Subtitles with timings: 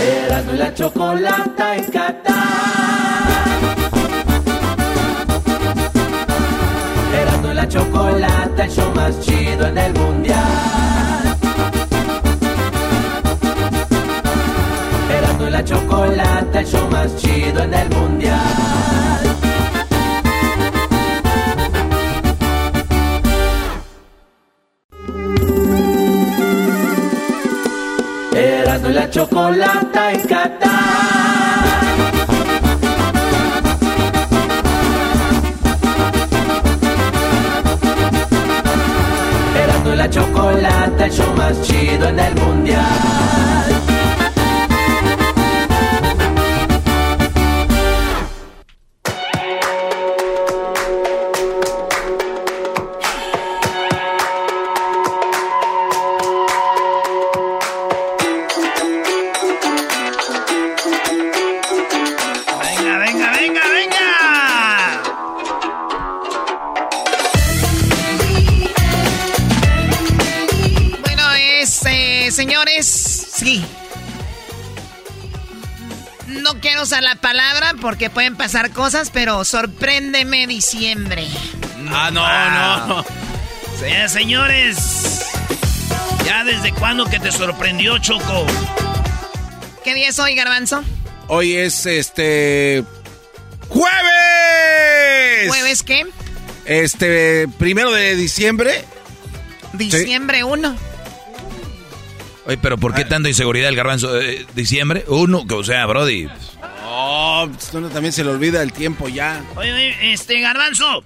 [0.00, 2.34] Erasmo y la chocolata en Qatar.
[7.20, 11.36] Erasmo la chocolata, el show más chido en el mundial.
[15.10, 18.69] Erasmo y la chocolata, el show más chido en el mundial.
[28.80, 30.70] Erasmo y la chocolata en Qatar.
[39.54, 43.79] Erasmo y la chocolata, el show más chido en el mundial.
[76.90, 81.24] Usar la palabra porque pueden pasar cosas, pero sorpréndeme diciembre.
[81.88, 82.24] Ah, no,
[82.88, 83.04] no.
[83.86, 85.24] Eh, señores,
[86.26, 88.44] ¿Ya desde cuándo que te sorprendió, Choco?
[89.84, 90.82] ¿qué día es hoy, Garbanzo?
[91.28, 92.82] Hoy es este.
[93.68, 95.46] ¡Jueves!
[95.46, 96.06] ¿Jueves qué?
[96.64, 98.84] Este, primero de diciembre.
[99.74, 100.76] Diciembre 1.
[102.46, 104.20] Oye, pero ¿por qué tanta inseguridad el garbanzo?
[104.20, 105.04] Eh, ¿Diciembre?
[105.06, 106.28] Uno, que o sea, Brody.
[106.92, 109.44] Oh, uno también se le olvida el tiempo ya.
[109.56, 111.04] Oye, oye, este, garbanzo.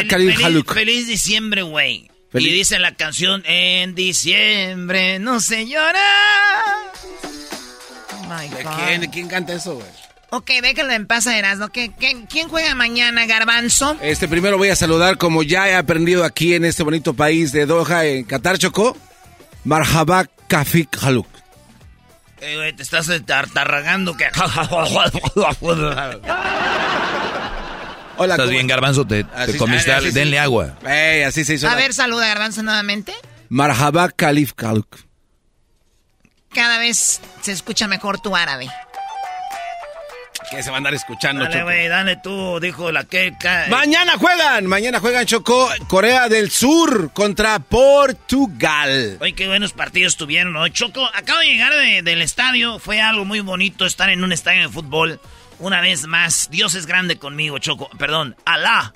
[0.00, 0.74] Fel- Karim Haluk.
[0.74, 2.10] feliz diciembre, güey.
[2.34, 5.98] Y dice la canción, en diciembre no se llora.
[8.12, 8.70] Oh my ¿De God.
[8.76, 9.00] quién?
[9.00, 9.86] ¿De quién canta eso, güey?
[10.30, 11.68] Ok, déjalo en paz, Erasmo.
[11.70, 13.96] ¿Qué, qué, quién juega mañana, Garbanzo?
[14.02, 17.64] Este, primero voy a saludar, como ya he aprendido aquí en este bonito país de
[17.64, 18.94] Doha, en Qatar, Chocó.
[19.64, 21.26] Marhaba Kafik Haluk.
[22.40, 24.26] Eh, güey, te estás tartarragando que...
[28.20, 29.04] Hola, ¿Estás ¿cómo- bien, garbanzo?
[29.06, 29.24] ¿Te,
[29.56, 30.74] comiste así Denle agua.
[30.86, 31.68] Ey, así se hizo.
[31.68, 33.14] A la- ver, saluda, Garbanzo, nuevamente.
[33.48, 34.96] Marhaba Khalif Haluk.
[36.52, 38.68] Cada vez se escucha mejor tu árabe.
[40.50, 41.64] Que se va a andar escuchando, Dale, Choco.
[41.66, 43.34] güey, dale tú, dijo la que...
[43.68, 49.18] Mañana juegan, mañana juegan Chocó, Corea del Sur contra Portugal.
[49.20, 50.70] Oye, qué buenos partidos tuvieron hoy.
[50.70, 52.78] Choco, acabo de llegar de- del estadio.
[52.78, 55.20] Fue algo muy bonito estar en un estadio de fútbol.
[55.58, 57.90] Una vez más, Dios es grande conmigo, Choco.
[57.98, 58.94] Perdón, Alá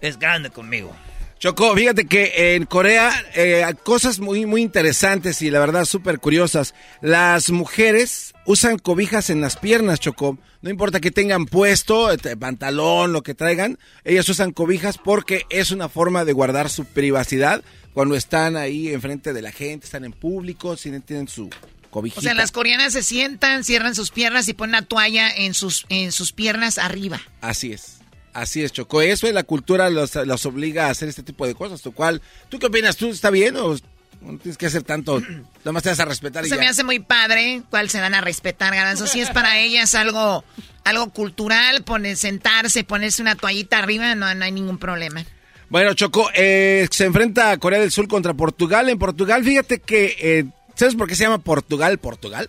[0.00, 0.94] es grande conmigo.
[1.42, 6.72] Choco, fíjate que en Corea eh, cosas muy, muy interesantes y la verdad súper curiosas.
[7.00, 10.38] Las mujeres usan cobijas en las piernas, Choco.
[10.60, 15.72] No importa que tengan puesto, este, pantalón, lo que traigan, ellas usan cobijas porque es
[15.72, 20.12] una forma de guardar su privacidad cuando están ahí enfrente de la gente, están en
[20.12, 21.50] público, si tienen su
[21.90, 22.20] cobijita.
[22.20, 25.86] O sea, las coreanas se sientan, cierran sus piernas y ponen una toalla en sus,
[25.88, 27.20] en sus piernas arriba.
[27.40, 28.01] Así es.
[28.32, 29.02] Así es, Choco.
[29.02, 31.82] Eso es la cultura, los, los obliga a hacer este tipo de cosas.
[31.82, 32.96] ¿Tú, cuál, ¿Tú qué opinas?
[32.96, 33.76] ¿Tú está bien o
[34.22, 35.20] no tienes que hacer tanto?
[35.58, 36.60] Nada más te vas a respetar y Se ya.
[36.60, 39.06] me hace muy padre, cuál se van a respetar, Garbanzo.
[39.06, 40.44] Si es para ellas algo,
[40.84, 45.24] algo cultural, poner, sentarse, ponerse una toallita arriba, no, no hay ningún problema.
[45.68, 48.88] Bueno, Choco, eh, se enfrenta a Corea del Sur contra Portugal.
[48.88, 50.16] En Portugal, fíjate que...
[50.18, 50.44] eh,
[50.74, 51.98] ¿Sabes por qué se llama Portugal?
[51.98, 52.48] Portugal.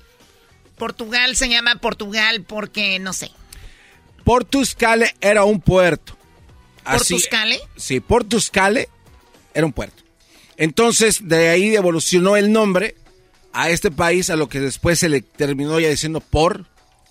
[0.78, 3.32] Portugal se llama Portugal porque, no sé.
[4.24, 6.18] Portuscale era un puerto.
[6.86, 7.60] Así- ¿Portuscale?
[7.78, 8.90] Sí, Portuscale
[9.54, 10.04] era un puerto.
[10.58, 12.96] Entonces, de ahí evolucionó el nombre
[13.54, 16.66] a este país, a lo que después se le terminó ya diciendo por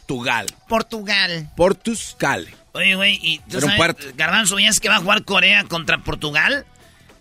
[0.07, 0.47] Portugal.
[0.69, 1.51] Portugal.
[1.57, 2.49] Portugal.
[2.73, 4.17] Oye, güey, y tú Era sabes.
[4.17, 6.67] Garbanzo, ¿ya es que va a jugar Corea contra Portugal?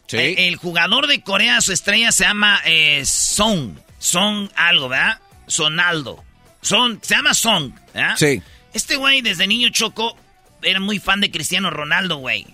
[0.07, 0.17] Sí.
[0.17, 3.77] El, el jugador de Corea, su estrella se llama eh, Song.
[3.99, 5.19] Song algo, ¿verdad?
[5.47, 6.23] Sonaldo.
[6.61, 8.15] Son, se llama Song, ¿verdad?
[8.17, 8.41] Sí.
[8.73, 10.17] Este güey desde niño choco
[10.61, 12.47] era muy fan de Cristiano Ronaldo, güey.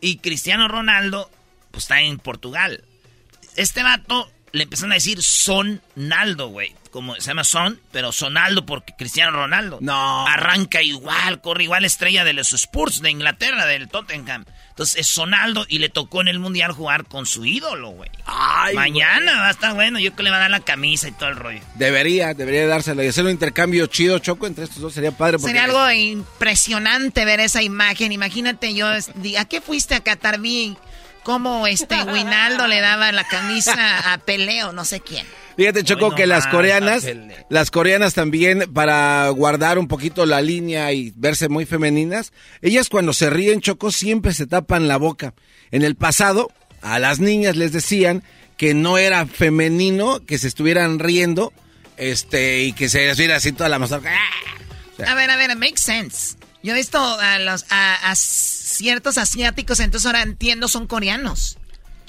[0.00, 1.30] Y Cristiano Ronaldo,
[1.70, 2.84] pues está en Portugal.
[3.56, 6.74] Este vato le empezaron a decir Sonaldo, güey.
[6.90, 9.78] Como se llama Son, pero Sonaldo porque Cristiano Ronaldo.
[9.80, 10.26] No.
[10.26, 14.44] Arranca igual, corre igual estrella de los Spurs de Inglaterra, del Tottenham.
[14.80, 18.08] Entonces es Sonaldo y le tocó en el Mundial jugar con su ídolo, güey.
[18.24, 21.06] Ay, Mañana va a estar bueno, yo creo que le va a dar la camisa
[21.06, 21.60] y todo el rollo.
[21.74, 25.36] Debería, debería dárselo y hacer un intercambio chido, Choco, entre estos dos sería padre.
[25.36, 28.10] Porque Sería algo impresionante ver esa imagen.
[28.10, 30.40] Imagínate yo, ¿a qué fuiste a Qatar?
[30.40, 30.74] Vi
[31.24, 35.26] cómo este Winaldo le daba la camisa a Peleo, no sé quién.
[35.60, 37.06] Fíjate, Choco, Hoy no que las coreanas,
[37.50, 43.12] las coreanas también, para guardar un poquito la línea y verse muy femeninas, ellas cuando
[43.12, 45.34] se ríen, Choco, siempre se tapan la boca.
[45.70, 48.22] En el pasado, a las niñas les decían
[48.56, 51.52] que no era femenino que se estuvieran riendo,
[51.98, 54.14] este, y que se les viera así toda la mazorca.
[55.06, 56.38] A ver, a ver, makes sense.
[56.62, 61.58] Yo he visto a los a, a ciertos asiáticos, entonces ahora entiendo, son coreanos.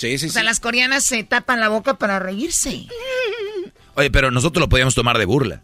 [0.02, 0.46] Sí, sí, O sea, sí.
[0.48, 2.88] las coreanas se tapan la boca para reírse.
[3.96, 5.62] Oye, pero nosotros lo podíamos tomar de burla.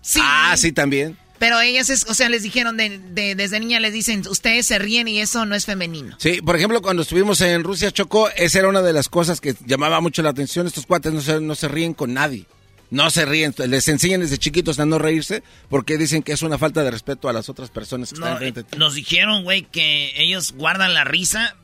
[0.00, 0.20] Sí.
[0.22, 1.16] Ah, sí, también.
[1.38, 4.78] Pero ellas, es, o sea, les dijeron de, de- desde niña, les dicen, ustedes se
[4.78, 6.16] ríen y eso no es femenino.
[6.20, 9.54] Sí, por ejemplo, cuando estuvimos en Rusia, Choco, esa era una de las cosas que
[9.66, 10.66] llamaba mucho la atención.
[10.66, 12.46] Estos cuates no se, no se ríen con nadie.
[12.90, 13.54] No se ríen.
[13.66, 17.28] Les enseñan desde chiquitos a no reírse porque dicen que es una falta de respeto
[17.28, 18.78] a las otras personas que No, están frente a ti.
[18.78, 21.56] nos dijeron, güey, que ellos guardan la risa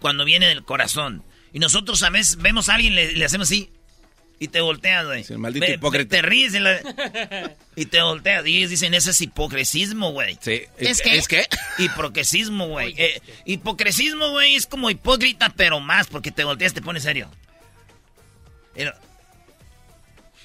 [0.00, 1.24] cuando viene del corazón.
[1.52, 3.70] Y nosotros a veces vemos a alguien, le, le hacemos así.
[4.42, 5.22] Y te volteas, güey.
[5.22, 6.16] Sí, el maldito hipócrita.
[6.16, 6.80] Te ríes y, la-
[7.76, 8.46] y te volteas.
[8.46, 10.38] Y ellos dicen, ese es hipocresismo, güey.
[10.40, 10.62] Sí.
[10.78, 11.16] ¿Es que?
[11.18, 11.46] ¿Es que?
[11.78, 12.94] Hipocresismo, güey.
[12.96, 17.30] Eh, hipocresismo, güey, es como hipócrita, pero más, porque te volteas, te pones serio.
[18.74, 18.94] Pero-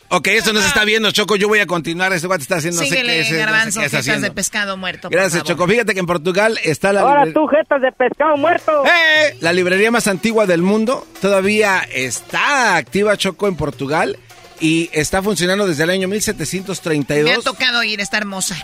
[0.09, 1.35] Ok, esto no se está viendo, Choco.
[1.35, 2.13] Yo voy a continuar.
[2.13, 4.05] Este cuate está haciendo no sé qué Síguele, es, no sé garbanzo, qué está jetas
[4.05, 4.35] de haciendo.
[4.35, 5.01] pescado muerto.
[5.09, 5.47] por Gracias, favor.
[5.47, 5.67] Choco.
[5.67, 8.83] Fíjate que en Portugal está la, Ahora tú, jetas de pescado muerto.
[8.85, 9.35] ¡Eh!
[9.41, 11.07] la librería más antigua del mundo.
[11.21, 14.17] Todavía está activa, Choco, en Portugal.
[14.59, 17.43] Y está funcionando desde el año Me ha 1732.
[17.43, 18.55] tocado ir, está hermosa.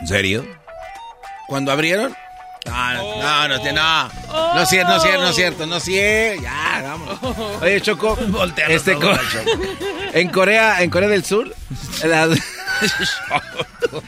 [0.00, 0.46] ¿En serio?
[1.48, 2.16] ¿Cuando abrieron?
[2.66, 5.76] No, no, no, no, no, no es cierto, no es cierto, no es cierto, no
[5.76, 6.59] es cierto, ya,
[6.90, 7.18] vámonos.
[7.62, 8.18] Oye, Choco,
[8.68, 9.12] este, co-
[10.12, 11.54] en Corea, en Corea del Sur,
[12.04, 12.28] las,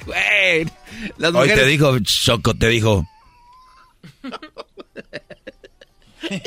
[0.07, 0.65] Güey,
[1.19, 3.07] las Hoy te mujeres, dijo, Choco, te dijo.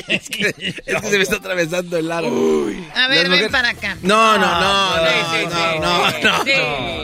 [0.08, 0.54] es que,
[0.86, 2.28] es que se me está atravesando el aro.
[2.94, 3.96] A ver, ven mujeres- para acá.
[4.02, 5.78] No, no, no, no, Sí, no, sí.
[5.80, 6.50] no, no, Sí.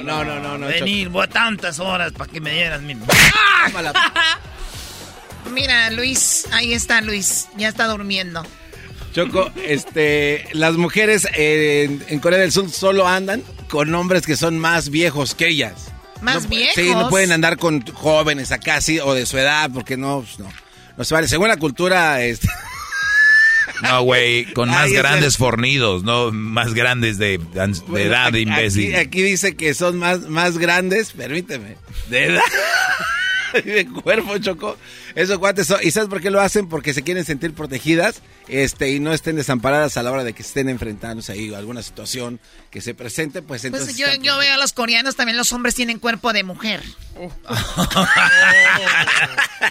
[0.02, 0.84] no, no, no, no, no, Choco.
[0.84, 2.94] Venir, voy a tantas horas para que me dieras mi...
[3.72, 3.92] Mala-
[5.50, 8.42] Mira, Luis, ahí está Luis, ya está durmiendo.
[9.12, 14.58] Choco, este, las mujeres en, en Corea del Sur solo andan con hombres que son
[14.58, 15.92] más viejos que ellas.
[16.22, 16.74] ¿Más No viejos?
[16.74, 20.38] Sí, no pueden andar con jóvenes acá, así, o de su edad, porque no, pues,
[20.38, 20.48] no,
[20.96, 21.28] no se vale.
[21.28, 22.48] Según la cultura, este,
[23.82, 28.38] No, güey, con más Ay, grandes el- fornidos, no más grandes de, de edad, aquí,
[28.38, 28.94] imbécil.
[28.94, 31.76] Aquí, aquí dice que son más, más grandes, permíteme,
[32.08, 32.42] de edad.
[33.64, 34.76] de cuerpo, Choco.
[35.14, 36.68] Esos cuates son, ¿y sabes por qué lo hacen?
[36.68, 40.42] Porque se quieren sentir protegidas, este, y no estén desamparadas a la hora de que
[40.42, 42.40] estén enfrentándose ahí a alguna situación
[42.70, 43.96] que se presente, pues entonces.
[43.96, 46.82] Pues yo, veo a los coreanos, también los hombres tienen cuerpo de mujer.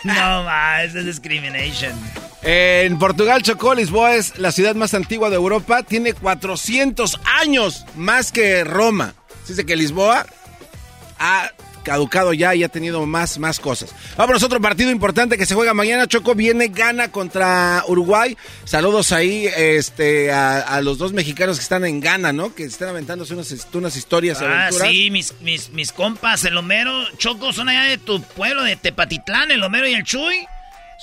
[0.04, 1.94] No, ma, es discrimination.
[2.44, 5.84] En Portugal, Chocó, Lisboa es la ciudad más antigua de Europa.
[5.84, 9.14] Tiene 400 años más que Roma.
[9.44, 10.26] Se dice que Lisboa
[11.20, 11.52] ha
[11.84, 13.94] caducado ya y ha tenido más, más cosas.
[14.18, 16.08] Vámonos, otro partido importante que se juega mañana.
[16.08, 18.38] Choco viene, gana contra Uruguay.
[18.66, 22.54] Saludos ahí este, a, a los dos mexicanos que están en Ghana, ¿no?
[22.54, 24.88] Que están aventándose unas, unas historias, Ah, aventuras.
[24.90, 29.52] sí, mis, mis, mis compas, el Homero, Choco, son allá de tu pueblo, de Tepatitlán,
[29.52, 30.46] el Homero y el Chuy.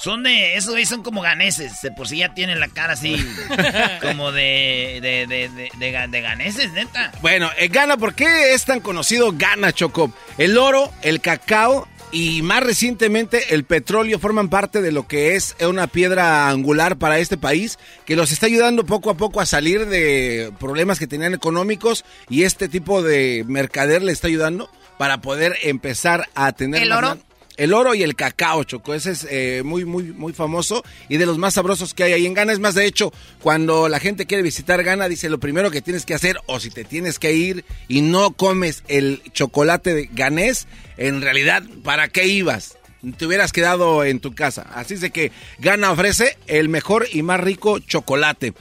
[0.01, 3.17] Son de, esos güeyes son como ganeses, de por sí ya tienen la cara así,
[4.03, 7.11] como de, de, de, de, de ga- de ganeses, neta.
[7.21, 10.13] Bueno, eh, Ghana, ¿por qué es tan conocido Ghana, Choco?
[10.39, 15.57] El oro, el cacao y más recientemente el petróleo forman parte de lo que es
[15.61, 19.87] una piedra angular para este país que los está ayudando poco a poco a salir
[19.87, 25.57] de problemas que tenían económicos y este tipo de mercader le está ayudando para poder
[25.65, 27.19] empezar a tener ¿El oro?
[27.59, 28.95] El oro y el cacao, Choco.
[28.95, 32.25] Ese es eh, muy, muy, muy famoso y de los más sabrosos que hay ahí
[32.25, 32.53] en Ghana.
[32.53, 33.13] Es más, de hecho,
[33.43, 36.71] cuando la gente quiere visitar Ghana, dice lo primero que tienes que hacer, o si
[36.71, 42.27] te tienes que ir y no comes el chocolate de ganés, en realidad, ¿para qué
[42.27, 42.79] ibas?
[43.17, 44.67] Te hubieras quedado en tu casa.
[44.75, 48.55] Así es de que Ghana ofrece el mejor y más rico chocolate.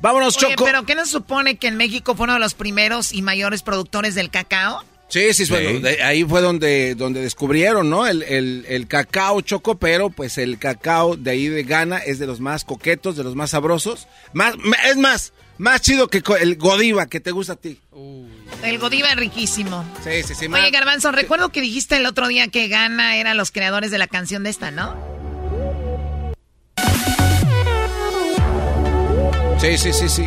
[0.00, 0.64] Vámonos, Oye, Choco.
[0.64, 4.14] pero ¿qué nos supone que en México fue uno de los primeros y mayores productores
[4.14, 4.82] del cacao?
[5.10, 8.06] Sí, sí, bueno, de- ahí fue donde, donde descubrieron, ¿no?
[8.06, 12.26] El, el- el cacao choco, pero pues el cacao de ahí de Ghana es de
[12.26, 14.06] los más coquetos, de los más sabrosos.
[14.32, 14.54] Más,
[14.88, 17.78] es más, más chido que el Godiva que te gusta a ti.
[18.62, 19.84] El Godiva es riquísimo.
[20.04, 20.48] Sí, sí, sí.
[20.48, 23.98] más- Oye, Garbanzo, recuerdo que dijiste el otro día que Gana eran los creadores de
[23.98, 24.94] la canción de esta, ¿no?
[29.60, 30.26] Sí, sí, sí, sí.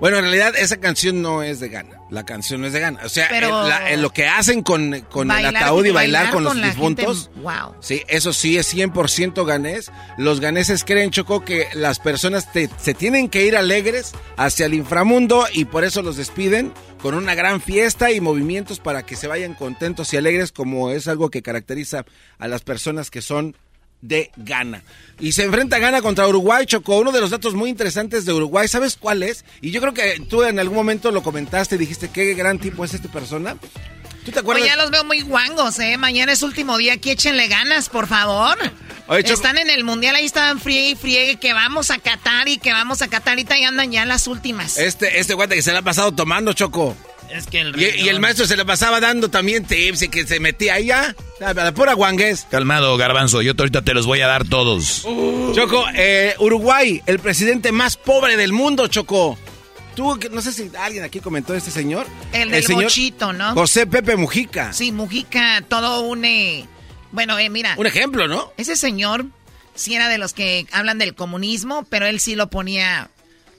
[0.00, 1.96] Bueno, en realidad esa canción no es de Ghana.
[2.10, 3.00] La canción no es de Ghana.
[3.04, 6.22] O sea, Pero- el- la- el- lo que hacen con, con el ataúd y bailar,
[6.26, 7.24] bailar con los con difuntos.
[7.34, 7.74] gente, wow.
[7.80, 9.90] Sí, eso sí es 100% ganés.
[10.16, 14.74] Los ganeses creen, Choco, que las personas te- se tienen que ir alegres hacia el
[14.74, 19.26] inframundo y por eso los despiden con una gran fiesta y movimientos para que se
[19.26, 22.04] vayan contentos y alegres, como es algo que caracteriza
[22.38, 23.56] a las personas que son
[24.00, 24.82] de Ghana.
[25.20, 26.98] Y se enfrenta Ghana contra Uruguay, Choco.
[26.98, 29.44] Uno de los datos muy interesantes de Uruguay, ¿sabes cuál es?
[29.60, 32.84] Y yo creo que tú en algún momento lo comentaste y dijiste, qué gran tipo
[32.84, 33.56] es esta persona.
[34.24, 34.62] ¿Tú te acuerdas?
[34.62, 35.96] Oye, ya los veo muy guangos, ¿eh?
[35.96, 38.56] Mañana es último día, aquí échenle ganas, por favor.
[39.06, 42.58] Oye, Están en el mundial, ahí estaban friegue y friegue, que vamos a Qatar y
[42.58, 44.76] que vamos a Qatar, ahorita ya andan ya las últimas.
[44.76, 46.94] Este, este guante que se le ha pasado tomando, Choco.
[47.30, 50.26] Es que el Y, y el maestro se le pasaba dando también tips y que
[50.26, 51.14] se metía ahí ya.
[51.44, 52.46] A la pura guangués.
[52.50, 55.02] Calmado, garbanzo, yo ahorita te los voy a dar todos.
[55.54, 59.38] Choco, eh, Uruguay, el presidente más pobre del mundo, Choco.
[59.94, 62.06] Tú, que- no sé si alguien aquí comentó este señor.
[62.32, 63.52] El del bochito, ¿no?
[63.54, 64.72] José Pepe Mujica.
[64.72, 66.24] Sí, Mujica, todo un...
[66.24, 66.66] eh,
[67.10, 67.74] Bueno, eh, mira.
[67.78, 68.52] Un ejemplo, ¿no?
[68.56, 69.26] Ese señor
[69.74, 73.10] sí era de los que hablan del comunismo, pero él sí lo ponía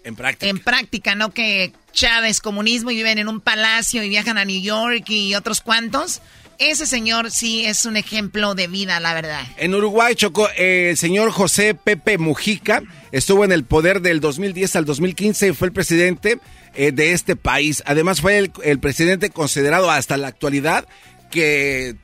[0.03, 0.49] En práctica.
[0.49, 1.31] en práctica, ¿no?
[1.31, 5.61] Que Chávez, comunismo, y viven en un palacio y viajan a New York y otros
[5.61, 6.21] cuantos.
[6.59, 9.41] Ese señor sí es un ejemplo de vida, la verdad.
[9.57, 14.75] En Uruguay, Choco, eh, el señor José Pepe Mujica estuvo en el poder del 2010
[14.75, 16.39] al 2015 y fue el presidente
[16.75, 17.81] eh, de este país.
[17.85, 20.85] Además, fue el, el presidente considerado hasta la actualidad
[21.31, 21.95] que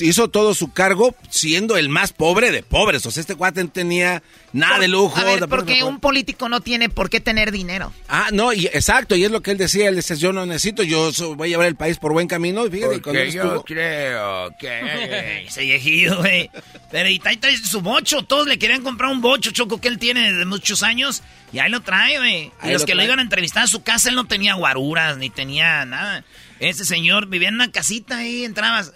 [0.00, 3.04] hizo todo su cargo siendo el más pobre de pobres.
[3.06, 5.16] O sea, este cuate no tenía nada de lujo.
[5.18, 7.92] A ver, de- porque un político no tiene por qué tener dinero.
[8.08, 10.82] Ah, no, y, exacto, y es lo que él decía, él decía, yo no necesito,
[10.82, 15.44] yo voy a llevar el país por buen camino, y fíjate, él estuvo- creo que
[15.46, 16.50] ese viejillo, güey.
[16.90, 18.22] Pero y ahí trae su bocho.
[18.24, 21.22] Todos le querían comprar un bocho, Choco, que él tiene desde muchos años.
[21.52, 22.44] Y ahí lo trae, güey.
[22.44, 24.54] Y Ahí los lo que lo iban a entrevistar a su casa, él no tenía
[24.54, 26.24] guaruras, ni tenía nada.
[26.60, 28.92] Ese señor vivía en una casita ahí, entrabas.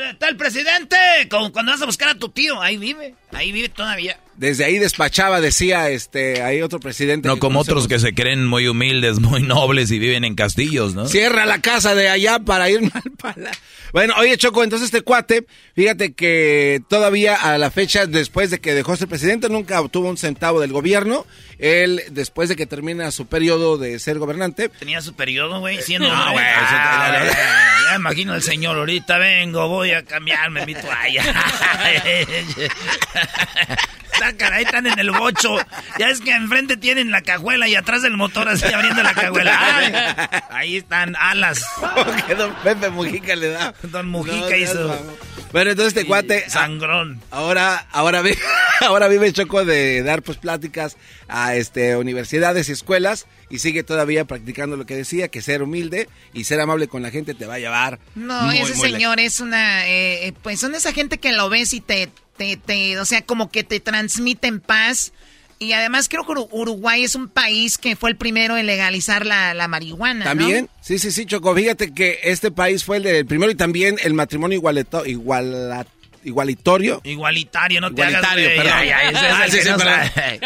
[0.00, 0.96] "Está- el presidente,
[1.30, 2.60] como cuando vas a buscar a tu tío.
[2.60, 4.18] Ahí vive, ahí vive todavía.
[4.36, 7.28] Desde ahí despachaba, decía, este, hay otro presidente.
[7.28, 7.84] No como conocemos.
[7.84, 11.06] otros que se creen muy humildes, muy nobles y viven en castillos, ¿no?
[11.06, 13.60] Cierra la casa de allá para irme al palacio.
[13.92, 18.72] Bueno, oye, Choco, entonces este cuate, fíjate que todavía a la fecha, después de que
[18.72, 21.26] dejó ser presidente, nunca obtuvo un centavo del gobierno.
[21.58, 26.08] Él, después de que termina su periodo de ser gobernante, Tenía su periodo, güey, siendo...
[26.08, 27.32] No, güey, Ah, güey,
[27.90, 31.22] ya imagino al señor, ahorita vengo, voy a cambiarme mi toalla.
[34.36, 35.56] Caray, están en el bocho.
[35.98, 39.58] Ya es que enfrente tienen la cajuela y atrás del motor así abriendo la cajuela.
[39.60, 39.92] Ay,
[40.50, 41.64] ahí están alas.
[42.26, 43.74] que don Pepe Mujica le da.
[43.82, 45.04] Don Mujica No, hizo...
[45.52, 46.48] Bueno, entonces este cuate...
[46.48, 47.20] Sangrón.
[47.30, 48.38] Ahora, ahora vive,
[48.80, 50.96] ahora vive Choco de dar pues pláticas
[51.28, 56.08] a este universidades y escuelas y sigue todavía practicando lo que decía, que ser humilde
[56.32, 57.98] y ser amable con la gente te va a llevar.
[58.14, 61.50] No, muy, ese muy señor es una, eh, eh, pues son esa gente que lo
[61.50, 62.08] ves y te,
[62.64, 65.12] te, o sea, como que te transmiten paz.
[65.58, 69.24] Y además creo que Uru- Uruguay es un país que fue el primero en legalizar
[69.24, 70.24] la, la marihuana.
[70.24, 71.54] También, sí, sí, sí, Choco.
[71.54, 75.86] Fíjate que este país fue el del primero y también el matrimonio igualeto, iguala-
[76.24, 77.00] igualitorio.
[77.04, 78.78] Igualitario, no te Igualitario, hagas, perdón.
[78.78, 80.00] Ya, ya, ese es Ah, el sí, que sí, no perdón.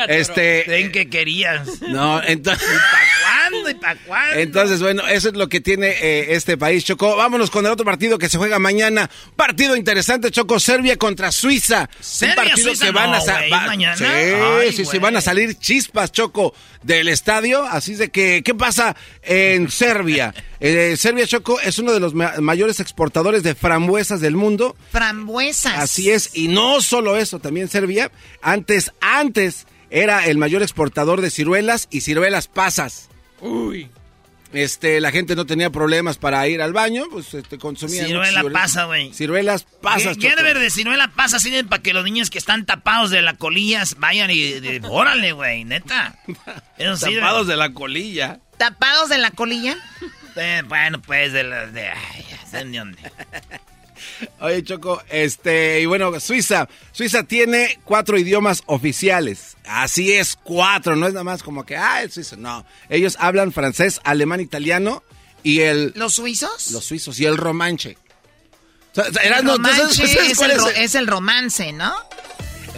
[0.08, 1.80] Este- Ven que querías.
[1.82, 2.66] No, entonces...
[2.68, 3.06] ¿Para
[3.50, 4.38] cuándo y para cuándo?
[4.40, 7.16] Entonces, bueno, eso es lo que tiene eh, este país, Choco.
[7.16, 9.10] Vámonos con el otro partido que se juega mañana.
[9.36, 10.58] Partido interesante, Choco.
[10.60, 11.88] Serbia contra Suiza.
[12.00, 13.96] Serbia, Un partido Suiza, que van a no, sa- güey, va- mañana.
[13.96, 17.62] Sí, Ay, sí, sí, van a salir chispas, Choco, del estadio.
[17.64, 20.34] Así de que, ¿qué pasa en Serbia?
[20.60, 24.76] Eh, Serbia, Choco, es uno de los ma- mayores exportadores de frambuesas del mundo.
[24.90, 25.78] Frambuesas.
[25.78, 28.10] Así es, y no solo eso, también Serbia,
[28.42, 33.08] antes, antes era el mayor exportador de ciruelas y ciruelas pasas.
[33.40, 33.88] Uy.
[34.52, 38.06] este, la gente no tenía problemas para ir al baño, pues este, consumían.
[38.06, 39.12] Ciruela pasa, güey.
[39.12, 42.38] Ciruelas pasas, ¿Qué, qué debe de ciruela pasa así de para que los niños que
[42.38, 46.16] están tapados de la colilla vayan y, de- órale, güey, neta.
[46.78, 48.40] Eso Tapados de la colilla.
[48.56, 49.76] ¿Tapados de la colilla?
[50.36, 52.98] Eh, bueno, pues de la de ay, ya sé ni dónde.
[54.40, 56.68] Oye, Choco, este, y bueno, Suiza.
[56.92, 59.56] Suiza tiene cuatro idiomas oficiales.
[59.66, 60.96] Así es, cuatro.
[60.96, 62.36] No es nada más como que, ah, es suizo.
[62.36, 62.64] No.
[62.88, 65.02] Ellos hablan francés, alemán, italiano
[65.42, 65.92] y el.
[65.96, 66.70] ¿Los suizos?
[66.72, 67.96] Los suizos y el romanche.
[68.92, 70.94] O sea, El Erasmo, ¿tú sabes- romanche sabes es cuál el, ro- es, el, es
[70.94, 71.94] el romance, ¿no?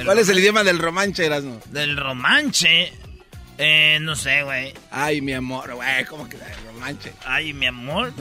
[0.04, 1.60] cuál es el idioma del romanche, Erasmo?
[1.66, 2.92] Del romanche.
[3.58, 4.72] Eh, no sé, güey.
[4.90, 7.12] Ay, mi amor, güey, ¿cómo que el romanche?
[7.24, 8.12] Ay, mi amor.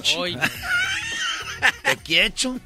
[1.84, 2.60] Te quiero.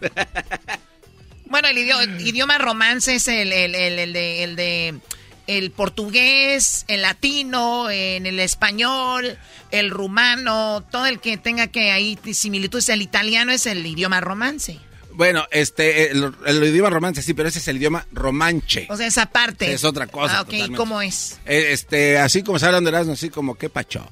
[1.45, 4.99] Bueno, el idioma, idioma romance es el, el- el- el de, el de
[5.47, 9.37] el portugués, el latino, en el español,
[9.71, 12.87] el rumano, todo el que tenga que ahí similitudes.
[12.87, 14.79] El italiano es el idioma romance.
[15.13, 18.88] Bueno, este, el, el idioma romance sí, pero ese es el idioma romanche.
[18.89, 19.74] O sea, esa parte.
[19.74, 20.77] Es otra cosa, Ah, ok, totalmente.
[20.77, 21.39] ¿cómo es?
[21.46, 24.10] Eh, Este, así como se hablan de Erasmo, así como, ¿qué pacho?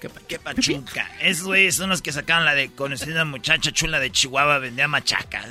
[0.00, 0.26] ¿Qué pacho?
[0.28, 1.10] Qué pachuca.
[1.20, 5.46] Esos güeyes son los que sacaron la de conocida muchacha chula de Chihuahua, vendía machacas.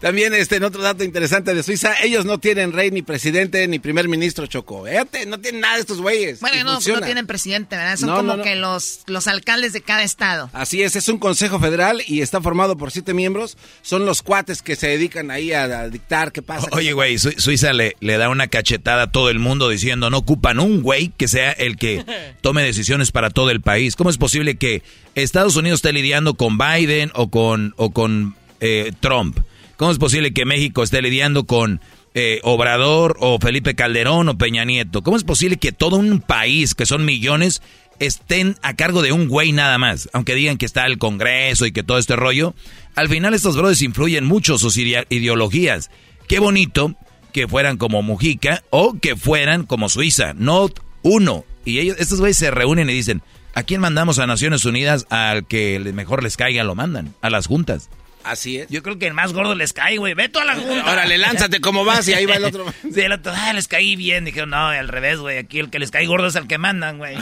[0.00, 3.78] También, este, en otro dato interesante de Suiza, ellos no tienen rey, ni presidente, ni
[3.78, 4.84] primer ministro, Choco.
[4.86, 6.40] Fíjate, no tienen nada de estos güeyes.
[6.40, 7.04] Bueno, no, no funciona.
[7.04, 7.96] tienen presidente, ¿verdad?
[7.98, 8.42] Son No, como no, no.
[8.42, 10.48] que los, los alcaldes de cada estado.
[10.54, 13.58] Así es, es un consejo federal y está formado por siete miembros.
[13.82, 16.68] Son los cuates que se dedican ahí a, a dictar qué pasa.
[16.72, 20.16] Oye, güey, Su- Suiza le, le da una cachetada a todo el mundo diciendo no
[20.18, 22.04] ocupan un güey que sea el que
[22.40, 23.96] tome decisiones para todo el país.
[23.96, 24.82] ¿Cómo es posible que
[25.14, 29.38] Estados Unidos esté lidiando con Biden o con, o con eh, Trump?
[29.80, 31.80] ¿Cómo es posible que México esté lidiando con
[32.12, 35.02] eh, Obrador o Felipe Calderón o Peña Nieto?
[35.02, 37.62] ¿Cómo es posible que todo un país, que son millones,
[37.98, 40.10] estén a cargo de un güey nada más?
[40.12, 42.54] Aunque digan que está el Congreso y que todo este rollo.
[42.94, 45.90] Al final estos brothers influyen mucho sus ideologías.
[46.28, 46.94] Qué bonito
[47.32, 50.68] que fueran como Mujica o que fueran como Suiza, no
[51.00, 51.46] uno.
[51.64, 53.22] Y ellos, estos güeyes se reúnen y dicen,
[53.54, 55.06] ¿a quién mandamos a Naciones Unidas?
[55.08, 57.88] Al que mejor les caiga lo mandan, a las juntas.
[58.24, 58.68] Así es.
[58.68, 60.14] Yo creo que el más gordo les cae, güey.
[60.14, 60.90] Ve toda la junta.
[60.90, 62.66] Órale, lánzate como vas y ahí va el otro.
[62.92, 64.24] Sí, el otro, ah, les caí bien.
[64.24, 65.38] Dijeron, no, al revés, güey.
[65.38, 67.16] Aquí el que les cae gordo es el que mandan, güey.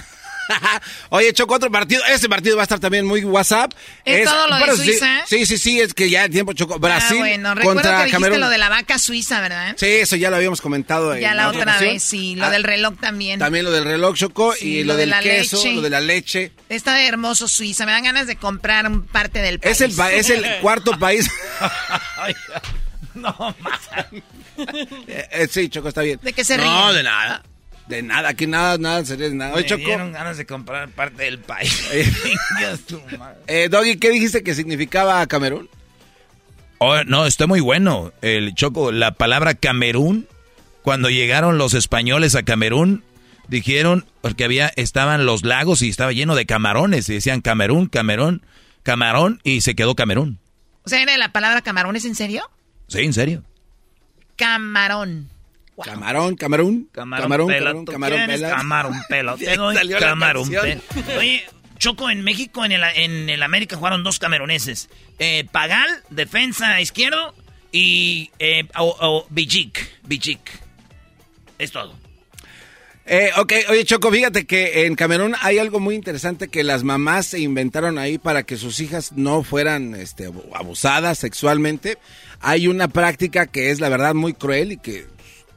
[1.11, 2.03] Oye, Choco, otro partido.
[2.07, 3.73] Este partido va a estar también muy WhatsApp.
[4.05, 5.23] ¿Es todo lo de Suiza?
[5.27, 6.79] Sí, sí, sí, es que ya el tiempo Choco.
[6.79, 8.41] Brasil ah, bueno, recuerdo contra que dijiste Camerún.
[8.41, 9.75] lo de la vaca suiza, ¿verdad?
[9.77, 11.15] Sí, eso ya lo habíamos comentado.
[11.15, 11.93] en ya la otra ocasión.
[11.95, 12.35] vez, sí.
[12.37, 13.39] Lo Ah, del reloj también.
[13.39, 15.73] También lo del reloj, Choco, Sí, y lo lo, de del la queso, leche.
[15.75, 16.53] lo de la leche.
[16.69, 17.85] Está hermoso Suiza.
[17.87, 19.73] Me dan ganas de comprar un parte del país.
[19.77, 21.29] Es el, pa- es el cuarto país.
[23.15, 23.81] No, más.
[25.09, 26.21] Eh, eh, sí, Choco, está bien.
[26.23, 26.97] ¿De qué se No, ríen?
[26.99, 27.43] de nada.
[27.89, 29.53] De nada, aquí nada, nada, sería de nada.
[29.55, 31.89] Oye, Me Choco, dieron ganas de comprar parte del país.
[31.93, 32.11] Eh.
[32.59, 33.39] Dios, tu madre.
[33.47, 35.69] eh, Doggy, ¿qué dijiste que significaba Camerún?
[36.79, 38.13] Oh, no, está muy bueno.
[38.23, 40.29] El Choco, la palabra Camerún,
[40.83, 43.03] cuando llegaron los españoles a Camerún,
[43.49, 48.43] dijeron, porque había, estaban los lagos y estaba lleno de camarones, y decían Camerún, Camerún,
[48.83, 50.39] camarón, y se quedó Camerún.
[50.85, 51.97] O sea, ¿era la palabra camarón?
[51.97, 52.43] ¿Es en serio?
[52.87, 53.43] Sí, en serio.
[54.37, 55.29] Camarón.
[55.79, 55.85] Wow.
[55.85, 56.35] Camarón.
[56.37, 58.37] Camarón, camarón, camarón, ¿tú camarón, quieres?
[58.41, 58.51] pela.
[58.57, 59.37] Camarón pelo.
[59.39, 60.81] Te doy camarón pelo.
[61.19, 61.45] Oye,
[61.79, 64.91] Choco, en México, en el, en el América jugaron dos cameroneses.
[65.21, 67.33] Eh, Pagal, defensa izquierdo,
[67.71, 69.27] y eh, o, o.
[69.31, 69.89] Bichik.
[71.59, 71.95] Es todo.
[73.07, 77.29] Eh, ok, oye Choco, fíjate que en Camerún hay algo muy interesante que las mamás
[77.29, 81.97] se inventaron ahí para que sus hijas no fueran este, abu- abusadas sexualmente.
[82.41, 85.07] Hay una práctica que es la verdad muy cruel y que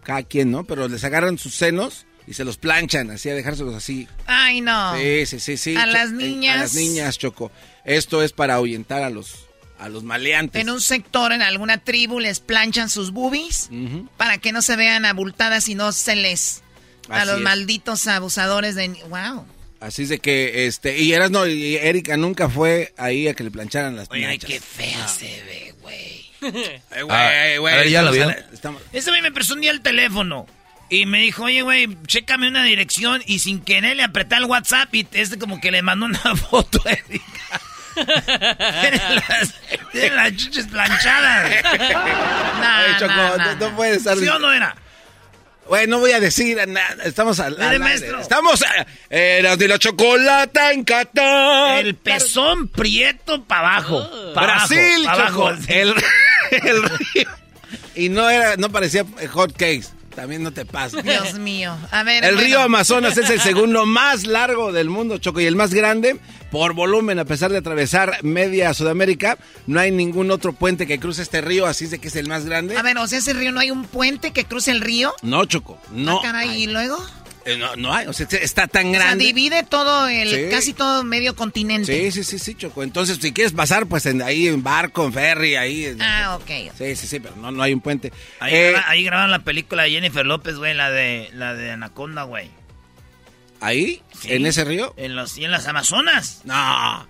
[0.04, 0.64] cada quien, ¿no?
[0.64, 4.08] Pero les agarran sus senos y se los planchan, así a dejárselos así.
[4.26, 4.96] Ay, no.
[4.98, 5.76] Sí, sí, sí, sí.
[5.76, 6.56] A Cho- las eh, niñas.
[6.56, 7.52] A las niñas, Choco.
[7.86, 9.48] Esto es para ahuyentar a los,
[9.80, 10.62] a los maleantes.
[10.62, 13.70] En un sector, en alguna tribu, les planchan sus boobies
[14.18, 16.62] para que no se vean abultadas y no se les...
[17.10, 17.44] a Así los es.
[17.44, 18.88] malditos abusadores de...
[19.10, 19.46] ¡Wow!
[19.80, 23.44] Así es de que, este, y eras no, y Erika nunca fue ahí a que
[23.44, 26.21] le plancharan las Oye, ay, qué fea se ve, güey.
[26.92, 28.44] Eh, güey, Ah, güey, a ver, ¿ya lo estamos vio?
[28.50, 30.48] a- estamos- Ese güey me prestó un día el teléfono.
[30.90, 33.22] Y me dijo, oye, güey, chécame una dirección.
[33.26, 36.82] Y sin querer le apreté el WhatsApp y este como que le mandó una foto
[36.86, 37.62] a Erika.
[38.82, 39.56] tiene, las,
[40.16, 41.64] las chiches planchadas.
[42.62, 42.98] No, Oye,
[43.60, 44.18] Choco, puedes estar...
[44.18, 44.76] ¿Sí o no era?
[45.68, 46.98] Güey, no voy a decir nada.
[47.06, 48.20] Estamos al, al maestro.
[48.20, 48.62] Estamos...
[48.64, 51.80] a- Eras de la chocolata en Qatar.
[51.86, 54.34] El pezón prieto para abajo.
[54.34, 55.48] Pa' Brasil, abajo, pa' Choco.
[55.48, 55.64] abajo.
[55.70, 55.94] El,
[56.64, 57.30] el río.
[57.96, 59.88] Y no era, no parecía hot cakes.
[60.16, 61.04] También no te pases.
[61.04, 61.78] Dios mío.
[61.90, 62.24] A ver.
[62.24, 62.48] El bueno.
[62.48, 66.20] río Amazonas es el segundo más largo del mundo, Choco, y el más grande
[66.52, 69.38] por volumen, a pesar de atravesar media Sudamérica.
[69.68, 72.28] No hay ningún otro puente que cruce este río, así es de que es el
[72.28, 72.78] más grande.
[72.78, 75.14] A ver, o sea, ese río no hay un puente que cruce el río.
[75.22, 76.20] No, Choco, no.
[76.20, 76.98] Ah, caray, ¿y luego?
[77.46, 79.26] Eh, no, no hay, o sea, está tan O sea, grande.
[79.26, 80.46] divide todo el, Sí.
[80.52, 82.12] casi todo medio continente.
[82.12, 82.84] Sí, sí, sí, sí, Choco.
[82.84, 85.96] Entonces, si quieres pasar, pues en, ahí en barco, en ferry, ahí.
[86.00, 86.72] Ah, ok.
[86.78, 88.12] Sí, sí, sí, pero no, no hay un puente.
[88.40, 91.72] Ahí, Eh, graba- ahí grabaron la película de Jennifer López, güey, la de, la de
[91.72, 92.50] Anaconda, güey.
[93.62, 94.02] ¿Ahí?
[94.20, 94.34] Sí.
[94.34, 94.94] ¿En ese río?
[94.98, 96.42] En, los, y en las Amazonas.
[96.46, 97.08] No.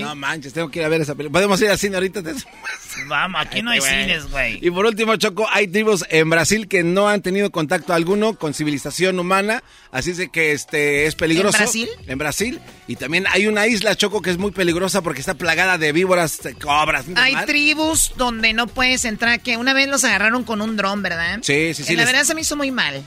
[0.00, 1.38] No manches, tengo que ir a ver esa película.
[1.38, 2.22] Podemos ir al cine ahorita.
[3.06, 4.58] Vamos, aquí no hay cines, güey.
[4.60, 8.52] Y por último, Choco, hay tribus en Brasil que no han tenido contacto alguno con
[8.52, 9.62] civilización humana,
[9.92, 11.56] así es que este es peligroso.
[11.56, 11.88] ¿En Brasil?
[12.06, 12.60] En Brasil.
[12.88, 16.42] Y también hay una isla, Choco, que es muy peligrosa porque está plagada de víboras,
[16.42, 17.06] de cobras.
[17.08, 17.20] ¿no?
[17.20, 21.38] Hay tribus donde no puedes entrar, que una vez los agarraron con un dron, ¿verdad?
[21.42, 23.02] Sí, sí, sí, Eh, La les- verdad se me hizo muy mal.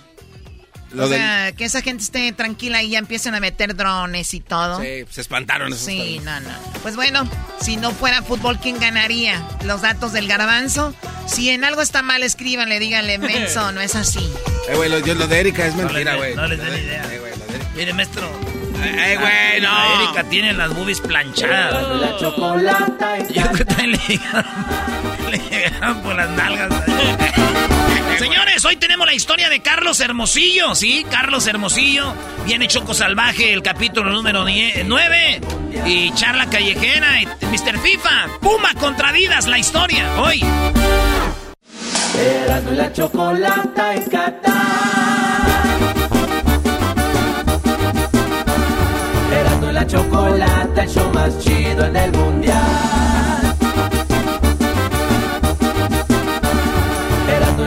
[0.96, 4.34] Lo o del- sea, que esa gente esté tranquila y ya empiecen a meter drones
[4.34, 4.82] y todo.
[4.82, 6.50] Sí, se espantaron esos Sí, no, no.
[6.82, 7.28] Pues bueno,
[7.62, 9.46] si no fuera fútbol, ¿quién ganaría?
[9.64, 10.94] Los datos del garbanzo.
[11.28, 14.28] Si en algo está mal, escríbanle, díganle, menso, no es así.
[14.70, 16.36] Eh, güey, lo, yo- lo de Erika es No mentira, güey.
[16.36, 17.04] no les de- idea.
[17.14, 17.70] eh, güey, lo de Erika.
[17.76, 18.30] Mire, maestro.
[18.84, 20.04] Eh, güey, La no.
[20.04, 21.98] Erika tiene las boobies planchadas.
[22.00, 24.46] La chocolata Yo creo que también le llegaron,
[25.32, 26.70] le llegaron por las nalgas.
[28.20, 31.06] Señores, hoy tenemos la historia de Carlos Hermosillo, ¿sí?
[31.10, 32.14] Carlos Hermosillo.
[32.46, 35.42] Viene Choco Salvaje, el capítulo número 9.
[35.86, 37.78] Y charla callejera, y Mr.
[37.80, 38.40] FIFA.
[38.42, 40.22] Puma contra Adidas, la historia.
[40.22, 40.42] Hoy.
[42.18, 44.54] Erasmo y la chocolata en Qatar.
[49.34, 53.35] Erasmo y la chocolata, el show más chido en el mundial.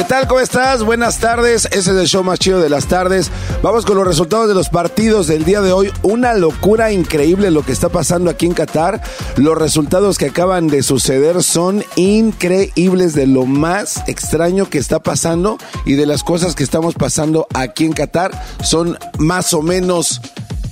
[0.00, 0.26] ¿Qué tal?
[0.26, 0.82] ¿Cómo estás?
[0.82, 1.66] Buenas tardes.
[1.66, 3.30] Ese es el show más chido de las tardes.
[3.62, 5.92] Vamos con los resultados de los partidos del día de hoy.
[6.00, 9.02] Una locura increíble lo que está pasando aquí en Qatar.
[9.36, 15.58] Los resultados que acaban de suceder son increíbles de lo más extraño que está pasando
[15.84, 18.30] y de las cosas que estamos pasando aquí en Qatar
[18.62, 20.22] son más o menos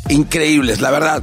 [0.09, 1.23] increíbles, la verdad.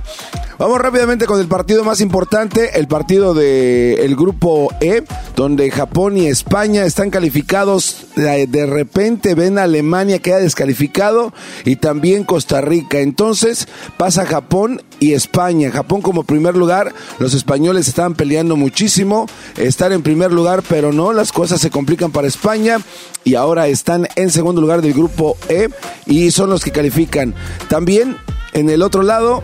[0.57, 5.03] Vamos rápidamente con el partido más importante, el partido del el grupo E,
[5.35, 8.05] donde Japón y España están calificados.
[8.15, 11.33] De repente ven a Alemania que ha descalificado
[11.65, 12.99] y también Costa Rica.
[12.99, 13.67] Entonces
[13.97, 15.71] pasa Japón y España.
[15.71, 21.11] Japón como primer lugar, los españoles estaban peleando muchísimo, estar en primer lugar, pero no,
[21.11, 22.77] las cosas se complican para España
[23.25, 25.67] y ahora están en segundo lugar del grupo E
[26.05, 27.35] y son los que califican.
[27.67, 28.15] También
[28.55, 29.43] en el otro lado,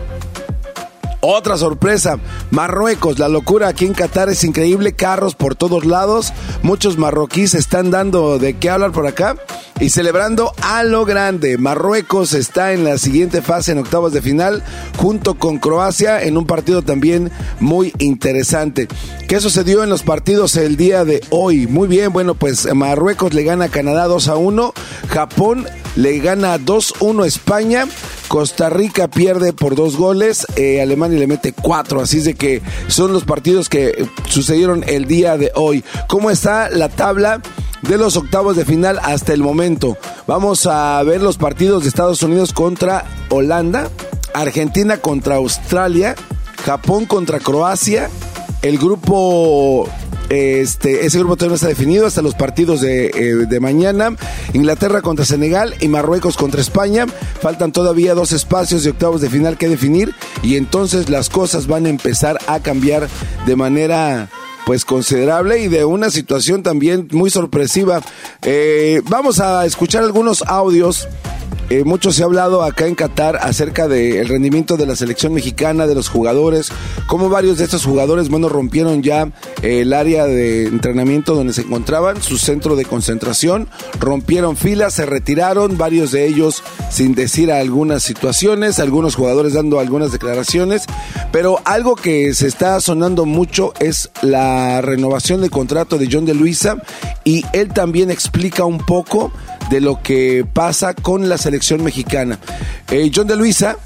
[1.24, 2.18] otra sorpresa,
[2.50, 6.32] Marruecos, la locura aquí en Qatar es increíble, carros por todos lados,
[6.62, 9.36] muchos marroquíes están dando de qué hablar por acá
[9.78, 11.58] y celebrando a lo grande.
[11.58, 14.64] Marruecos está en la siguiente fase en octavos de final
[14.96, 17.30] junto con Croacia en un partido también
[17.60, 18.88] muy interesante.
[19.28, 21.68] ¿Qué sucedió en los partidos el día de hoy?
[21.68, 24.74] Muy bien, bueno, pues Marruecos le gana a Canadá 2 a 1,
[25.08, 27.86] Japón le gana 2-1 a España.
[28.28, 32.62] Costa Rica pierde por dos goles, eh, Alemania le mete cuatro, así es de que
[32.88, 35.84] son los partidos que sucedieron el día de hoy.
[36.08, 37.40] ¿Cómo está la tabla?
[37.82, 39.96] de los octavos de final hasta el momento.
[40.28, 43.90] Vamos a ver los partidos de Estados Unidos contra Holanda,
[44.34, 46.14] Argentina contra Australia,
[46.64, 48.08] Japón contra Croacia,
[48.62, 49.88] el grupo
[50.28, 54.16] este, ese grupo todavía no está definido hasta los partidos de, eh, de, mañana.
[54.52, 57.06] Inglaterra contra Senegal y Marruecos contra España.
[57.40, 61.86] Faltan todavía dos espacios de octavos de final que definir y entonces las cosas van
[61.86, 63.08] a empezar a cambiar
[63.46, 64.28] de manera
[64.66, 68.00] pues considerable y de una situación también muy sorpresiva.
[68.42, 71.08] Eh, vamos a escuchar algunos audios
[71.72, 75.86] eh, mucho se ha hablado acá en Qatar acerca del rendimiento de la selección mexicana,
[75.86, 76.70] de los jugadores,
[77.06, 82.20] como varios de estos jugadores, bueno, rompieron ya el área de entrenamiento donde se encontraban,
[82.20, 88.78] su centro de concentración, rompieron filas, se retiraron, varios de ellos sin decir algunas situaciones,
[88.78, 90.84] algunos jugadores dando algunas declaraciones,
[91.30, 96.34] pero algo que se está sonando mucho es la renovación del contrato de John de
[96.34, 96.76] Luisa
[97.24, 99.32] y él también explica un poco
[99.70, 102.38] de lo que pasa con la selección mexicana.
[102.90, 103.76] Eh, John de Luisa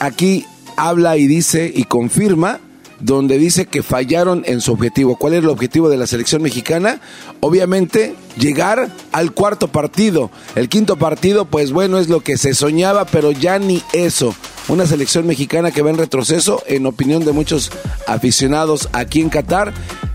[0.00, 0.44] aquí
[0.76, 2.60] habla y dice y confirma
[3.02, 5.16] donde dice que fallaron en su objetivo.
[5.16, 7.00] ¿Cuál es el objetivo de la selección mexicana?
[7.40, 10.30] Obviamente llegar al cuarto partido.
[10.54, 14.34] El quinto partido, pues bueno, es lo que se soñaba, pero ya ni eso.
[14.68, 17.72] Una selección mexicana que va en retroceso, en opinión de muchos
[18.06, 19.74] aficionados aquí en Qatar.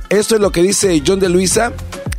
[0.09, 1.73] Esto es lo que dice John de Luisa.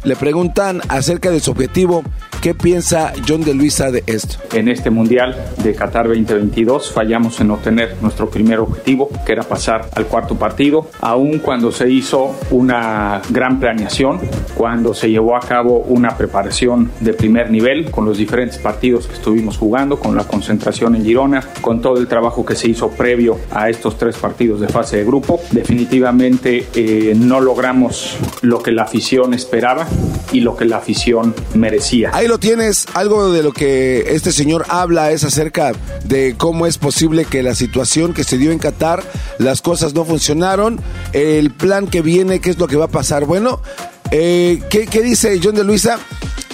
[0.04, 2.04] Le preguntan acerca de su objetivo
[2.40, 4.36] ¿Qué piensa John de Luisa de esto?
[4.52, 9.88] En este Mundial de Qatar 2022 fallamos en obtener nuestro primer objetivo, que era pasar
[9.96, 14.20] al cuarto partido, aun cuando se hizo una gran planeación,
[14.54, 19.14] cuando se llevó a cabo una preparación de primer nivel con los diferentes partidos que
[19.14, 23.36] estuvimos jugando, con la concentración en Girona, con todo el trabajo que se hizo previo
[23.50, 25.40] a estos tres partidos de fase de grupo.
[25.50, 29.88] Definitivamente eh, no logramos lo que la afición esperaba
[30.32, 35.10] y lo que la afición merecía lo tienes, algo de lo que este señor habla
[35.10, 35.72] es acerca
[36.04, 39.02] de cómo es posible que la situación que se dio en Qatar,
[39.38, 40.78] las cosas no funcionaron,
[41.14, 43.24] el plan que viene, qué es lo que va a pasar.
[43.24, 43.62] Bueno,
[44.10, 45.98] eh, ¿qué, dice John de Luisa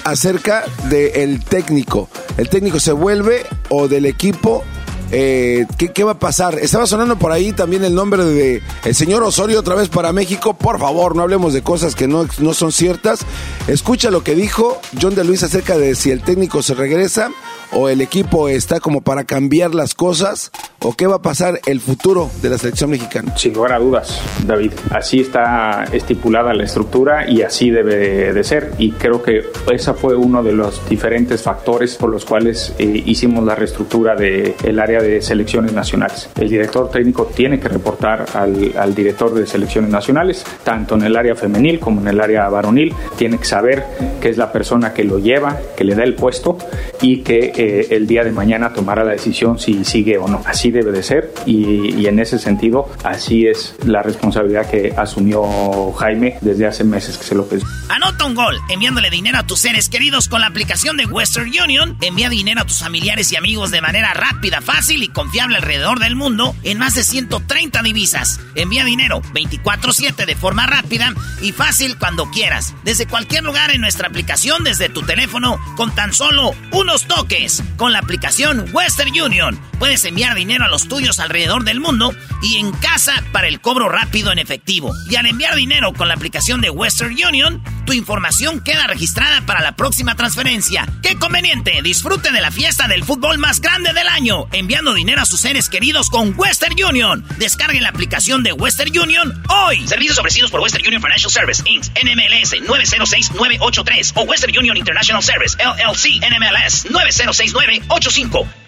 [0.05, 2.09] acerca del técnico?
[2.39, 4.63] ¿El técnico se vuelve o del equipo
[5.11, 6.59] eh, ¿qué, va a pasar?
[6.59, 10.55] Estaba sonando por ahí también el nombre de el señor Osorio otra vez para México.
[10.55, 13.21] Por favor, no hablemos de cosas que no, no son ciertas.
[13.67, 17.31] Escucha lo que dijo John de Luis acerca de si el técnico se regresa
[17.73, 20.51] o el equipo está como para cambiar las cosas
[20.85, 23.37] o qué va a pasar el futuro de la selección mexicana?
[23.37, 24.73] Sin lugar a dudas, David.
[24.91, 28.73] Así está estipulada la estructura y así debe de ser.
[28.79, 33.45] Y creo que ese fue uno de los diferentes factores por los cuales eh, hicimos
[33.45, 36.29] la reestructura del el área de selecciones nacionales.
[36.39, 41.17] El director técnico tiene que reportar al, al director de selecciones nacionales, tanto en el
[41.17, 42.95] área femenil como en el área varonil.
[43.17, 43.85] Tiene que saber
[44.21, 46.59] que es la persona que lo lleva, que le da el puesto
[47.01, 50.43] y que eh, el día de mañana tomará la decisión si sigue o no.
[50.47, 56.37] Así debe de ser y, en ese sentido así es la responsabilidad que asumió Jaime
[56.41, 57.65] desde hace meses que se lo pidió.
[57.89, 61.97] Anota un gol enviándole dinero a tus seres queridos con la aplicación de Western Union.
[62.01, 66.17] Envía dinero a tus familiares y amigos de manera rápida, fácil y confiable alrededor del
[66.17, 68.41] mundo en más de 130 divisas.
[68.55, 74.09] Envía dinero 24/7 de forma rápida y fácil cuando quieras, desde cualquier lugar en nuestra
[74.09, 77.44] aplicación desde tu teléfono con tan solo unos toques.
[77.77, 82.57] Con la aplicación Western Union puedes enviar dinero a los tuyos alrededor del mundo y
[82.57, 84.95] en casa para el cobro rápido en efectivo.
[85.11, 89.61] Y al enviar dinero con la aplicación de Western Union, tu información queda registrada para
[89.61, 90.89] la próxima transferencia.
[91.03, 91.83] ¡Qué conveniente!
[91.83, 94.47] Disfrute de la fiesta del fútbol más grande del año.
[94.53, 97.27] Enviando dinero a sus seres queridos con Western Union.
[97.37, 99.87] Descarguen la aplicación de Western Union hoy.
[99.87, 105.59] Servicios ofrecidos por Western Union Financial Service, Inc., NMLS 906983 o Western Union International Service,
[105.63, 106.87] LLC, NMLS
[107.35, 108.64] 906985.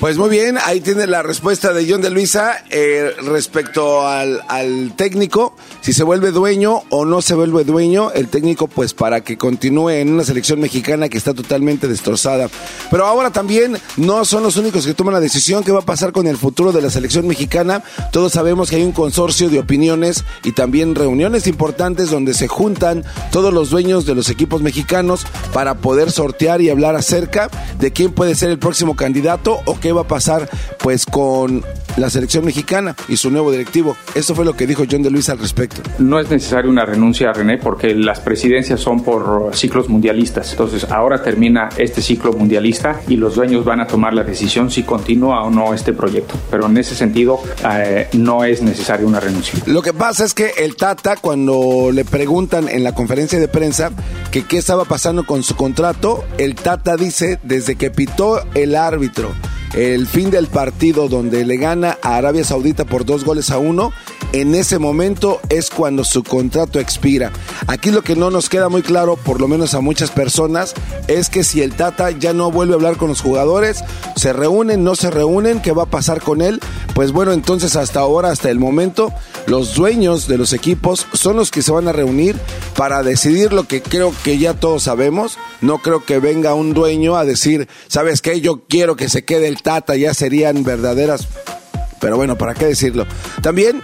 [0.00, 4.92] Pues muy bien, ahí tiene la respuesta de John de Luisa eh, respecto al, al,
[4.94, 9.36] técnico, si se vuelve dueño o no se vuelve dueño, el técnico pues para que
[9.36, 12.48] continúe en una selección mexicana que está totalmente destrozada.
[12.92, 16.12] Pero ahora también no son los únicos que toman la decisión, qué va a pasar
[16.12, 17.82] con el futuro de la selección mexicana.
[18.12, 23.04] Todos sabemos que hay un consorcio de opiniones y también reuniones importantes donde se juntan
[23.32, 28.12] todos los dueños de los equipos mexicanos para poder sortear y hablar acerca de quién
[28.12, 30.48] puede ser el próximo candidato o qué va a pasar
[30.78, 31.64] pues con
[31.96, 33.96] la selección mexicana y su nuevo directivo.
[34.14, 35.82] Esto fue lo que dijo John de Luis al respecto.
[35.98, 40.52] No es necesaria una renuncia, René, porque las presidencias son por ciclos mundialistas.
[40.52, 44.82] Entonces ahora termina este ciclo mundialista y los dueños van a tomar la decisión si
[44.82, 46.34] continúa o no este proyecto.
[46.50, 49.58] Pero en ese sentido eh, no es necesaria una renuncia.
[49.66, 53.90] Lo que pasa es que el Tata cuando le preguntan en la conferencia de prensa
[54.30, 59.32] que qué estaba pasando con su contrato, el Tata dice desde que pitó el árbitro
[59.74, 63.92] el fin del partido donde le gana a Arabia Saudita por dos goles a uno,
[64.32, 67.32] en ese momento es cuando su contrato expira.
[67.66, 70.74] Aquí lo que no nos queda muy claro, por lo menos a muchas personas,
[71.06, 73.82] es que si el Tata ya no vuelve a hablar con los jugadores,
[74.16, 76.60] se reúnen, no se reúnen, ¿qué va a pasar con él?
[76.94, 79.12] Pues bueno, entonces hasta ahora, hasta el momento,
[79.46, 82.36] los dueños de los equipos son los que se van a reunir
[82.76, 85.38] para decidir lo que creo que ya todos sabemos.
[85.60, 88.40] No creo que venga un dueño a decir, ¿sabes qué?
[88.40, 91.28] Yo quiero que se quede el Tata, ya serían verdaderas...
[92.00, 93.06] Pero bueno, ¿para qué decirlo?
[93.42, 93.82] También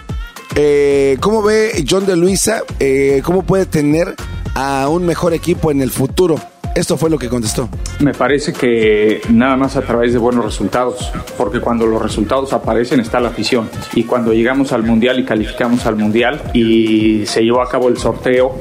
[0.55, 2.61] eh, ¿Cómo ve John de Luisa?
[2.79, 4.15] Eh, ¿Cómo puede tener
[4.53, 6.39] a un mejor equipo en el futuro?
[6.75, 7.69] Esto fue lo que contestó.
[8.01, 12.99] Me parece que nada más a través de buenos resultados, porque cuando los resultados aparecen
[12.99, 13.69] está la afición.
[13.93, 17.95] Y cuando llegamos al Mundial y calificamos al Mundial y se llevó a cabo el
[17.95, 18.57] sorteo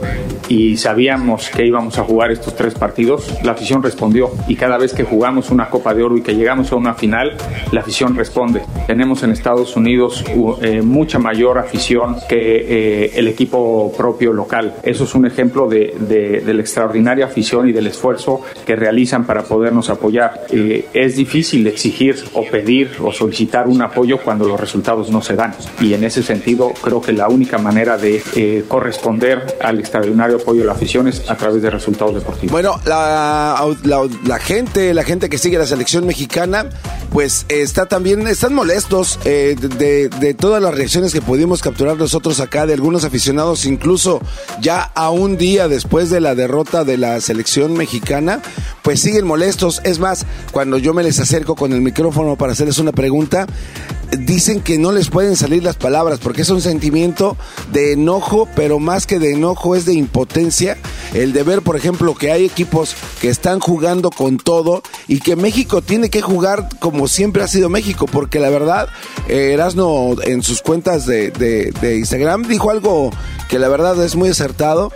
[0.49, 4.31] y sabíamos que íbamos a jugar estos tres partidos, la afición respondió.
[4.47, 7.37] Y cada vez que jugamos una Copa de Oro y que llegamos a una final,
[7.73, 8.63] la afición responde.
[8.87, 10.25] Tenemos en Estados Unidos
[10.63, 14.77] eh, mucha mayor afición que eh, el equipo propio local.
[14.85, 18.77] Eso es un ejemplo de, de, de la extraordinaria afición y del esfuerzo esfuerzo que
[18.77, 20.47] realizan para podernos apoyar.
[20.51, 25.35] Eh, es difícil exigir o pedir o solicitar un apoyo cuando los resultados no se
[25.35, 25.55] dan.
[25.81, 30.61] Y en ese sentido creo que la única manera de eh, corresponder al extraordinario apoyo
[30.61, 32.53] de la afición es a través de resultados deportivos.
[32.53, 36.67] Bueno, la, la, la gente, la gente que sigue la selección mexicana,
[37.11, 42.41] pues está también, están molestos eh, de, de todas las reacciones que pudimos capturar nosotros
[42.41, 44.21] acá, de algunos aficionados, incluso
[44.61, 47.94] ya a un día después de la derrota de la selección mexicana
[48.83, 49.81] pues siguen molestos.
[49.85, 53.47] Es más, cuando yo me les acerco con el micrófono para hacerles una pregunta,
[54.19, 57.37] dicen que no les pueden salir las palabras porque es un sentimiento
[57.73, 60.77] de enojo, pero más que de enojo es de impotencia.
[61.13, 65.37] El de ver, por ejemplo, que hay equipos que están jugando con todo y que
[65.37, 68.89] México tiene que jugar como siempre ha sido México, porque la verdad,
[69.29, 73.11] eh, Erasno en sus cuentas de, de Instagram dijo algo
[73.49, 74.93] que la verdad es muy acertado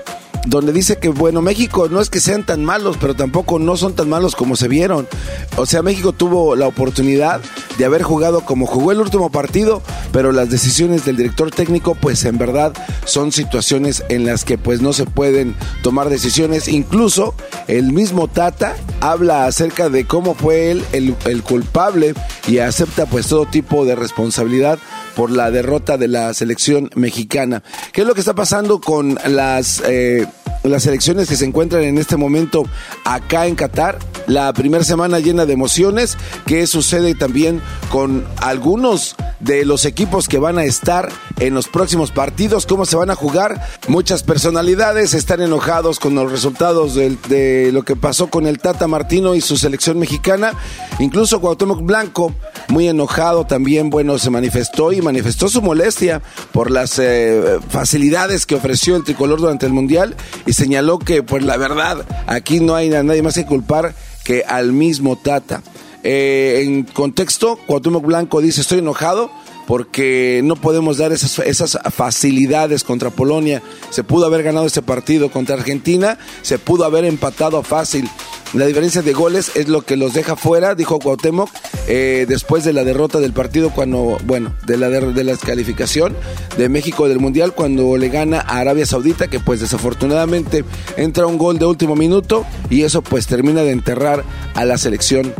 [0.46, 3.94] donde dice que, bueno, México no es que sean tan malos, pero tampoco no son
[3.94, 5.09] tan malos como se vieron.
[5.57, 7.40] O sea, México tuvo la oportunidad
[7.77, 12.24] de haber jugado como jugó el último partido, pero las decisiones del director técnico, pues
[12.24, 12.72] en verdad
[13.05, 16.68] son situaciones en las que pues no se pueden tomar decisiones.
[16.68, 17.35] Incluso
[17.66, 22.14] el mismo Tata habla acerca de cómo fue él el, el culpable
[22.46, 24.79] y acepta pues todo tipo de responsabilidad
[25.18, 27.64] por la derrota de la selección mexicana.
[27.92, 30.24] ¿Qué es lo que está pasando con las, eh,
[30.62, 32.62] las selecciones que se encuentran en este momento
[33.04, 33.98] acá en Qatar?
[34.28, 36.16] La primera semana llena de emociones.
[36.46, 41.09] ¿Qué sucede también con algunos de los equipos que van a estar
[41.40, 42.66] en los próximos partidos?
[42.66, 43.61] ¿Cómo se van a jugar?
[43.88, 49.35] Muchas personalidades están enojados con los resultados de, lo que pasó con el Tata Martino
[49.35, 50.53] y su selección mexicana.
[50.98, 52.33] Incluso Cuauhtémoc Blanco,
[52.68, 56.22] muy enojado también, bueno, se manifestó y manifestó su molestia
[56.53, 61.44] por las eh, facilidades que ofreció el tricolor durante el Mundial y señaló que, pues
[61.44, 65.62] la verdad, aquí no hay a nadie más que culpar que al mismo Tata.
[66.03, 69.31] Eh, en contexto, Cuauhtémoc Blanco dice, estoy enojado
[69.68, 73.62] porque no podemos dar esas, facilidades contra Polonia.
[73.90, 78.09] Se pudo haber ganado este partido contra Argentina, se pudo haber empatado fácil.
[78.54, 81.50] La diferencia de goles es lo que los deja fuera, dijo Cuauhtémoc,
[81.87, 86.16] eh, después de la derrota del partido, cuando, bueno, de la, de la descalificación
[86.57, 90.64] de México del Mundial, cuando le gana a Arabia Saudita, que pues desafortunadamente
[90.97, 94.24] entra un gol de último minuto y eso pues termina de enterrar
[94.55, 95.34] a la selección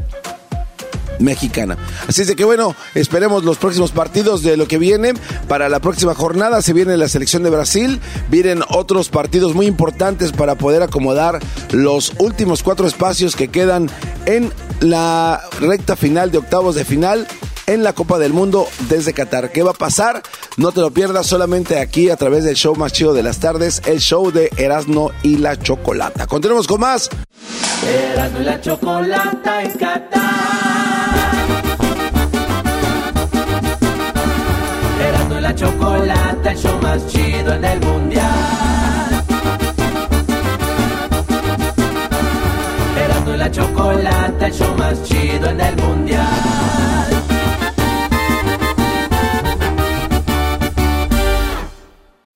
[1.18, 1.76] mexicana.
[2.06, 5.14] Así es de que bueno, esperemos los próximos partidos de lo que viene.
[5.48, 8.00] Para la próxima jornada se viene la selección de Brasil,
[8.30, 11.40] vienen otros partidos muy importantes para poder acomodar
[11.72, 13.90] los últimos cuatro espacios que quedan
[14.26, 17.26] en la recta final de octavos de final
[17.68, 19.52] en la Copa del Mundo desde Qatar.
[19.52, 20.22] ¿Qué va a pasar?
[20.56, 23.82] No te lo pierdas solamente aquí a través del show más chido de las tardes,
[23.86, 26.26] el show de Erasmo y la Chocolata.
[26.26, 27.10] Continuemos con más.
[27.86, 30.97] Erasmo y la Chocolata en Qatar.
[35.59, 38.24] Chocolata, el show más chido en el mundial.
[42.96, 47.17] Erasmo y la Chocolata, el show más chido en el mundial.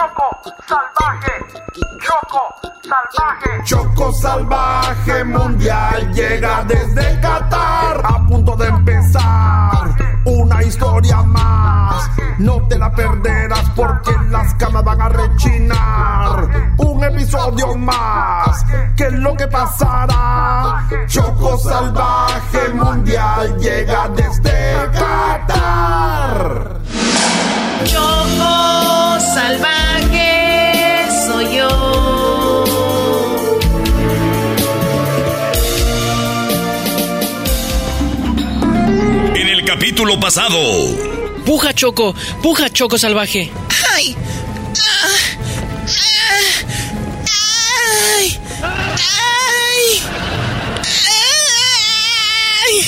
[0.00, 1.34] Salvaje,
[2.00, 3.64] Choco salvaje.
[3.64, 8.00] Choco salvaje mundial llega desde Qatar.
[8.04, 12.10] A punto de empezar una historia más.
[12.38, 16.74] No te la perderás porque las camas van a rechinar.
[16.78, 18.64] Un episodio más.
[18.96, 20.86] ¿Qué es lo que pasará?
[21.06, 26.78] Choco salvaje mundial llega desde Qatar.
[27.84, 31.99] Choco salvaje soy yo.
[39.70, 40.58] Capítulo pasado.
[41.46, 42.12] Puja Choco,
[42.42, 43.52] puja Choco salvaje.
[43.94, 44.16] ¡Ay!
[44.76, 45.08] ¡Ah!
[48.18, 48.40] ¡Ay!
[52.64, 52.84] ¡Ay!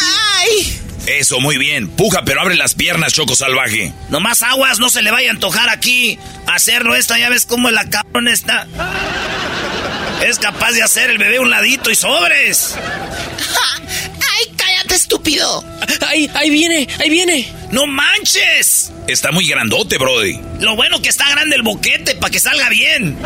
[0.00, 0.80] ¡Ay!
[1.06, 1.88] Eso, muy bien.
[1.88, 3.92] Puja, pero abre las piernas, Choco Salvaje.
[4.08, 6.18] Nomás aguas, no se le vaya a antojar aquí
[6.48, 7.20] hacerlo esta.
[7.20, 8.66] Ya ves cómo la cabrón está.
[10.26, 12.74] Es capaz de hacer el bebé un ladito y sobres.
[15.28, 15.64] ¡Ay, estúpido!
[16.08, 17.52] ¡Ahí, ahí viene, ahí viene!
[17.70, 18.90] ¡No manches!
[19.06, 20.40] Está muy grandote, Brody.
[20.60, 23.18] Lo bueno que está grande el boquete para que salga bien.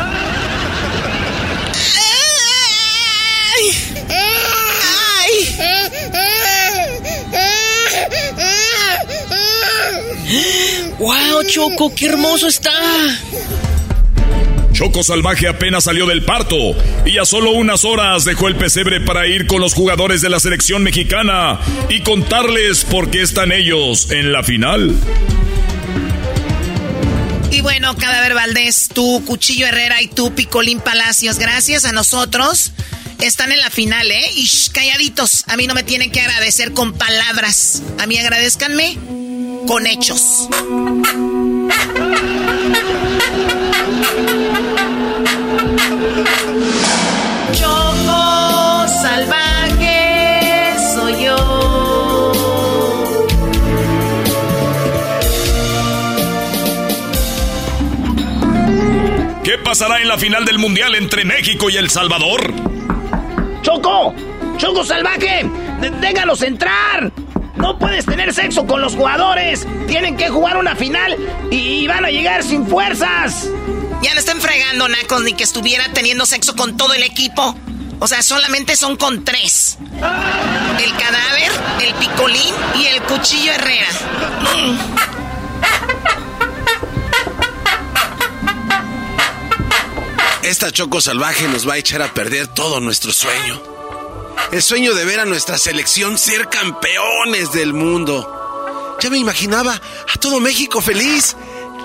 [10.99, 12.71] ¡Wow, Choco, qué hermoso está!
[14.83, 16.57] Choco Salvaje apenas salió del parto
[17.05, 20.41] y a solo unas horas dejó el pesebre para ir con los jugadores de la
[20.41, 21.57] selección mexicana
[21.87, 24.93] y contarles por qué están ellos en la final.
[27.49, 32.73] Y bueno, Cadáver Valdés, tú, Cuchillo Herrera y tú, Picolín Palacios, gracias a nosotros.
[33.21, 34.31] Están en la final, ¿eh?
[34.35, 35.45] Y shh, calladitos.
[35.47, 37.81] A mí no me tienen que agradecer con palabras.
[37.99, 38.97] A mí agradezcanme
[39.65, 40.49] con hechos.
[59.63, 62.53] Pasará en la final del Mundial entre México y El Salvador?
[63.61, 64.13] ¡Choco!
[64.57, 65.45] ¡Choco salvaje!
[65.79, 67.11] D- ¡Déjalos entrar!
[67.55, 69.65] No puedes tener sexo con los jugadores.
[69.87, 71.15] Tienen que jugar una final
[71.49, 73.47] y van a llegar sin fuerzas.
[74.01, 77.55] Ya no estén fregando, Nacos, ni que estuviera teniendo sexo con todo el equipo.
[77.99, 79.77] O sea, solamente son con tres.
[79.93, 81.51] El cadáver,
[81.87, 83.87] el picolín y el cuchillo Herrera.
[90.43, 93.61] Esta Choco Salvaje nos va a echar a perder todo nuestro sueño.
[94.51, 98.97] El sueño de ver a nuestra selección ser campeones del mundo.
[99.01, 101.35] Ya me imaginaba a todo México feliz,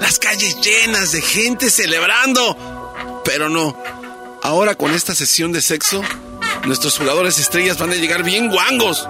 [0.00, 3.22] las calles llenas de gente celebrando.
[3.24, 3.76] Pero no,
[4.42, 6.02] ahora con esta sesión de sexo
[6.64, 9.08] Nuestros jugadores estrellas van a llegar bien guangos.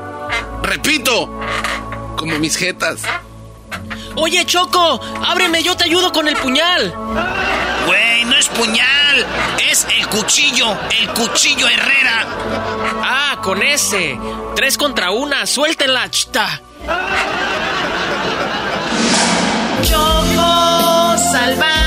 [0.63, 1.29] Repito,
[2.17, 3.01] como mis jetas.
[4.15, 6.95] Oye, Choco, ábreme, yo te ayudo con el puñal.
[7.87, 8.98] Güey, no es puñal,
[9.71, 12.27] es el cuchillo, el cuchillo Herrera.
[13.03, 14.19] Ah, con ese.
[14.55, 16.61] Tres contra una, suéltenla, chita.
[19.83, 21.78] Choco salvaje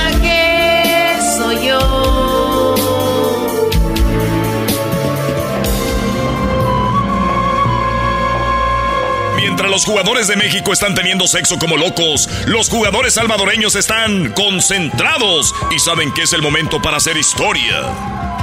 [9.51, 15.53] Mientras los jugadores de México están teniendo sexo como locos, los jugadores salvadoreños están concentrados
[15.71, 17.83] y saben que es el momento para hacer historia.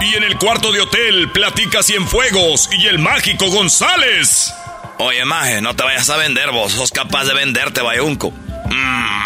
[0.03, 4.53] Y en el cuarto de hotel platica Cienfuegos y el mágico González.
[4.99, 8.31] Oye, Maje, no te vayas a vender vos, sos capaz de venderte, Bayunco.
[8.31, 9.19] Mm,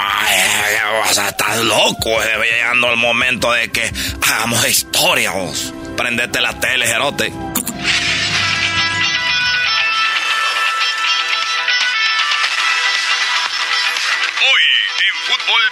[1.12, 5.74] sea, estás loco, eh, llegando el momento de que hagamos historia, vos.
[5.96, 7.32] Prendete la tele, Jerote.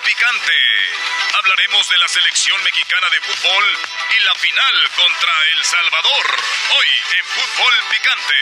[0.05, 0.53] Picante
[1.35, 3.65] hablaremos de la selección mexicana de fútbol
[4.17, 6.27] y la final contra El Salvador.
[6.79, 6.87] Hoy
[7.19, 8.35] en Fútbol Picante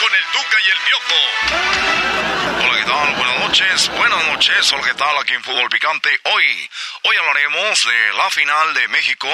[0.00, 2.64] con el Duca y el Piojo.
[2.64, 3.14] Hola, ¿qué tal?
[3.14, 3.88] Buenas noches.
[3.88, 4.72] Buenas noches.
[4.72, 5.18] Hola, ¿qué tal?
[5.18, 6.20] Aquí en Fútbol Picante.
[6.24, 6.70] Hoy,
[7.02, 9.28] hoy hablaremos de la final de México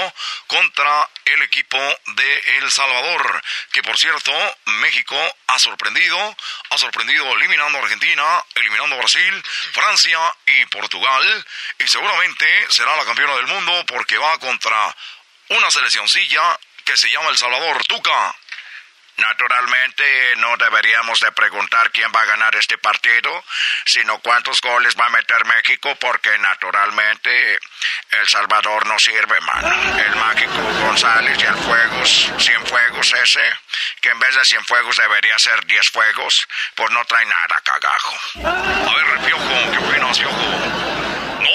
[0.47, 3.43] contra el equipo de El Salvador.
[3.73, 4.33] Que por cierto,
[4.67, 5.17] México
[5.47, 6.37] ha sorprendido.
[6.71, 11.47] Ha sorprendido eliminando a Argentina, eliminando a Brasil, Francia y Portugal.
[11.79, 14.97] Y seguramente será la campeona del mundo porque va contra
[15.49, 17.85] una seleccioncilla que se llama El Salvador.
[17.87, 18.35] Tuca.
[19.19, 23.45] Naturalmente no deberíamos de preguntar quién va a ganar este partido,
[23.85, 27.59] sino cuántos goles va a meter México, porque naturalmente
[28.11, 29.69] El Salvador no sirve, mano.
[29.99, 33.45] El mágico González y el Fuegos, Cienfuegos ese,
[34.01, 38.17] que en vez de Cienfuegos debería ser Diez Fuegos, pues no trae nada, cagajo.
[38.45, 39.09] A ver.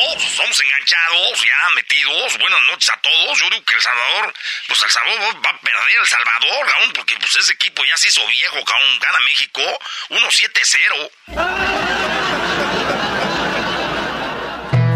[0.03, 2.37] Pues somos enganchados, ya metidos.
[2.37, 3.39] Buenas noches a todos.
[3.39, 4.33] Yo digo que El Salvador,
[4.67, 8.09] pues El Salvador va a perder El Salvador, cabrón, porque pues ese equipo ya se
[8.09, 8.99] hizo viejo, cabrón.
[8.99, 9.61] Gana México
[10.09, 11.11] 1-7-0.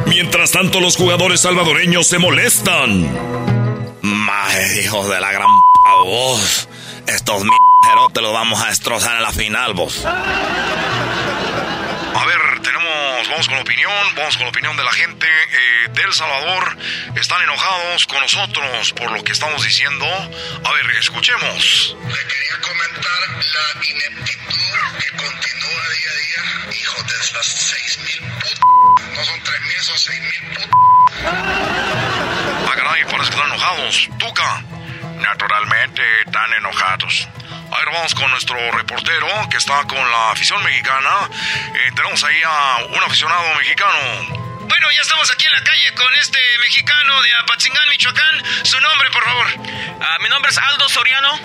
[0.08, 4.02] Mientras tanto, los jugadores salvadoreños se molestan.
[4.02, 6.68] Maje, hijos de la gran p vos.
[7.08, 7.52] Estos m
[8.14, 10.06] te los vamos a destrozar en la final, vos.
[13.28, 16.14] Tenemos, vamos con la opinión, vamos con la opinión de la gente eh, de El
[16.14, 16.78] Salvador.
[17.16, 20.06] Están enojados con nosotros por lo que estamos diciendo.
[20.06, 21.96] A ver, escuchemos.
[22.08, 26.80] Le quería comentar la ineptitud que continúa día a día.
[26.80, 28.60] Hijo de las seis mil put...
[29.16, 30.70] No son tres mil, son seis mil put...
[31.26, 34.10] Ah, caray, parece que están enojados.
[34.20, 34.64] Tuca.
[35.16, 37.28] Naturalmente están enojados.
[37.72, 41.30] A ver, vamos con nuestro reportero que está con la afición mexicana.
[41.74, 44.58] Eh, tenemos ahí a un aficionado mexicano.
[44.62, 48.44] Bueno, ya estamos aquí en la calle con este mexicano de Apatzingán, Michoacán.
[48.64, 49.48] Su nombre, por favor.
[50.02, 51.40] Ah, mi nombre es Aldo Soriano.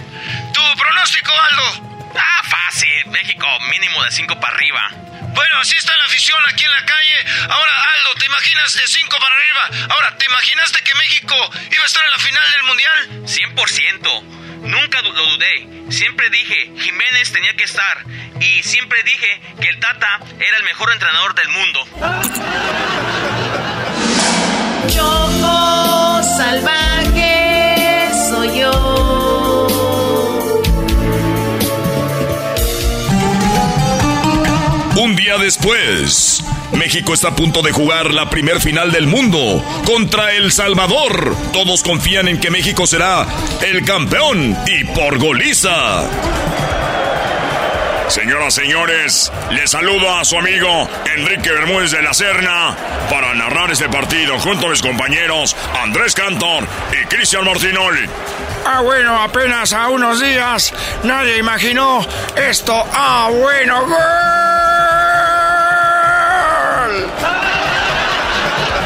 [0.53, 2.11] ¿Tu pronóstico, Aldo?
[2.19, 3.07] Ah, fácil.
[3.07, 4.91] México mínimo de 5 para arriba.
[5.35, 7.25] Bueno, así está la afición aquí en la calle.
[7.49, 9.95] Ahora, Aldo, ¿te imaginas de 5 para arriba?
[9.95, 11.35] Ahora, ¿te imaginaste que México
[11.71, 13.09] iba a estar en la final del Mundial?
[13.27, 14.23] 100%.
[14.63, 15.69] Nunca lo dudé.
[15.91, 18.05] Siempre dije, Jiménez tenía que estar.
[18.41, 21.85] Y siempre dije que el Tata era el mejor entrenador del mundo.
[24.89, 27.12] Choco salvaje
[35.23, 36.43] día después,
[36.73, 41.37] México está a punto de jugar la primer final del mundo contra El Salvador.
[41.53, 43.29] Todos confían en que México será
[43.61, 46.03] el campeón y por goliza.
[48.09, 52.77] Señoras, señores, les saludo a su amigo Enrique Bermúdez de la Serna
[53.11, 58.09] para narrar este partido junto a mis compañeros Andrés Cantor y Cristian Martinoli.
[58.67, 60.73] Ah, bueno, apenas a unos días
[61.05, 62.85] nadie imaginó esto.
[62.93, 63.99] Ah, bueno, gol.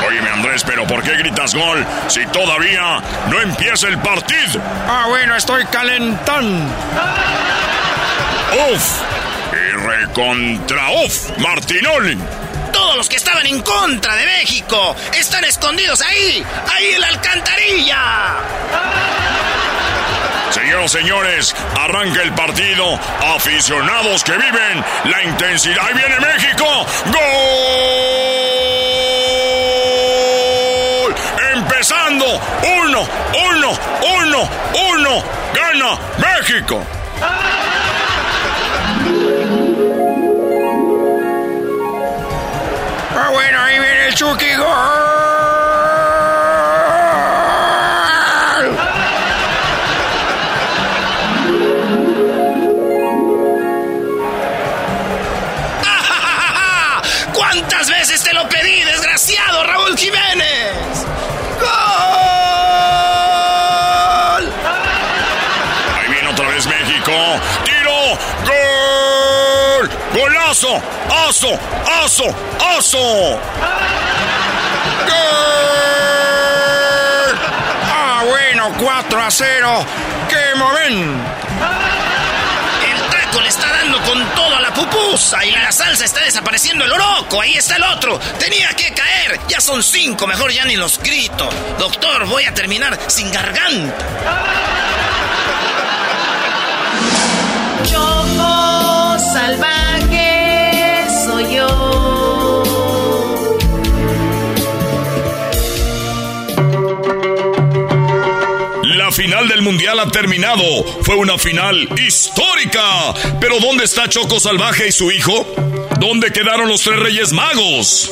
[0.07, 4.63] Óyeme Andrés, pero ¿por qué gritas gol si todavía no empieza el partido?
[4.89, 6.73] Ah, bueno, estoy calentando.
[8.53, 9.03] Uf,
[9.53, 12.19] y recontra uf, Martinoli.
[12.73, 18.37] Todos los que estaban en contra de México están escondidos ahí, ahí en la alcantarilla.
[20.51, 22.99] Señoras, señores, arranca el partido.
[23.35, 25.85] Aficionados que viven la intensidad.
[25.85, 26.87] Ahí viene México.
[27.07, 27.23] ¡Gol!
[31.53, 32.25] Empezando.
[32.85, 33.07] Uno,
[33.51, 33.79] uno,
[34.19, 34.49] uno,
[34.93, 35.23] uno.
[35.53, 36.87] Gana México.
[44.17, 44.47] Chucky.
[57.35, 61.05] ¿Cuántas veces te lo pedí, desgraciado Raúl Jiménez?
[61.61, 61.69] ¡Gol!
[65.95, 67.13] Ahí viene otra vez México.
[67.67, 68.17] Tiro.
[68.47, 69.91] Gol.
[70.15, 70.81] Golazo.
[71.29, 71.59] Aso.
[72.03, 72.35] Aso.
[72.79, 73.39] Aso.
[78.67, 79.87] Ah, bueno, 4 a 0.
[80.29, 81.13] ¡Qué momento!
[82.85, 86.85] El taco le está dando con todo a la pupusa y la salsa está desapareciendo
[86.85, 87.41] el oroco.
[87.41, 88.19] Ahí está el otro.
[88.39, 89.41] Tenía que caer.
[89.49, 90.27] Ya son cinco.
[90.27, 91.49] Mejor ya ni los grito.
[91.79, 94.05] Doctor, voy a terminar sin garganta.
[97.85, 99.76] Choco salvaje
[109.07, 110.65] La final del mundial ha terminado.
[111.03, 113.15] Fue una final histórica.
[113.41, 115.47] Pero ¿dónde está Choco Salvaje y su hijo?
[116.01, 118.11] ¿Dónde quedaron los tres reyes magos?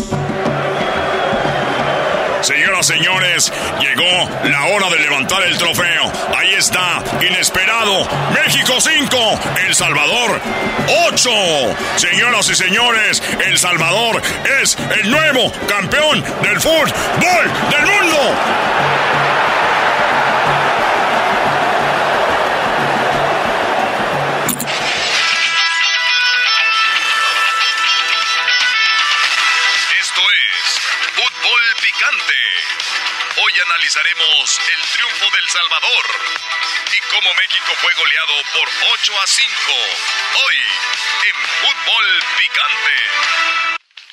[2.43, 6.13] Señoras, señores, llegó la hora de levantar el trofeo.
[6.39, 8.09] Ahí está, inesperado.
[8.33, 9.17] México 5,
[9.67, 10.41] El Salvador
[11.09, 11.31] 8.
[11.97, 14.23] Señoras y señores, El Salvador
[14.63, 16.93] es el nuevo campeón del fútbol
[17.73, 19.24] del mundo.
[33.95, 36.07] Analizaremos el triunfo del Salvador
[36.97, 39.51] y cómo México fue goleado por 8 a 5.
[40.35, 40.57] Hoy
[41.29, 42.97] en Fútbol Picante.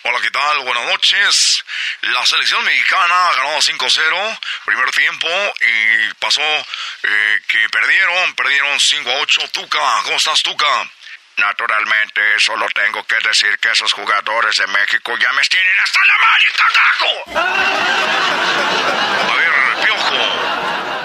[0.03, 0.59] Hola, ¿qué tal?
[0.59, 1.63] Buenas noches.
[2.01, 5.27] La selección mexicana ganó 5-0 primer tiempo
[5.61, 9.49] y pasó eh, que perdieron, perdieron 5 a 8.
[9.51, 10.91] Tuca, ¿cómo estás, Tuca?
[11.37, 16.17] Naturalmente, solo tengo que decir que esos jugadores de México ya me tienen hasta la
[16.19, 17.23] madre, carajo.
[19.31, 19.51] A ver,
[19.85, 20.17] Piojo.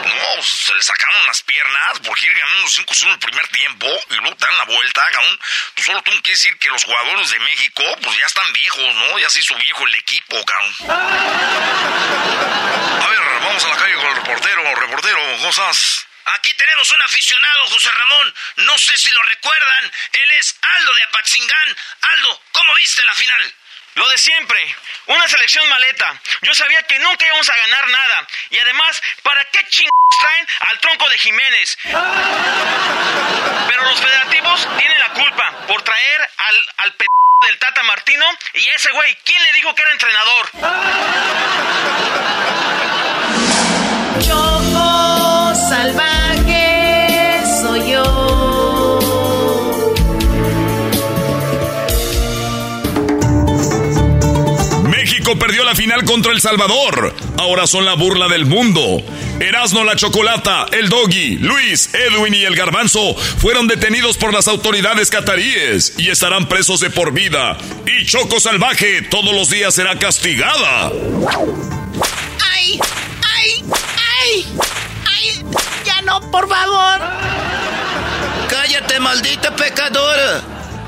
[0.06, 4.36] No, se le sacaron las piernas porque ir ganando 5-0 el primer tiempo y luego
[4.38, 5.38] dan la vuelta, cabrón.
[5.74, 9.18] Tú solo tengo que decir que los jugadores de México, pues ya están viejos, ¿no?
[9.18, 10.74] Ya se hizo viejo el equipo, cabrón.
[13.02, 14.74] A ver, vamos a la calle con el reportero.
[14.74, 16.06] Reportero, ¿cómo estás?
[16.26, 18.34] Aquí tenemos un aficionado, José Ramón.
[18.56, 19.84] No sé si lo recuerdan.
[20.12, 21.76] Él es Aldo de Apatzingán.
[22.00, 23.54] Aldo, ¿cómo viste la final?
[23.94, 26.20] Lo de siempre, una selección maleta.
[26.42, 28.26] Yo sabía que nunca íbamos a ganar nada.
[28.50, 31.78] Y además, ¿para qué ching traen al tronco de Jiménez?
[31.84, 37.06] Pero los federativos tienen la culpa por traer al, al p
[37.46, 40.50] del Tata Martino y ese güey, ¿quién le dijo que era entrenador?
[44.26, 46.15] Choco salvaje soy
[47.88, 48.98] yo.
[54.88, 57.14] México perdió la final contra El Salvador.
[57.38, 59.02] Ahora son la burla del mundo.
[59.40, 65.10] Erasmo la Chocolata, el Doggy, Luis, Edwin y el Garbanzo fueron detenidos por las autoridades
[65.10, 67.58] cataríes y estarán presos de por vida.
[67.86, 70.90] Y Choco Salvaje todos los días será castigada.
[72.52, 72.80] ¡Ay!
[73.22, 73.64] ¡Ay!
[74.22, 74.46] ¡Ay!
[75.04, 75.65] ¡Ay!
[76.06, 77.00] ¡Ya no, por favor!
[78.48, 80.40] Cállate, maldita pecadora.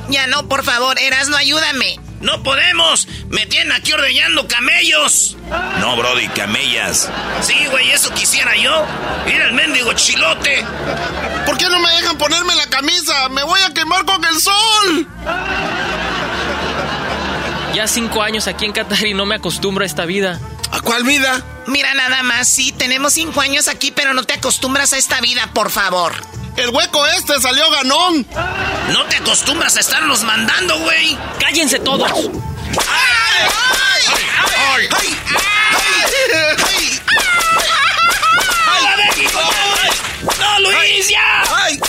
[0.08, 1.98] Ya no, por favor, Erasno, ayúdame.
[2.20, 3.08] No podemos.
[3.28, 5.36] Me tienen aquí ordeñando camellos.
[5.80, 7.10] No, Brody, camellas.
[7.40, 8.86] Sí, güey, eso quisiera yo.
[9.26, 10.64] Mira el mendigo chilote.
[11.46, 13.28] ¿Por qué no me dejan ponerme la camisa?
[13.28, 15.06] ¡Me voy a quemar con el sol!
[17.74, 20.40] Ya cinco años aquí en Qatar y no me acostumbro a esta vida.
[20.70, 21.42] ¿A cuál vida?
[21.66, 25.50] Mira nada más, sí, tenemos cinco años aquí, pero no te acostumbras a esta vida,
[25.52, 26.14] por favor.
[26.56, 28.26] El hueco este salió ganón.
[28.92, 31.16] No te acostumbras a estarnos mandando, güey.
[31.38, 32.10] ¡Cállense todos!
[32.10, 32.28] ¡Ay!
[33.48, 34.02] ¡Ay!
[34.56, 34.88] ¡Ay!
[34.90, 35.18] ¡Ay!
[38.66, 38.84] ¡Ay!
[39.06, 39.40] México!
[40.40, 41.44] ¡No, Luis, ya!
[41.56, 41.80] ¡Ay!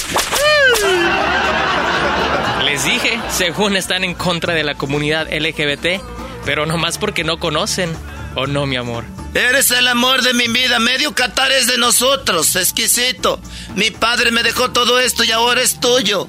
[2.65, 6.01] Les dije, según están en contra de la comunidad LGBT,
[6.45, 7.95] pero nomás porque no conocen.
[8.35, 9.03] ¿O no, mi amor?
[9.33, 10.79] Eres el amor de mi vida.
[10.79, 12.55] Medio Qatar es de nosotros.
[12.55, 13.39] Exquisito.
[13.75, 16.27] Mi padre me dejó todo esto y ahora es tuyo.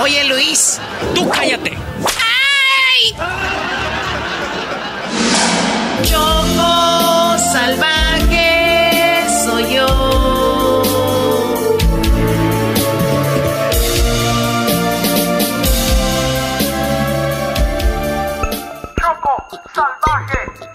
[0.00, 0.78] Oye, Luis.
[1.14, 1.72] Tú cállate.
[1.72, 3.14] ¡Ay!
[6.04, 9.86] Choco salvaje soy yo.
[19.00, 20.69] Choco salvaje.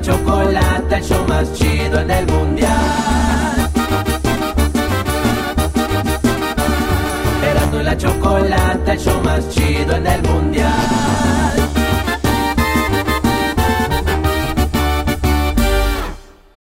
[0.00, 3.70] La chocolata, el show más chido en el mundial.
[7.50, 11.39] Erasmo y la chocolata, el show más chido en el mundial.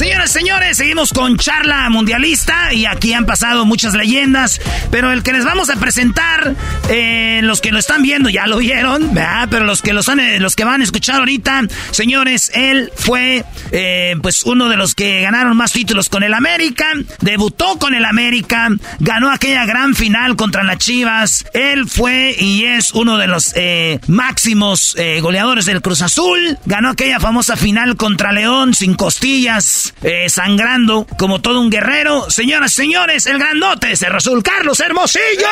[0.00, 4.58] Señoras y señores, seguimos con charla mundialista y aquí han pasado muchas leyendas,
[4.90, 6.54] pero el que les vamos a presentar,
[6.88, 9.12] eh, los que lo están viendo ya lo vieron,
[9.50, 13.44] pero los que los, han, eh, los que van a escuchar ahorita, señores, él fue
[13.72, 16.86] eh, pues uno de los que ganaron más títulos con el América,
[17.20, 18.68] debutó con el América,
[19.00, 24.00] ganó aquella gran final contra las Chivas, él fue y es uno de los eh,
[24.06, 30.28] máximos eh, goleadores del Cruz Azul, ganó aquella famosa final contra León sin costillas, eh,
[30.28, 32.30] sangrando como todo un guerrero.
[32.30, 35.46] Señoras y señores, el grandote Cerro Azul, Carlos Hermosillo.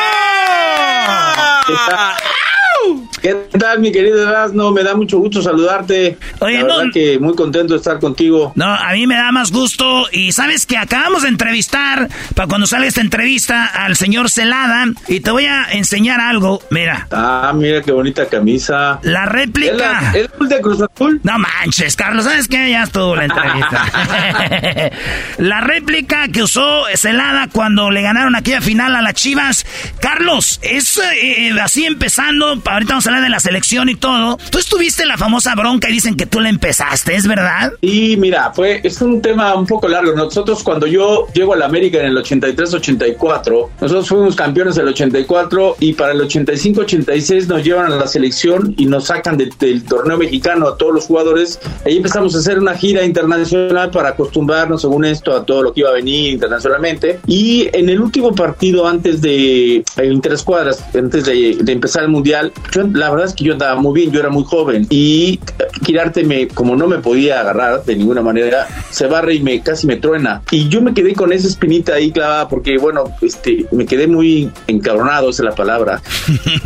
[3.21, 4.71] ¿Qué tal, mi querido Erasmo?
[4.71, 6.17] Me da mucho gusto saludarte.
[6.39, 8.53] Oye, La verdad no- que muy contento de estar contigo.
[8.55, 10.07] No, a mí me da más gusto.
[10.13, 14.85] Y sabes que acabamos de entrevistar, para cuando salga esta entrevista, al señor Celada.
[15.09, 16.61] Y te voy a enseñar algo.
[16.71, 17.07] Mira.
[17.11, 18.99] Ah, mira qué bonita camisa.
[19.03, 19.73] La réplica.
[20.13, 21.19] ¿Es la- es el de Cruz Azul?
[21.23, 22.69] No manches, Carlos, ¿sabes qué?
[22.71, 23.85] Ya estuvo la entrevista.
[25.37, 29.65] la réplica que usó Celada cuando le ganaron aquella final a las Chivas.
[30.01, 32.61] Carlos, es eh, así empezando.
[32.65, 34.37] Ahorita vamos a hablar de la selección y todo.
[34.49, 37.73] Tú estuviste en la famosa bronca y dicen que tú la empezaste, ¿es verdad?
[37.81, 40.13] Y mira, fue, es un tema un poco largo.
[40.13, 45.77] Nosotros cuando yo llego a la América en el 83-84, nosotros fuimos campeones del 84
[45.79, 50.17] y para el 85-86 nos llevan a la selección y nos sacan de- del torneo
[50.17, 51.59] mexicano a todos los jugadores.
[51.85, 55.81] Ahí empezamos a hacer una gira internacional para acostumbrarnos, según esto, a todo lo que
[55.81, 57.19] iba a venir internacionalmente.
[57.27, 62.51] Y en el último partido antes de el interescuadras, antes de, de empezar el mundial,
[62.71, 65.39] yo, la verdad es que yo andaba muy bien, yo era muy joven y
[65.83, 69.87] Quirarte me, como no me podía agarrar de ninguna manera, se barre y me casi
[69.87, 70.41] me truena.
[70.51, 74.51] Y yo me quedé con esa espinita ahí clavada porque, bueno, este, me quedé muy
[74.67, 76.01] encabronado, esa es la palabra.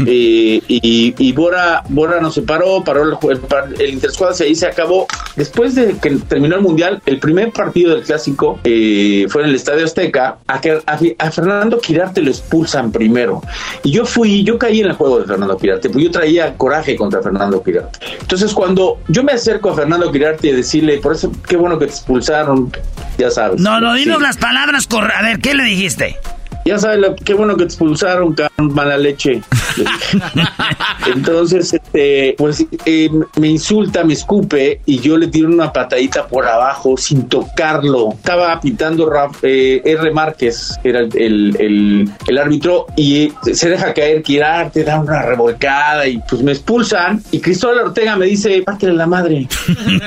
[0.06, 4.66] Eh, y, y Bora, Bora nos separó, paró el, el, el interescuadras y ahí se
[4.66, 5.08] acabó.
[5.36, 9.56] Después de que terminó el mundial, el primer partido del clásico eh, fue en el
[9.56, 10.38] Estadio Azteca.
[10.48, 13.42] A, que- a, a Fernando Quirarte lo expulsan primero.
[13.84, 16.96] Y yo fui, yo caí en el juego de Fernando Quirarte, porque yo traía coraje
[16.96, 18.00] contra Fernando Quirarte.
[18.22, 21.86] Entonces, cuando yo me acerco a Fernando Quirarte y decirle, por eso, qué bueno que
[21.88, 22.72] te expulsaron,
[23.18, 23.60] ya sabes.
[23.60, 24.24] No, no, dinos Sí.
[24.24, 24.88] las palabras.
[25.16, 26.18] A ver, ¿qué le dijiste?
[26.66, 29.42] Ya sabes, lo- qué bueno que te expulsaron, cabrón, mala leche.
[31.14, 33.10] Entonces, este, pues eh,
[33.40, 38.12] me insulta, me escupe y yo le tiro una patadita por abajo sin tocarlo.
[38.14, 40.12] Estaba pitando Raf- eh, R.
[40.12, 45.00] Márquez, que era el, el- el- el árbitro, y se deja caer, Kirar, te da
[45.00, 47.22] una revolcada y pues me expulsan.
[47.32, 49.48] Y Cristóbal Ortega me dice, pártele la madre.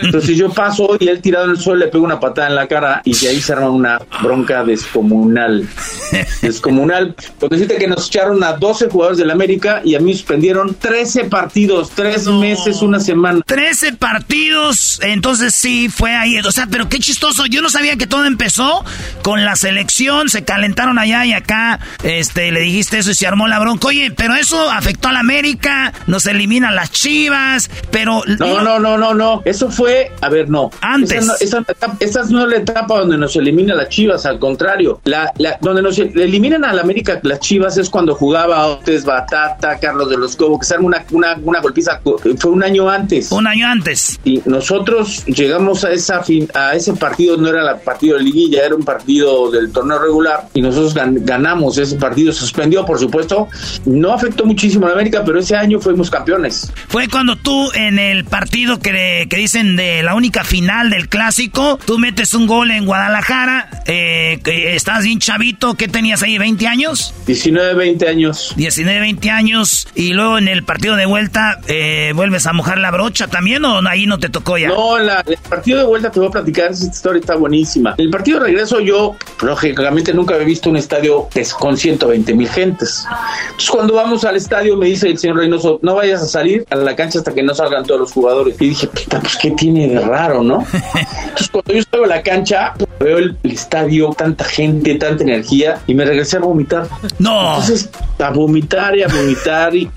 [0.02, 2.66] Entonces yo paso y él tirado en el suelo le pego una patada en la
[2.66, 5.66] cara y de ahí se arma una bronca descomunal.
[6.46, 7.14] Descomunal.
[7.40, 10.74] Con decirte que nos echaron a 12 jugadores del América y a mí me suspendieron
[10.74, 13.40] 13 partidos, 3 meses, una semana.
[13.46, 16.38] 13 partidos, entonces sí, fue ahí.
[16.40, 17.46] O sea, pero qué chistoso.
[17.46, 18.84] Yo no sabía que todo empezó
[19.22, 23.48] con la selección, se calentaron allá y acá, este, le dijiste eso y se armó
[23.48, 23.88] la bronca.
[23.88, 28.22] Oye, pero eso afectó a la América, nos eliminan las chivas, pero...
[28.38, 29.42] No, no, no, no, no.
[29.44, 30.70] Eso fue, a ver, no.
[30.80, 31.12] Antes.
[31.18, 34.38] Esa no, esa, etapa- esa no es la etapa donde nos elimina las Chivas, al
[34.38, 35.00] contrario.
[35.04, 39.78] La, la, donde nos elimina eliminan al América las Chivas es cuando jugaba Otes Batata,
[39.78, 43.32] Carlos de los Cobos, que se una, una, una golpiza, fue un año antes.
[43.32, 44.20] Un año antes.
[44.22, 48.66] Y nosotros llegamos a esa fin, a ese partido, no era el partido de liguilla,
[48.66, 53.48] era un partido del torneo regular, y nosotros ganamos ese partido, suspendió, por supuesto,
[53.86, 56.70] no afectó muchísimo a América, pero ese año fuimos campeones.
[56.88, 61.78] Fue cuando tú en el partido que, que dicen de la única final del clásico,
[61.86, 67.14] tú metes un gol en Guadalajara, eh, estás bien chavito, ¿qué tenías ahí, 20 años?
[67.26, 68.52] 19, 20 años.
[68.56, 72.90] 19, 20 años, y luego en el partido de vuelta, eh, ¿vuelves a mojar la
[72.90, 74.68] brocha también o ahí no te tocó ya?
[74.68, 77.94] No, la, el partido de vuelta te voy a platicar, esta historia está buenísima.
[77.98, 83.04] El partido de regreso yo, lógicamente, nunca había visto un estadio con 120 mil gentes.
[83.44, 86.76] Entonces, cuando vamos al estadio, me dice el señor Reynoso, no vayas a salir a
[86.76, 88.56] la cancha hasta que no salgan todos los jugadores.
[88.60, 90.66] Y dije, pues, ¿qué tiene de raro, no?
[90.72, 95.94] Entonces, cuando yo estaba en la cancha, veo el, estadio, tanta gente, tanta energía, y
[95.94, 96.88] me regresé a vomitar.
[97.18, 97.58] No.
[97.58, 99.90] Entonces, a vomitar y a vomitar, y,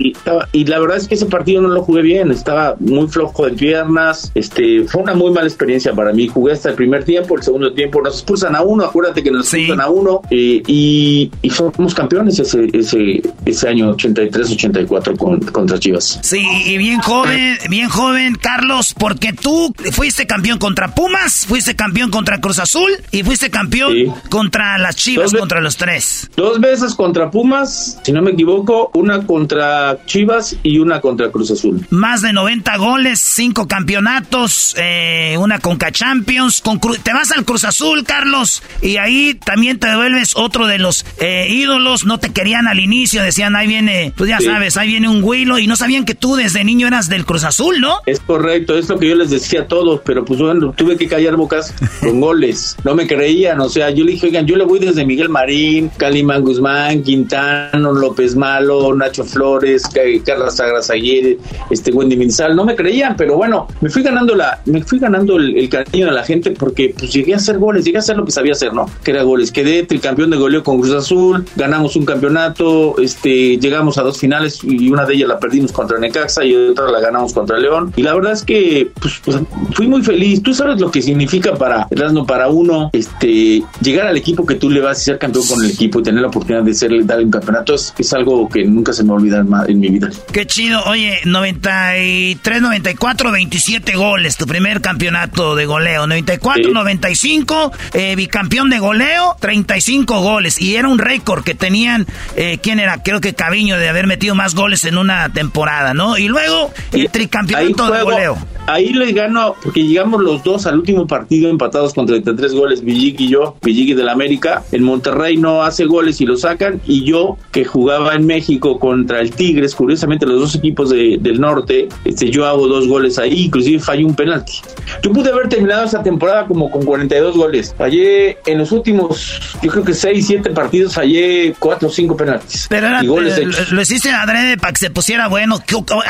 [0.51, 3.53] y, la verdad es que ese partido no lo jugué bien, estaba muy flojo de
[3.53, 6.27] piernas, este, fue una muy mala experiencia para mí.
[6.27, 9.53] Jugué hasta el primer tiempo, el segundo tiempo nos expulsan a uno, acuérdate que nos
[9.53, 15.79] expulsan a uno, eh, y, y fuimos campeones ese, ese, ese año 83-84 con, contra
[15.79, 16.19] Chivas.
[16.21, 22.11] Sí, y bien joven, bien joven, Carlos, porque tú fuiste campeón contra Pumas, fuiste campeón
[22.11, 23.93] contra Cruz Azul y fuiste campeón
[24.29, 26.08] contra las Chivas, contra los tres.
[26.35, 31.51] Dos veces contra Pumas, si no me equivoco, una contra Chivas y una contra Cruz
[31.51, 31.85] Azul.
[31.89, 36.61] Más de 90 goles, cinco campeonatos, eh, una Conca Champions.
[36.61, 41.05] Con te vas al Cruz Azul, Carlos, y ahí también te devuelves otro de los
[41.19, 42.05] eh, ídolos.
[42.05, 45.59] No te querían al inicio, decían, ahí viene, pues ya sabes, ahí viene un Huilo,
[45.59, 47.99] y no sabían que tú desde niño eras del Cruz Azul, ¿no?
[48.05, 51.07] Es correcto, es lo que yo les decía a todos, pero pues bueno, tuve que
[51.07, 52.75] callar bocas con goles.
[52.83, 55.89] No me creían, o sea, yo le dije, oigan, yo le voy desde Miguel Marín,
[55.99, 59.83] Calimán Guzmán, Quintano, López Malo, Nacho Flores,
[60.25, 61.37] Carlos Sagras Aguirre,
[61.69, 65.37] este Wendy Minzal, no me creían, pero bueno, me fui ganando la, me fui ganando
[65.37, 68.25] el, cariño de la gente porque pues llegué a hacer goles, llegué a hacer lo
[68.25, 68.89] que sabía hacer, ¿no?
[69.03, 69.51] Que era goles.
[69.51, 74.63] Quedé tricampeón de goleo con Cruz Azul, ganamos un campeonato, este, llegamos a dos finales
[74.63, 77.93] y una de ellas la perdimos contra Necaxa y otra la ganamos contra León.
[77.97, 79.37] Y la verdad es que pues, pues
[79.73, 80.41] fui muy feliz.
[80.41, 81.87] Tú sabes lo que significa para,
[82.25, 85.71] para uno, este, llegar al equipo que tú le vas a ser campeón con el
[85.79, 88.91] equipo y tener la oportunidad de ser, darle un campeonato es, es algo que nunca
[88.91, 90.09] se me olvida en mi vida.
[90.33, 90.83] Qué chido.
[90.85, 96.05] Oye, 93, 94, 27 goles, tu primer campeonato de goleo.
[96.05, 100.61] 94, 95, eh, bicampeón de goleo, 35 goles.
[100.61, 102.05] Y era un récord que tenían,
[102.35, 103.01] eh, ¿quién era?
[103.01, 106.17] Creo que Caviño de haber metido más goles en una temporada, ¿no?
[106.17, 108.37] Y luego el tricampeonato de goleo.
[108.67, 113.25] Ahí le gano, porque llegamos los dos al último partido empatados con 33 goles, Villiqui
[113.25, 114.63] y yo, Villiqui del América.
[114.71, 116.81] En Monterrey no hace goles y lo sacan.
[116.85, 121.87] Y yo, que jugaba en México contra el Tigres, curiosamente los dos equipos del norte,
[122.05, 124.53] este, yo hago dos goles ahí, inclusive fallé un penalti.
[125.01, 127.73] Yo pude haber terminado esa temporada como con 42 goles.
[127.77, 132.67] Fallé en los últimos, yo creo que 6, 7 partidos, fallé 4 o 5 penaltis.
[132.69, 135.59] Pero era, goles eh, lo hiciste adrede para que se pusiera bueno.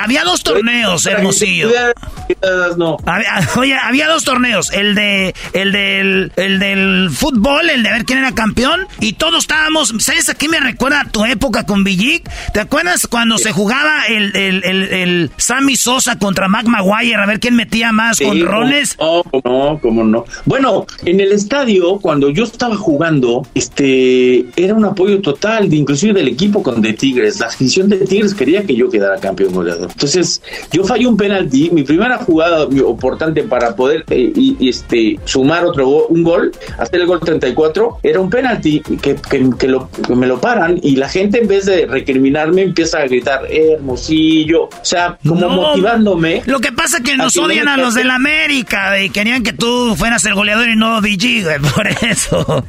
[0.02, 1.70] Había dos torneos, Hermosillo.
[2.78, 2.98] No.
[3.58, 4.72] oye, había dos torneos.
[4.72, 8.88] El de el del, el del fútbol, el de ver quién era campeón.
[9.00, 9.96] Y todos estábamos.
[9.98, 12.30] ¿Sabes a qué me recuerda tu época con Villic?
[12.54, 17.16] ¿Te acuerdas cuando se jugaba el, el, el, Sammy Sosa contra Mac Maguire?
[17.16, 18.96] A ver quién metía más con roles.
[19.00, 20.26] No, no, cómo no.
[20.46, 26.14] Bueno, en el estadio, cuando yo estaba jugando, este era un apoyo total, de, inclusive
[26.14, 27.40] del equipo con de Tigres.
[27.40, 29.90] La afición de Tigres quería que yo quedara campeón goleador.
[29.92, 31.72] Entonces, yo fallé un penalti.
[31.72, 37.08] Mi primera jugada importante para poder eh, y, este sumar otro un gol, hacer el
[37.08, 41.48] gol 34, era un penalti que, que, lo, me lo paran y la gente en
[41.48, 46.44] vez de recriminarme empieza a gritar hermosillo, o sea, como motivándome.
[46.46, 49.96] Lo que pasa es que nos odian a los del América y querían que tú
[49.96, 52.66] fueras el goleador y no VG, por eso.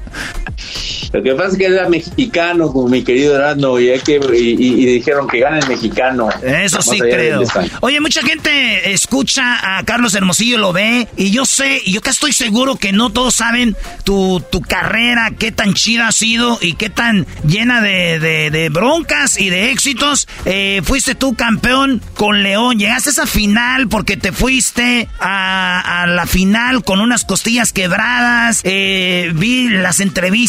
[1.12, 5.26] Lo que pasa es que era mexicano, como mi querido Erasmo, y, que, y, dijeron
[5.26, 6.28] que gana el mexicano.
[6.42, 7.42] Eso sí creo.
[7.80, 12.10] Oye, mucha gente escucha a Carlos Hermosillo, lo ve, y yo sé, y yo que
[12.10, 16.74] estoy seguro que no todos saben tu, tu carrera, qué tan chida ha sido y
[16.74, 18.18] qué tan llena de,
[18.50, 20.28] de, broncas y de éxitos.
[20.44, 26.26] Eh, fuiste tú campeón con León, llegaste a esa final porque te fuiste a, la
[26.26, 30.40] final con unas costillas quebradas, eh, vi las entrevistas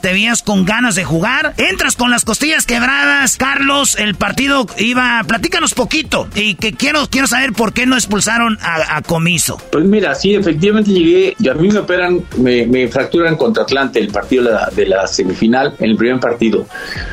[0.00, 1.54] te veías con ganas de jugar.
[1.56, 3.36] Entras con las costillas quebradas.
[3.36, 5.22] Carlos, el partido iba.
[5.26, 6.28] Platícanos poquito.
[6.34, 9.60] Y que quiero, quiero saber por qué no expulsaron a, Comiso.
[9.70, 11.34] Pues mira, sí, efectivamente llegué.
[11.38, 15.51] Y a mí me operan, me, me fracturan contra Atlante el partido de la, semifinal,
[15.78, 16.66] en el primer partido.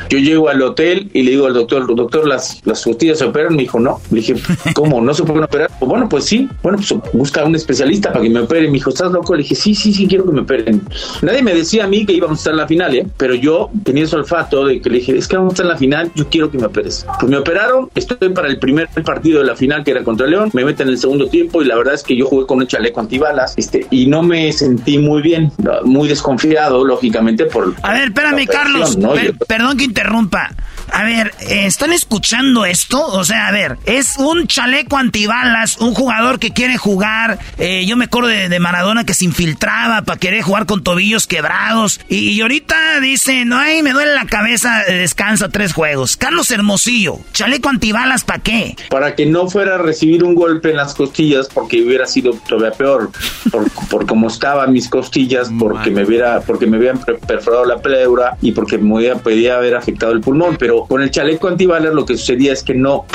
[0.08, 3.54] Yo llego al hotel y le digo al doctor, doctor, las, las costillas se operan.
[3.54, 4.00] Me dijo, no.
[4.10, 4.34] Le dije,
[4.74, 5.00] ¿cómo?
[5.00, 5.70] ¿No se pueden operar?
[5.78, 6.48] Pues bueno, pues sí.
[6.62, 8.66] Bueno, pues busca un especialista para que me opere.
[8.66, 9.34] Me dijo, ¿estás loco?
[9.34, 10.82] Le dije, sí, sí, sí, quiero que me operen.
[11.22, 13.06] Nadie me decía a mí que íbamos a estar en la final, ¿eh?
[13.16, 15.72] Pero yo tenía ese olfato de que le dije, es que vamos a estar en
[15.72, 17.06] la final, yo quiero que me operes.
[17.18, 20.50] Pues me operaron, estoy para el primer partido de la final que era contra León,
[20.52, 22.66] me meten en el segundo tiempo y la verdad es que yo jugué con un
[22.66, 25.52] chaleco antibalas este, y no me sentí muy bien,
[25.84, 27.74] muy desconfiado, lógicamente, por...
[27.82, 28.98] A ver, espérame, Carlos,
[29.46, 30.50] perdón que interrumpa.
[30.92, 33.04] A ver, ¿están escuchando esto?
[33.06, 37.38] O sea, a ver, es un chaleco antibalas, un jugador que quiere jugar.
[37.58, 42.00] Eh, yo me acuerdo de, Maradona que se infiltraba para querer jugar con tobillos quebrados.
[42.08, 46.16] Y, ahorita dice, no, ay, me duele la cabeza, eh, descansa tres juegos.
[46.16, 48.76] Carlos Hermosillo, chaleco antibalas, ¿para qué?
[48.90, 52.72] Para que no fuera a recibir un golpe en las costillas porque hubiera sido todavía
[52.76, 53.10] peor.
[53.50, 58.36] Por, por cómo estaban mis costillas, porque me hubiera, porque me habían perforado la pleura
[58.42, 60.56] y porque me podía haber afectado el pulmón.
[60.58, 63.06] Pero con el chaleco antibalas lo que sucedía es que no,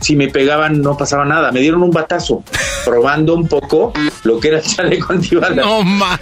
[0.00, 1.52] si me pegaban no pasaba nada.
[1.52, 2.42] Me dieron un batazo
[2.84, 3.92] probando un poco
[4.24, 5.56] lo que era el chaleco antibalas.
[5.56, 6.20] No más.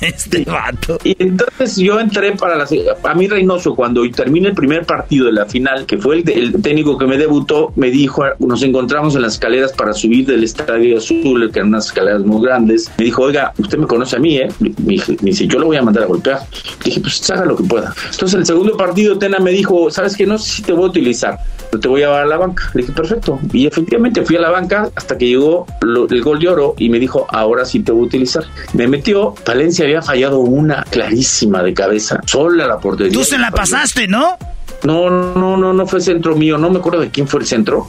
[0.00, 0.98] este vato.
[1.04, 2.66] Y entonces yo entré para la.
[3.04, 6.98] A mí, Reynoso, cuando terminé el primer partido de la final, que fue el, técnico
[6.98, 11.50] que me debutó, me dijo: Nos encontramos en las escaleras para subir del Estadio Azul,
[11.52, 12.90] que eran unas escaleras muy grandes.
[12.98, 14.48] Me dijo: Oiga, usted me conoce a mí, ¿eh?
[14.58, 16.40] Me, dice: Yo lo voy a mandar a golpear.
[16.84, 17.94] Dije: Pues haga lo que pueda.
[18.10, 20.26] Entonces, el segundo partido, Tena me dijo: ¿Sabes qué?
[20.26, 21.38] No sé si te voy a utilizar,
[21.70, 22.70] pero te voy a llevar a la banca.
[22.74, 23.38] Le Perfecto.
[23.52, 26.98] Y efectivamente fui a la banca hasta que llegó el gol de oro y me
[26.98, 28.44] dijo: ahora sí te voy a utilizar.
[28.72, 33.12] Me metió, Valencia había fallado una clarísima de cabeza, sola la portería.
[33.12, 34.36] Tú se la pasaste, ¿no?
[34.84, 37.88] No, no, no, no fue centro mío, no me acuerdo de quién fue el centro,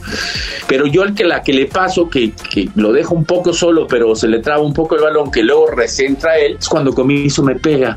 [0.66, 3.86] pero yo el que la que le paso, que, que lo dejo un poco solo,
[3.86, 7.44] pero se le traba un poco el balón, que luego recentra él, es cuando Comiso
[7.44, 7.96] me pega.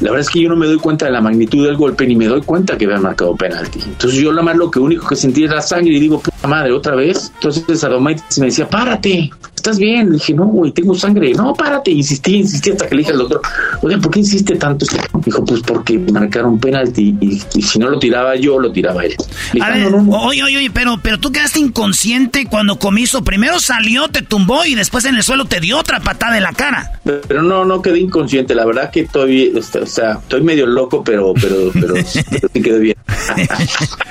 [0.00, 2.16] La verdad es que yo no me doy cuenta de la magnitud del golpe, ni
[2.16, 3.80] me doy cuenta que había marcado penalti.
[3.84, 6.72] Entonces yo lo más lo que único que sentí era sangre y digo, puta madre,
[6.72, 7.30] otra vez.
[7.34, 9.30] Entonces Adomaitis me decía, párate,
[9.64, 10.10] ¿estás bien?
[10.10, 11.32] Le dije, no, güey, tengo sangre.
[11.32, 11.90] No, párate.
[11.90, 13.40] Insistí, insistí hasta que le dije al doctor,
[13.80, 14.84] oye, ¿por qué insiste tanto?
[15.24, 19.16] Dijo, pues porque marcaron penalti y, si no lo tiraba yo, lo tiraba él.
[19.60, 23.24] a ver, oye, oye, oye, pero, pero tú quedaste inconsciente cuando comiso.
[23.24, 26.52] Primero salió, te tumbó y después en el suelo te dio otra patada en la
[26.52, 27.00] cara.
[27.02, 28.54] Pero no, no quedé inconsciente.
[28.54, 32.96] La verdad que estoy, o sea, estoy medio loco, pero, pero, pero, sí quedé bien.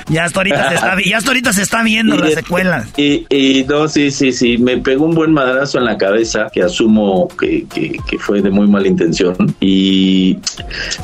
[0.09, 2.87] ya hasta ahorita se está, ya hasta ahorita se está viendo las secuelas.
[2.97, 6.61] Y, y no, sí, sí, sí, me pegó un buen madrazo en la cabeza, que
[6.61, 9.35] asumo que, que, fue de muy mala intención.
[9.59, 10.37] Y,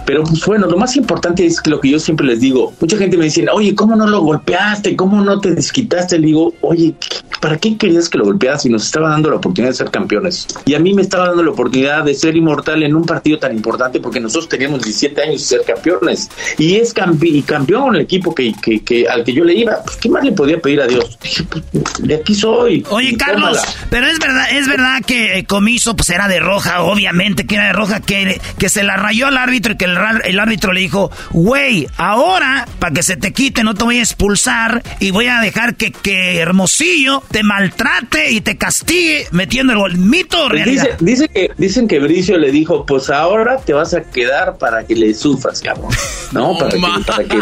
[0.06, 2.98] pero pues bueno, lo más importante es que lo que yo siempre les digo, mucha
[2.98, 4.96] gente me dice, oye, ¿cómo no lo golpeaste?
[4.96, 6.20] ¿Cómo no te desquitaste?
[6.20, 6.94] Le digo, oye,
[7.42, 10.48] ¿para qué querías que lo golpearas si nos estaba dando la oportunidad de ser campeones?
[10.66, 13.56] Y a mí me estaba dando la oportunidad de ser inmortal en un partido tan
[13.56, 16.30] importante porque nosotros teníamos 17 años de ser campeones.
[16.58, 19.84] Y es campe campeón el equipo que, que, al que yo le iba.
[19.84, 21.18] Pues, ¿qué más le podía pedir a Dios?
[21.22, 21.64] Dije, pues,
[22.00, 22.86] de aquí soy.
[22.90, 23.60] Oye, Carlos,
[23.90, 27.74] pero es verdad, es verdad que Comiso pues era de roja, obviamente que era de
[27.74, 31.88] roja, que, que se la rayó al árbitro y que el, árbitro le dijo, güey,
[31.98, 35.76] ahora, para que se te quite, no te voy a expulsar y voy a dejar
[35.76, 39.98] que, que Hermosillo te maltrate y te castigue metiendo el gol.
[39.98, 40.98] ¿Mito o realidad?
[41.00, 44.96] Dice, que, dicen que Bricio le dijo, pues ahora te vas a quedar para que
[44.96, 45.92] le sufras, cabrón.
[46.32, 47.42] No, para, que, para que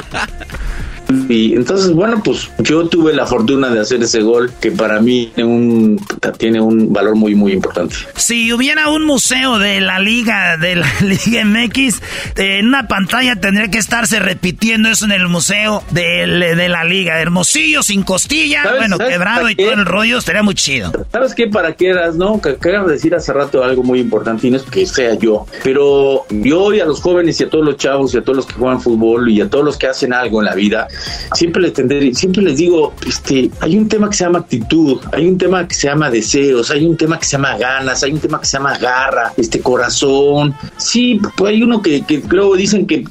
[1.30, 5.32] y entonces, bueno, pues yo tuve la fortuna de hacer ese gol que para mí
[5.34, 6.06] tiene un,
[6.38, 7.96] tiene un valor muy, muy importante.
[8.16, 12.02] Si hubiera un museo de la Liga, de la Liga MX,
[12.36, 17.20] en una pantalla tendría que estarse repitiendo eso en el museo de, de la Liga.
[17.20, 20.92] Hermosillo, sin costilla, bueno, quebrado y todo el rollo, estaría muy chido.
[21.12, 21.48] ¿Sabes qué?
[21.48, 22.42] Para qué eras, ¿no?
[22.42, 26.26] Que de decir hace rato algo muy importante y no es que sea yo, pero
[26.30, 28.54] yo hoy a los jóvenes y a todos los chavos y a todos los que
[28.54, 30.88] juegan fútbol y a todos los que hacen algo en la vida,
[31.34, 35.28] siempre les tendré, siempre les digo, este, hay un tema que se llama actitud, hay
[35.28, 38.20] un tema que se llama deseos, hay un tema que se llama ganas, hay un
[38.20, 40.56] tema que se llama garra, este corazón.
[40.78, 43.04] Sí, pues hay uno que, que luego dicen que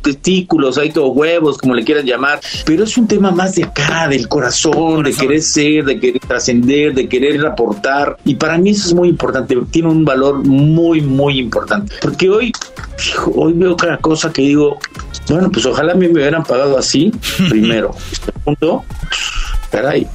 [0.00, 4.08] testículos, hay que huevos, como le quieran llamar, pero es un tema más de acá,
[4.08, 8.16] del corazón, de querer ser, de querer trascender, de querer aportar.
[8.24, 11.94] Y para mí eso es muy importante, tiene un valor muy, muy importante.
[12.00, 12.52] Porque hoy,
[13.34, 14.78] hoy veo cada cosa que digo,
[15.28, 17.12] bueno, pues ojalá a mí me hubieran pagado así,
[17.48, 17.94] primero.
[18.44, 18.84] Segundo,
[19.70, 20.06] caray,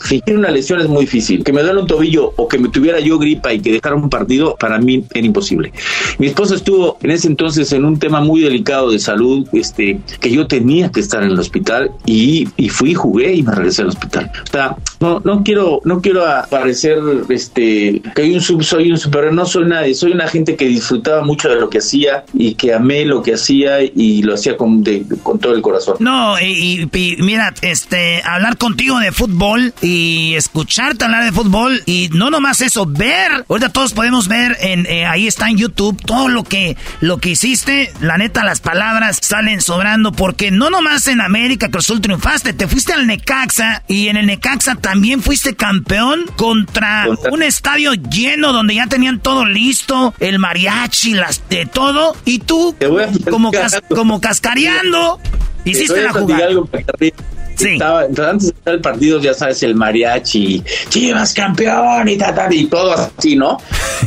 [0.00, 1.44] fingir una lesión es muy difícil.
[1.44, 4.10] Que me duele un tobillo o que me tuviera yo gripa y que dejara un
[4.10, 5.72] partido, para mí era imposible.
[6.18, 10.30] Mi esposa estuvo en ese entonces en un tema muy delicado de salud, este, que
[10.30, 13.88] yo tenía que estar en el hospital y, y fui, jugué y me regresé al
[13.88, 14.30] hospital.
[14.42, 16.98] O sea, no, no quiero, no quiero parecer
[17.28, 21.22] este, que un sub, soy un super, no soy nadie, soy una gente que disfrutaba
[21.22, 24.84] mucho de lo que hacía y que amé lo que hacía y lo hacía con,
[25.22, 25.96] con todo el corazón.
[26.00, 29.47] No, y, y, mira, este, hablar contigo de fútbol
[29.80, 34.84] y escucharte hablar de fútbol y no nomás eso, ver, ahorita todos podemos ver en,
[34.86, 39.18] eh, ahí está en YouTube todo lo que, lo que hiciste, la neta las palabras
[39.22, 44.16] salen sobrando porque no nomás en América Cruzul triunfaste, te fuiste al Necaxa y en
[44.16, 50.38] el Necaxa también fuiste campeón contra un estadio lleno donde ya tenían todo listo, el
[50.38, 52.76] mariachi, las de todo y tú
[53.30, 53.50] como,
[53.88, 55.20] como cascareando
[55.64, 56.48] hiciste la jugada.
[57.58, 57.70] Sí.
[57.72, 62.66] Estaba, antes de empezar el partido, ya sabes, el mariachi, Chivas campeón y tal, y
[62.66, 63.58] todo así, ¿no?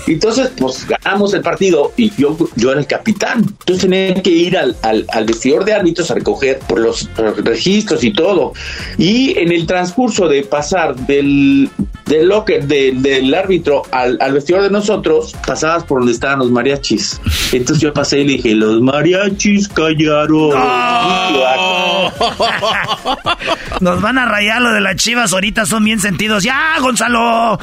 [0.07, 3.39] Entonces, pues ganamos el partido y yo, yo era el capitán.
[3.39, 7.09] Entonces tenía que ir al, al, al vestidor de árbitros a recoger por los,
[7.43, 8.53] registros y todo.
[8.97, 11.69] Y en el transcurso de pasar del,
[12.11, 17.21] del locker del árbitro al, al, vestidor de nosotros, pasabas por donde estaban los mariachis.
[17.53, 20.51] Entonces yo pasé y le dije, los mariachis callaron.
[23.79, 26.43] Nos van a rayar lo de las chivas, ahorita son bien sentidos.
[26.43, 27.57] ¡Ya, Gonzalo!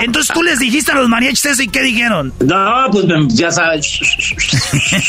[0.00, 2.32] Entonces tú les dijiste a los mariachis eso y ¿qué dijeron?
[2.46, 3.98] No, pues ya sabes.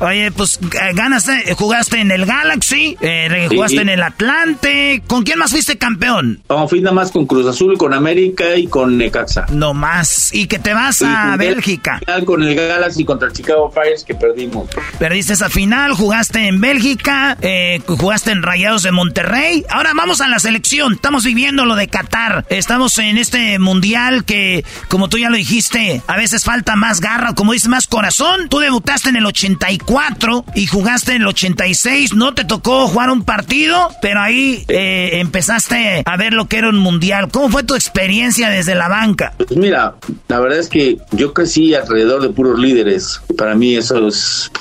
[0.00, 5.02] Oye, pues eh, ganaste, jugaste en el Galaxy, eh, jugaste en el Atlante.
[5.06, 6.40] ¿Con quién más fuiste campeón?
[6.48, 9.46] No, fui nada más con Cruz Azul, con América y con Necaxa.
[9.50, 10.32] No más.
[10.32, 12.00] ¿Y que te vas a Bélgica?
[12.24, 14.68] Con el Galaxy contra el Chicago Fires que perdimos.
[14.98, 19.64] Perdiste esa final, jugaste en Bélgica, eh, jugaste en Rayados de Monterrey.
[19.68, 20.94] Ahora vamos a la selección.
[20.94, 22.46] Estamos viviendo lo de Qatar.
[22.48, 27.34] Estamos en este mundial que, como tú ya lo dijiste, a veces falta más garra,
[27.34, 28.48] como dices, más corazón.
[28.48, 32.14] Tú debutaste en el 84 y jugaste en el 86.
[32.14, 36.68] No te tocó jugar un partido, pero ahí eh, empezaste a ver lo que era
[36.68, 37.01] un mundial.
[37.32, 39.32] ¿Cómo fue tu experiencia desde la banca?
[39.36, 39.96] Pues mira,
[40.28, 43.20] la verdad es que yo crecí alrededor de puros líderes.
[43.36, 44.08] Para mí eso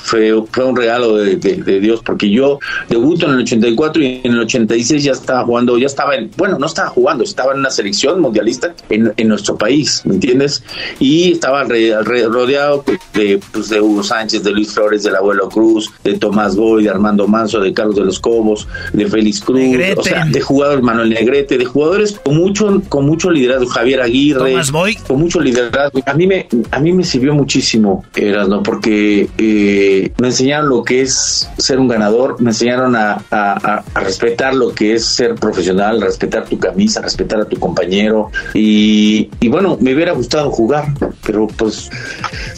[0.04, 4.34] fue, fue un regalo de, de Dios, porque yo debuto en el 84 y en
[4.34, 7.70] el 86 ya estaba jugando, ya estaba en, bueno, no estaba jugando, estaba en una
[7.70, 10.64] selección mundialista en, en nuestro país, ¿me entiendes?
[11.00, 12.84] Y estaba rodeado
[13.14, 16.90] de, pues, de Hugo Sánchez, de Luis Flores, del Abuelo Cruz, de Tomás Boy, de
[16.90, 19.62] Armando Manso, de Carlos de los Cobos, de Félix Cruz,
[19.98, 24.56] o sea, de jugadores Manuel Negrete, de jugadores con mucho, con mucho liderazgo, Javier Aguirre,
[25.08, 26.02] con mucho liderazgo.
[26.06, 28.06] A mí me, a mí me sirvió muchísimo,
[28.48, 33.84] no porque eh, me enseñaron lo que es ser un ganador, me enseñaron a, a,
[33.96, 38.30] respetar lo que es ser profesional, respetar tu camisa, respetar a tu compañero.
[38.54, 40.94] Y, y, bueno, me hubiera gustado jugar,
[41.26, 41.90] pero pues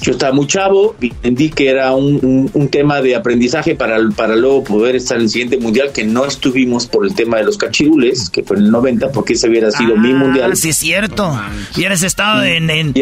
[0.02, 4.64] yo estaba muy chavo, entendí que era un, un, tema de aprendizaje para, para luego
[4.64, 8.30] poder estar en el siguiente mundial, que no estuvimos por el tema de los cachirules,
[8.30, 10.58] que fue en el 90, porque ese hubiera sido mi ah, mundial.
[10.58, 11.40] Sí, es cierto.
[11.76, 12.94] Hubieras estado en, en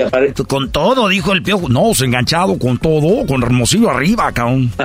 [0.47, 1.69] con todo, dijo el piojo.
[1.69, 4.71] No, se enganchado con todo, con Hermosillo arriba, cabrón.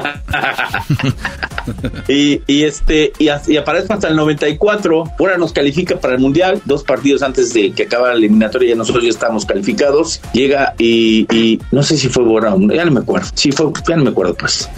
[2.09, 5.05] y, y, este y, y, aparece hasta el 94.
[5.19, 6.61] Ahora nos califica para el mundial.
[6.65, 10.21] Dos partidos antes de que acabara la eliminatoria, ya nosotros ya estábamos calificados.
[10.33, 13.29] Llega y, y no sé si fue Borón, ya no me acuerdo.
[13.35, 14.69] Sí fue, ya no me acuerdo, pues.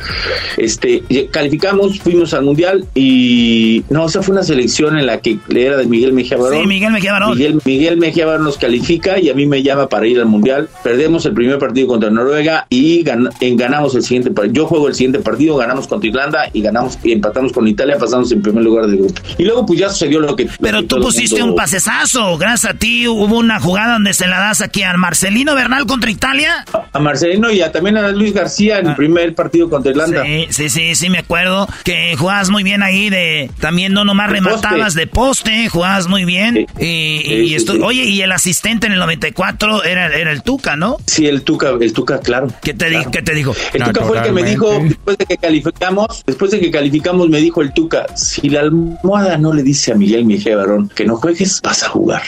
[0.56, 5.38] Este, calificamos, fuimos al mundial y no, o sea, fue una selección en la que
[5.48, 6.62] le era de Miguel Mejía Barón.
[6.62, 7.36] Sí, Miguel Mejía Barón.
[7.36, 10.68] Miguel, Miguel Mejía Barón nos califica y a mí me llama para ir al mundial.
[10.84, 14.54] Perdemos el primer partido contra Noruega y ganamos el siguiente partido.
[14.54, 18.30] Yo juego el siguiente partido, ganamos contra Irlanda y ganamos y empatamos con Italia, pasamos
[18.30, 19.20] en primer lugar del grupo.
[19.38, 20.48] Y luego pues ya sucedió lo que...
[20.60, 24.60] Pero tú pusiste un pasesazo, gracias a ti hubo una jugada donde se la das
[24.60, 26.64] aquí al Marcelino Bernal contra Italia.
[26.92, 28.96] A, Marcelino y a, también a Luis García en el ah.
[28.96, 30.22] primer partido contra Irlanda.
[30.24, 33.50] Sí, sí, sí, sí, me acuerdo que jugabas muy bien ahí de...
[33.58, 36.67] También no nomás rematabas de poste, jugabas muy bien.
[36.80, 40.96] Y, oye, y el asistente en el 94 era, era el Tuca, ¿no?
[41.06, 42.48] Sí, el Tuca, el Tuca, claro.
[42.62, 43.54] ¿Qué te, ¿qué te dijo?
[43.72, 47.28] El Tuca fue el que me dijo, después de que calificamos, después de que calificamos,
[47.28, 51.04] me dijo el Tuca, si la almohada no le dice a Miguel Mejía Barón que
[51.04, 52.22] no juegues, vas a jugar.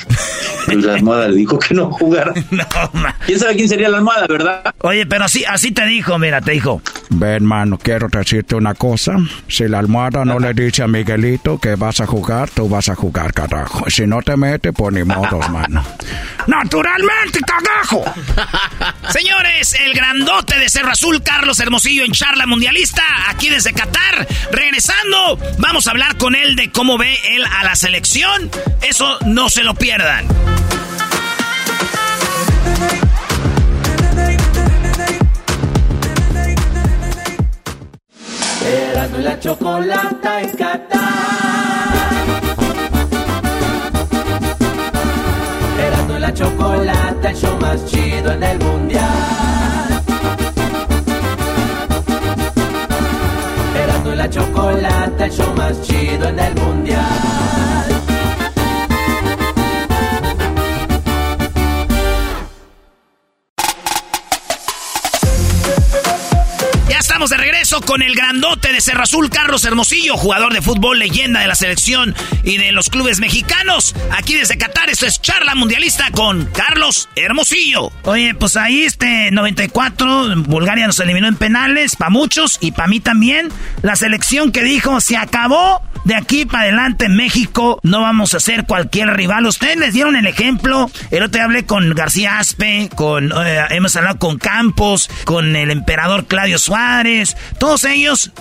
[0.68, 2.34] Y la almohada le dijo que no jugara.
[2.50, 2.64] no,
[3.26, 4.74] ¿Quién sabe quién sería la almohada, verdad?
[4.80, 9.16] Oye, pero así, así te dijo, mira, te dijo, Ven, mano, quiero decirte una cosa.
[9.48, 12.94] Si la almohada no le dice a Miguelito que vas a jugar, tú vas a
[12.94, 13.90] jugar, carajo.
[13.90, 15.84] Si no te mete, pues ni modos, mano.
[16.46, 18.04] ¡Naturalmente, cagajo!
[19.10, 24.26] Señores, el grandote de Cerro Azul, Carlos Hermosillo en charla mundialista, aquí desde Qatar.
[24.50, 28.50] Regresando, vamos a hablar con él de cómo ve él a la selección.
[28.82, 30.26] Eso no se lo pierdan.
[39.20, 41.49] La chocolata en Qatar.
[46.40, 49.04] Chocolata, el show más chido en el mundial.
[53.76, 57.49] Erasmo y la chocolata, el show más chido en el mundial.
[67.28, 71.48] De regreso con el grandote de Cerro Azul, Carlos Hermosillo, jugador de fútbol, leyenda de
[71.48, 72.14] la selección
[72.44, 73.94] y de los clubes mexicanos.
[74.12, 77.92] Aquí desde Qatar, esto es charla mundialista con Carlos Hermosillo.
[78.04, 83.00] Oye, pues ahí este 94, Bulgaria nos eliminó en penales, para muchos y para mí
[83.00, 83.50] también.
[83.82, 85.82] La selección que dijo, se acabó.
[86.04, 89.46] De aquí para adelante, México, no vamos a ser cualquier rival.
[89.46, 90.90] Ustedes les dieron el ejemplo.
[91.10, 95.70] El otro día hablé con García Aspe, con, eh, hemos hablado con Campos, con el
[95.70, 97.36] emperador Claudio Suárez.
[97.58, 98.32] Todos ellos,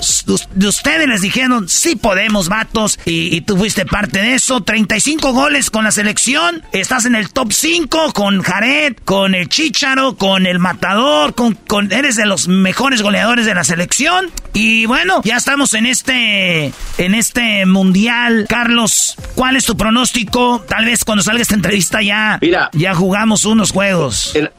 [0.54, 3.00] de ustedes les dijeron, sí podemos, vatos.
[3.06, 4.62] Y, y, tú fuiste parte de eso.
[4.62, 6.64] 35 goles con la selección.
[6.72, 11.92] Estás en el top 5 con Jared, con el Chicharo, con el Matador, con, con,
[11.92, 14.32] eres de los mejores goleadores de la selección.
[14.54, 18.46] Y bueno, ya estamos en este, en este mundial.
[18.48, 20.64] Carlos, ¿cuál es tu pronóstico?
[20.68, 24.36] Tal vez cuando salga esta entrevista ya, Mira, ya jugamos unos juegos.
[24.36, 24.50] El,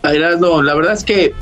[0.40, 1.34] no, la verdad es que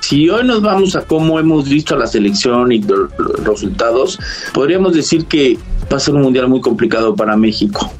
[0.00, 3.10] si hoy nos vamos a cómo hemos visto a la selección y los
[3.42, 4.18] resultados,
[4.52, 5.58] podríamos decir que
[5.92, 7.92] va a ser un mundial muy complicado para México.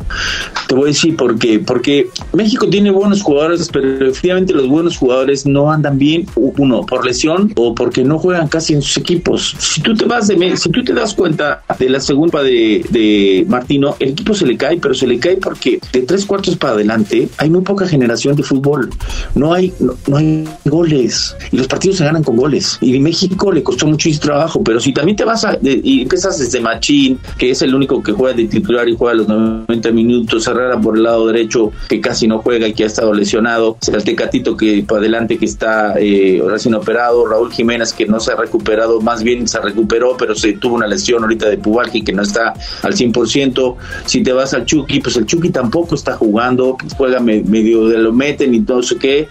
[0.69, 1.59] Te voy a decir por qué.
[1.59, 7.05] Porque México tiene buenos jugadores, pero efectivamente los buenos jugadores no andan bien, uno, por
[7.05, 9.57] lesión o porque no juegan casi en sus equipos.
[9.59, 13.45] Si tú te vas de, si tú te das cuenta de la segunda de, de
[13.49, 16.75] Martino, el equipo se le cae, pero se le cae porque de tres cuartos para
[16.75, 18.91] adelante hay muy poca generación de fútbol.
[19.35, 21.37] No hay, no, no hay goles.
[21.53, 22.79] Y los partidos se ganan con goles.
[22.81, 26.39] Y México le costó muchísimo trabajo, pero si también te vas a, de, y empiezas
[26.39, 30.47] desde Machín, que es el único que juega de titular y juega los 90 minutos,
[30.47, 34.05] Herrera por el lado derecho, que casi no juega y que ha estado lesionado, el
[34.05, 38.37] Tecatito que para adelante que está eh, recién operado, Raúl Jiménez que no se ha
[38.37, 42.23] recuperado, más bien se recuperó, pero se tuvo una lesión ahorita de Pubalgi que no
[42.23, 43.77] está al 100%.
[44.07, 48.13] Si te vas al Chucky, pues el Chucky tampoco está jugando, juega medio de lo
[48.13, 49.29] meten y no sé qué.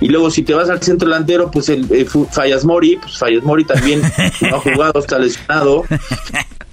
[0.00, 3.42] Y luego si te vas al centro delantero, pues el, el Fallas Mori, pues Fallas
[3.42, 4.00] Mori también
[4.42, 5.84] no ha jugado, está lesionado.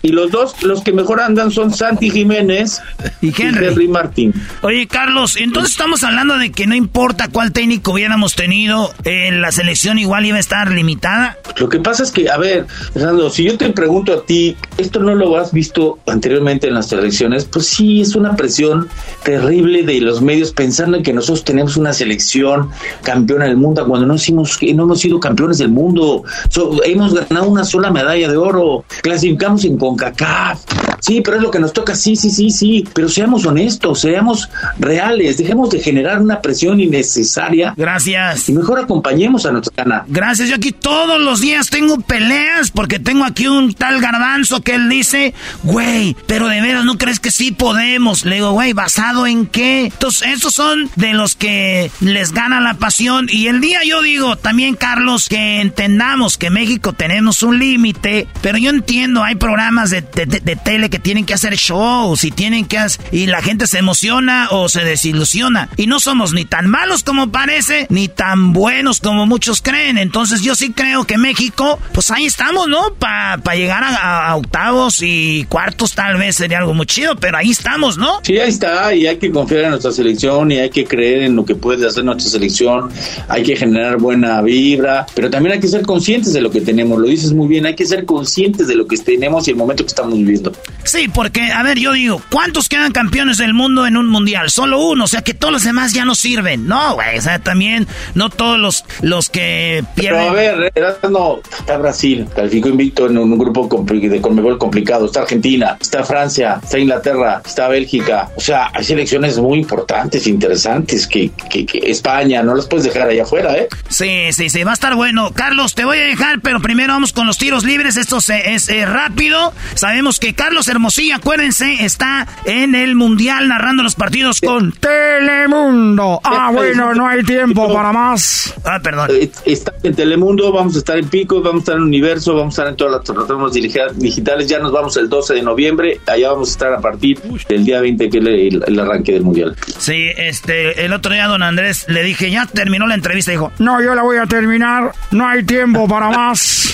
[0.06, 2.80] Y los dos, los que mejor andan son Santi Jiménez
[3.22, 4.34] y Henry, y Henry Martín.
[4.61, 9.52] Oye, Carlos, entonces estamos hablando de que no importa cuál técnico hubiéramos tenido, eh, la
[9.52, 11.40] selección igual iba a estar limitada.
[11.57, 14.99] Lo que pasa es que, a ver, Fernando, si yo te pregunto a ti, ¿esto
[14.99, 17.45] no lo has visto anteriormente en las selecciones?
[17.45, 18.88] Pues sí, es una presión
[19.23, 22.69] terrible de los medios pensando en que nosotros tenemos una selección
[23.03, 26.23] campeona del mundo cuando no, hicimos, no hemos sido campeones del mundo.
[26.49, 30.61] So, hemos ganado una sola medalla de oro, clasificamos en CONCACAF.
[30.99, 32.88] Sí, pero es lo que nos toca, sí, sí, sí, sí.
[32.93, 34.49] Pero seamos honestos, seamos
[34.80, 37.73] reales, dejemos de generar una presión innecesaria.
[37.77, 38.49] Gracias.
[38.49, 40.03] Y mejor acompañemos a nuestra cana.
[40.07, 44.75] Gracias, yo aquí todos los días tengo peleas porque tengo aquí un tal garbanzo que
[44.75, 45.33] él dice,
[45.63, 48.25] güey, pero de veras no crees que sí podemos.
[48.25, 49.85] Le digo, güey, ¿basado en qué?
[49.85, 53.27] Entonces, esos son de los que les gana la pasión.
[53.29, 58.57] Y el día yo digo, también, Carlos, que entendamos que México tenemos un límite, pero
[58.57, 62.65] yo entiendo, hay programas de, de, de, tele que tienen que hacer shows y tienen
[62.65, 65.69] que hacer, y la gente se emociona o se desilusiona.
[65.77, 69.99] Y no somos ni tan malos como parece, ni tan buenos como muchos creen.
[69.99, 72.93] Entonces yo sí creo que México, pues ahí estamos, ¿no?
[72.97, 77.38] Para pa llegar a, a, octavos y cuartos tal vez sería algo muy chido, pero
[77.38, 78.22] ahí estamos, ¿no?
[78.23, 81.36] Sí, ahí está, y hay que confiar en nuestra selección y hay que creer en
[81.36, 82.90] lo que puede hacer nuestra selección,
[83.27, 86.98] hay que generar buena vibra, pero también hay que ser conscientes de lo que tenemos,
[86.99, 89.84] lo dices muy bien, hay que ser conscientes de lo que tenemos y el momento
[89.84, 90.53] que estamos viviendo.
[90.86, 94.49] Sí, porque, a ver, yo digo, ¿cuántos quedan campeones del mundo en un mundial?
[94.49, 96.65] Solo uno, o sea que todos los demás ya no sirven.
[96.65, 100.22] No, güey, o sea, también no todos los, los que pierden.
[100.22, 100.73] Pero a ver,
[101.10, 105.05] no, está Brasil, calificó invicto en un grupo de vuelve complicado.
[105.05, 108.30] Está Argentina, está Francia, está Inglaterra, está Bélgica.
[108.35, 113.23] O sea, hay selecciones muy importantes, interesantes, que, que, España, no las puedes dejar allá
[113.23, 113.67] afuera, ¿eh?
[113.89, 115.31] Sí, sí, sí, va a estar bueno.
[115.34, 117.97] Carlos, te voy a dejar, pero primero vamos con los tiros libres.
[117.97, 119.53] Esto es eh, rápido.
[119.73, 126.22] Sabemos que Carlos Hermosillo, acuérdense, está en el Mundial narrando los partidos con Telemundo.
[126.23, 128.53] Ah, bueno, no hay tiempo para más.
[128.63, 129.09] Ah, perdón.
[129.11, 132.53] Eh, está en Telemundo, vamos a estar en Pico, vamos a estar en Universo, vamos
[132.53, 134.34] a estar en todas las plataformas digitales.
[134.43, 135.99] Ya nos vamos el 12 de noviembre.
[136.07, 138.25] Allá vamos a estar a partir del día 20, que es
[138.67, 139.55] el, arranque del Mundial.
[139.77, 143.31] Sí, este, el otro día, don Andrés, le dije, ya terminó la entrevista.
[143.31, 144.91] Dijo, no, yo la voy a terminar.
[145.11, 146.71] No hay tiempo para más.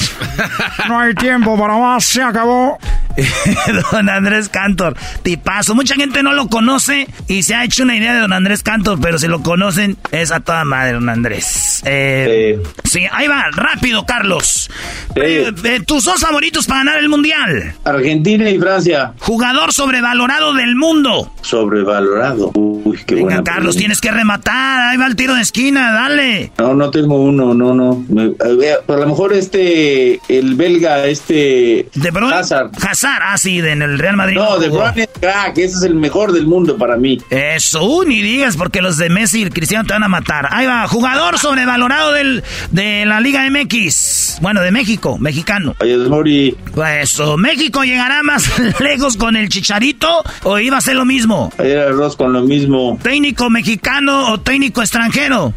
[0.87, 2.05] No hay tiempo para más.
[2.05, 2.77] Se acabó.
[3.91, 5.75] don Andrés Cantor, tipazo.
[5.75, 8.99] Mucha gente no lo conoce y se ha hecho una idea de don Andrés Cantor,
[9.01, 11.81] pero si lo conocen, es a toda madre, don Andrés.
[11.85, 13.05] Eh, sí.
[13.11, 14.69] ahí va, rápido, Carlos.
[15.15, 17.50] Eh, eh, tus dos favoritos para ganar el mundial:
[17.83, 19.13] Argentina y Francia.
[19.19, 21.31] Jugador sobrevalorado del mundo.
[21.41, 22.51] Sobrevalorado.
[22.55, 24.89] Uy, qué Venga, Carlos, tienes que rematar.
[24.89, 26.51] Ahí va el tiro de esquina, dale.
[26.57, 28.05] No, no tengo uno, no, no.
[28.39, 31.89] a, lo mejor este, el belga, este.
[31.93, 32.71] De Hazard.
[32.81, 34.35] Hazard, ah, sí, en el Real Madrid.
[34.35, 37.19] No, De Bruyne es crack, ese es el mejor del mundo para mí.
[37.29, 40.47] Eso, ni digas, porque los de Messi y Cristiano te van a matar.
[40.51, 44.39] Ahí va, jugador sobrevalorado del, de la Liga MX.
[44.41, 45.75] Bueno, de México, mexicano.
[46.09, 46.55] Mori.
[47.01, 48.47] Eso, ¿México llegará más
[48.79, 51.51] lejos con el Chicharito o iba a ser lo mismo?
[51.57, 52.99] Ayer arroz con lo mismo.
[53.01, 55.51] ¿Técnico mexicano o técnico extranjero?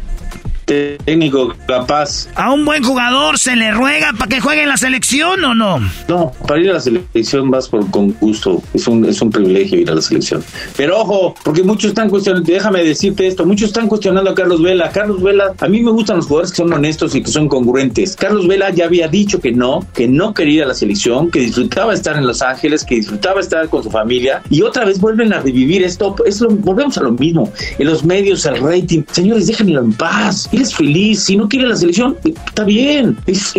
[0.65, 2.27] Técnico capaz.
[2.35, 5.79] ¿A un buen jugador se le ruega para que juegue en la selección o no?
[6.07, 8.61] No, para ir a la selección vas por con gusto.
[8.73, 10.43] Es un, es un privilegio ir a la selección.
[10.75, 14.89] Pero ojo, porque muchos están cuestionando, déjame decirte esto, muchos están cuestionando a Carlos Vela.
[14.91, 18.15] Carlos Vela, a mí me gustan los jugadores que son honestos y que son congruentes.
[18.15, 21.39] Carlos Vela ya había dicho que no, que no quería ir a la selección, que
[21.39, 24.41] disfrutaba estar en Los Ángeles, que disfrutaba estar con su familia.
[24.49, 26.15] Y otra vez vuelven a revivir esto.
[26.25, 27.51] Es volvemos a lo mismo.
[27.77, 29.03] En los medios, el rating.
[29.11, 33.17] Señores, déjenlo en paz él es feliz, si no quiere la selección, está bien,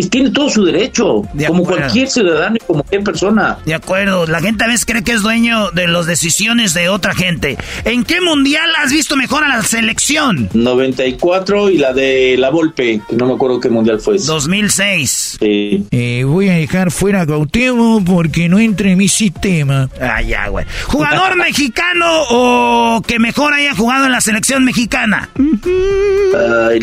[0.09, 3.57] tiene todo su derecho, como cualquier ciudadano y como cualquier persona.
[3.65, 7.13] De acuerdo, la gente a veces cree que es dueño de las decisiones de otra
[7.13, 7.57] gente.
[7.85, 10.49] ¿En qué mundial has visto mejor a la selección?
[10.53, 14.17] 94 y la de la Volpe, que no me acuerdo qué mundial fue.
[14.17, 15.37] 2006.
[15.41, 19.89] Eh, voy a dejar fuera a Gautemo porque no entre en mi sistema.
[20.01, 20.65] Ah, ya, güey.
[20.85, 25.29] ¿Jugador mexicano o que mejor haya jugado en la selección mexicana?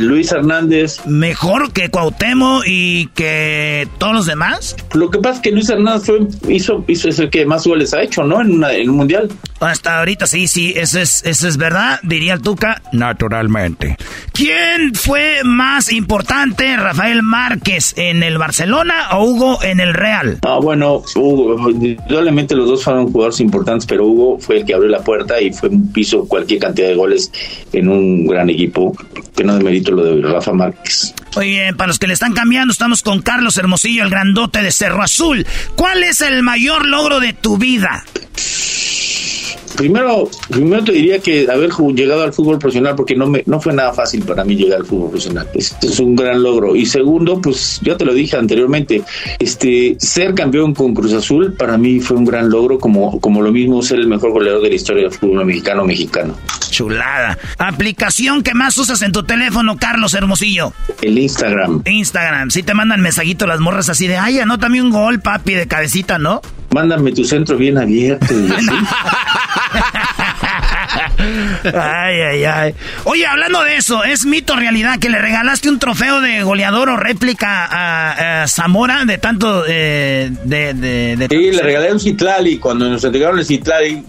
[0.05, 1.05] Luis Hernández.
[1.07, 4.77] ¿Mejor que Cuauhtémoc y que todos los demás?
[4.93, 7.93] Lo que pasa es que Luis Hernández fue, hizo, hizo es el que más goles
[7.95, 8.41] ha hecho, ¿no?
[8.41, 9.29] En, una, en un mundial.
[9.61, 12.83] Hasta ahorita sí, sí, eso es, eso es verdad, diría el Tuca.
[12.93, 13.97] Naturalmente.
[14.33, 20.39] ¿Quién fue más importante, Rafael Márquez, en el Barcelona o Hugo en el Real?
[20.43, 24.91] Ah, bueno, Hugo, indudablemente los dos fueron jugadores importantes, pero Hugo fue el que abrió
[24.91, 27.33] la puerta y fue piso cualquier cantidad de goles
[27.73, 28.97] en un gran equipo,
[29.35, 31.15] que no demerito lo de Rafa Márquez.
[31.37, 34.71] Muy bien, para los que le están cambiando, estamos con Carlos Hermosillo, el grandote de
[34.71, 35.47] Cerro Azul.
[35.75, 38.05] ¿Cuál es el mayor logro de tu vida?
[39.77, 43.73] Primero, primero te diría que haber llegado al fútbol profesional, porque no me no fue
[43.73, 45.49] nada fácil para mí llegar al fútbol profesional.
[45.53, 46.77] Este es un gran logro.
[46.77, 49.03] Y segundo, pues ya te lo dije anteriormente,
[49.39, 53.51] este ser campeón con Cruz Azul para mí fue un gran logro, como, como lo
[53.51, 56.37] mismo ser el mejor goleador de la historia del fútbol mexicano mexicano.
[56.75, 57.39] Chulada.
[57.59, 60.73] Aplicación que más usas en tu teléfono, Carlos Hermosillo.
[61.03, 61.83] El Instagram.
[61.85, 62.51] Instagram.
[62.51, 66.19] Si te mandan mensajito las morras así de, ay, anótame un gol, papi, de cabecita,
[66.19, 66.43] ¿no?
[66.75, 68.27] Mándame tu centro bien abierto.
[71.65, 72.75] ay, ay, ay.
[73.05, 76.97] Oye, hablando de eso, ¿es mito realidad que le regalaste un trofeo de goleador o
[76.97, 82.59] réplica a, Zamora de tanto eh, de, de, Sí, le regalé un Citlali.
[82.59, 84.05] Cuando nos entregaron el Citlali,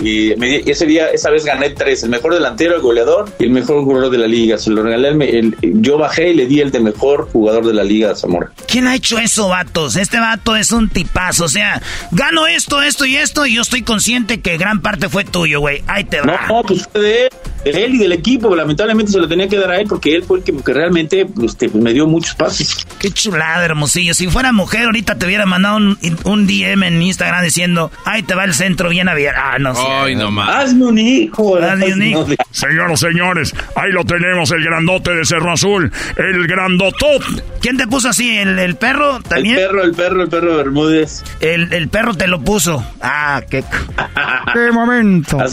[0.00, 3.84] y ese día, esa vez gané tres: el mejor delantero, el goleador y el mejor
[3.84, 4.58] jugador de la liga.
[4.58, 5.08] Se lo regalé.
[5.38, 8.50] El, yo bajé y le di el de mejor jugador de la liga a Zamora.
[8.66, 9.96] ¿Quién ha hecho eso, vatos?
[9.96, 11.44] Este vato es un tipazo.
[11.44, 11.80] O sea,
[12.10, 15.82] gano esto, esto y esto, y yo estoy consciente que gran parte fue tuyo, güey.
[15.86, 16.46] Ahí te va.
[16.48, 17.28] No, pues fue
[17.72, 18.54] de él, y del equipo.
[18.54, 21.68] Lamentablemente se lo tenía que dar a él porque él fue el que, realmente este,
[21.68, 22.86] me dio muchos pases.
[22.98, 24.14] Qué chulada, hermosillo.
[24.14, 28.34] Si fuera mujer, ahorita te hubiera mandado un, un DM en Instagram diciendo, ahí te
[28.34, 29.40] va el centro bien abierto.
[29.42, 29.82] Ah, no sé.
[29.86, 30.64] Ay, no más.
[30.64, 31.56] Hazme un hijo.
[31.56, 32.26] Hazme un hijo.
[32.50, 37.22] Señoras, señores, ahí lo tenemos, el grandote de Cerro Azul, el grandotot.
[37.60, 38.38] ¿Quién te puso así?
[38.38, 39.58] ¿El, perro también?
[39.58, 41.22] El perro, el perro, el perro Bermúdez.
[41.40, 42.84] El, el perro te lo puso.
[43.00, 43.64] Ah, qué...
[44.54, 45.38] qué momento.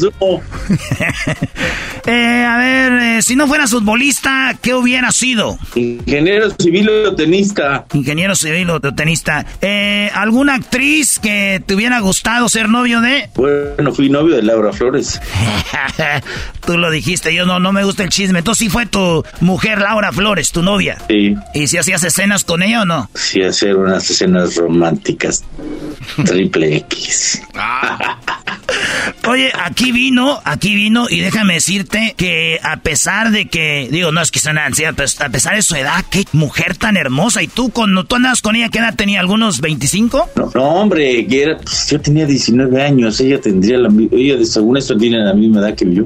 [2.05, 5.57] Eh, a ver, eh, si no fueras futbolista, ¿qué hubiera sido?
[5.75, 7.85] Ingeniero civil o tenista.
[7.93, 9.45] Ingeniero civil o tenista.
[9.61, 13.29] Eh, ¿Alguna actriz que te hubiera gustado ser novio de?
[13.43, 15.19] Bueno, fui novio de Laura Flores.
[16.65, 18.39] Tú lo dijiste, yo no, no me gusta el chisme.
[18.39, 20.97] Entonces sí fue tu mujer Laura Flores, tu novia.
[21.09, 21.35] Sí.
[21.53, 23.09] ¿Y si hacías escenas con ella o no?
[23.15, 25.43] Sí, hacer unas escenas románticas.
[26.25, 27.41] Triple X.
[29.27, 34.21] Oye, aquí vino, aquí vino y déjame decirte que a pesar de que, digo, no
[34.21, 37.41] es que sea una anciana, pero a pesar de su edad, qué mujer tan hermosa.
[37.41, 39.19] ¿Y tú cuando tú andabas con ella, qué edad tenía?
[39.19, 40.29] ¿Algunos 25?
[40.35, 44.45] No, no hombre, que era, pues, yo tenía 19 años, ella tendría la ella de
[44.45, 46.03] según esto tiene la misma edad que yo.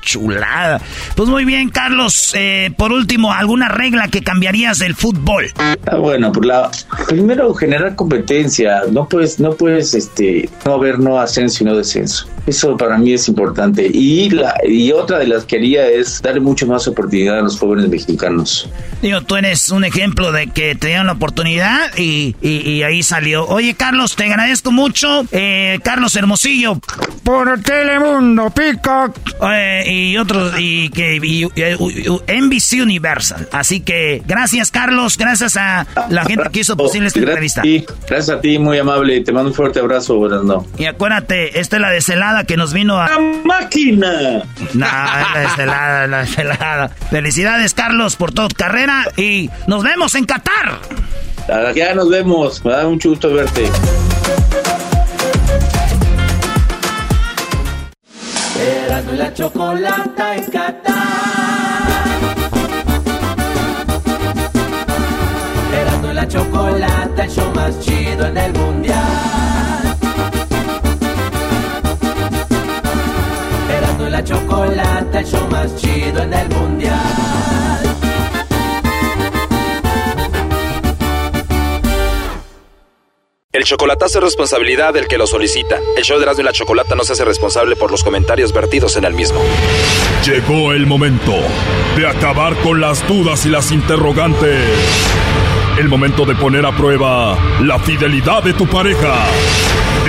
[0.00, 0.80] chulada.
[1.14, 5.52] Pues muy bien, Carlos, eh, por último, ¿alguna regla que cambiarías del fútbol?
[5.56, 6.70] Ah, bueno, pues la,
[7.08, 12.35] primero generar competencia, no puedes, no puedes, este, no haber no ascenso y no aceso.
[12.46, 13.90] Eso para mí es importante.
[13.92, 17.58] Y la y otra de las que haría es darle mucho más oportunidad a los
[17.58, 18.68] jóvenes mexicanos.
[19.02, 23.46] Digo, tú eres un ejemplo de que te dieron la oportunidad y, y, ahí salió.
[23.46, 25.24] Oye, Carlos, te agradezco mucho.
[25.32, 26.78] Eh, Carlos Hermosillo.
[27.22, 29.12] Por Telemundo, Pica.
[29.84, 31.18] y otros, y que
[32.26, 33.48] NBC Universal.
[33.52, 35.18] Así que gracias, Carlos.
[35.18, 37.62] Gracias a la gente que hizo posible esta entrevista.
[38.08, 39.20] gracias a ti, muy amable.
[39.20, 40.66] Te mando un fuerte abrazo, no.
[40.78, 41.90] Y acuérdate, esta es la
[42.44, 43.08] que nos vino a.
[43.08, 44.42] ¡La máquina!
[44.74, 46.88] No, la deshelada, la deshelada.
[47.10, 50.80] Felicidades, Carlos, por tu carrera y nos vemos en Qatar.
[51.74, 52.64] Ya nos vemos.
[52.64, 53.70] Me da mucho gusto verte.
[58.58, 60.96] Erasmo la chocolata en Qatar.
[65.80, 69.45] Erasmo la chocolata, el show más chido en el mundial.
[74.16, 76.96] La chocolata, el show más chido en el mundial.
[83.52, 85.78] El chocolatazo es responsabilidad del que lo solicita.
[85.96, 88.96] El show de Erasmo y la Chocolata no se hace responsable por los comentarios vertidos
[88.96, 89.40] en el mismo.
[90.24, 91.34] Llegó el momento
[91.96, 94.62] de acabar con las dudas y las interrogantes.
[95.78, 99.26] El momento de poner a prueba la fidelidad de tu pareja.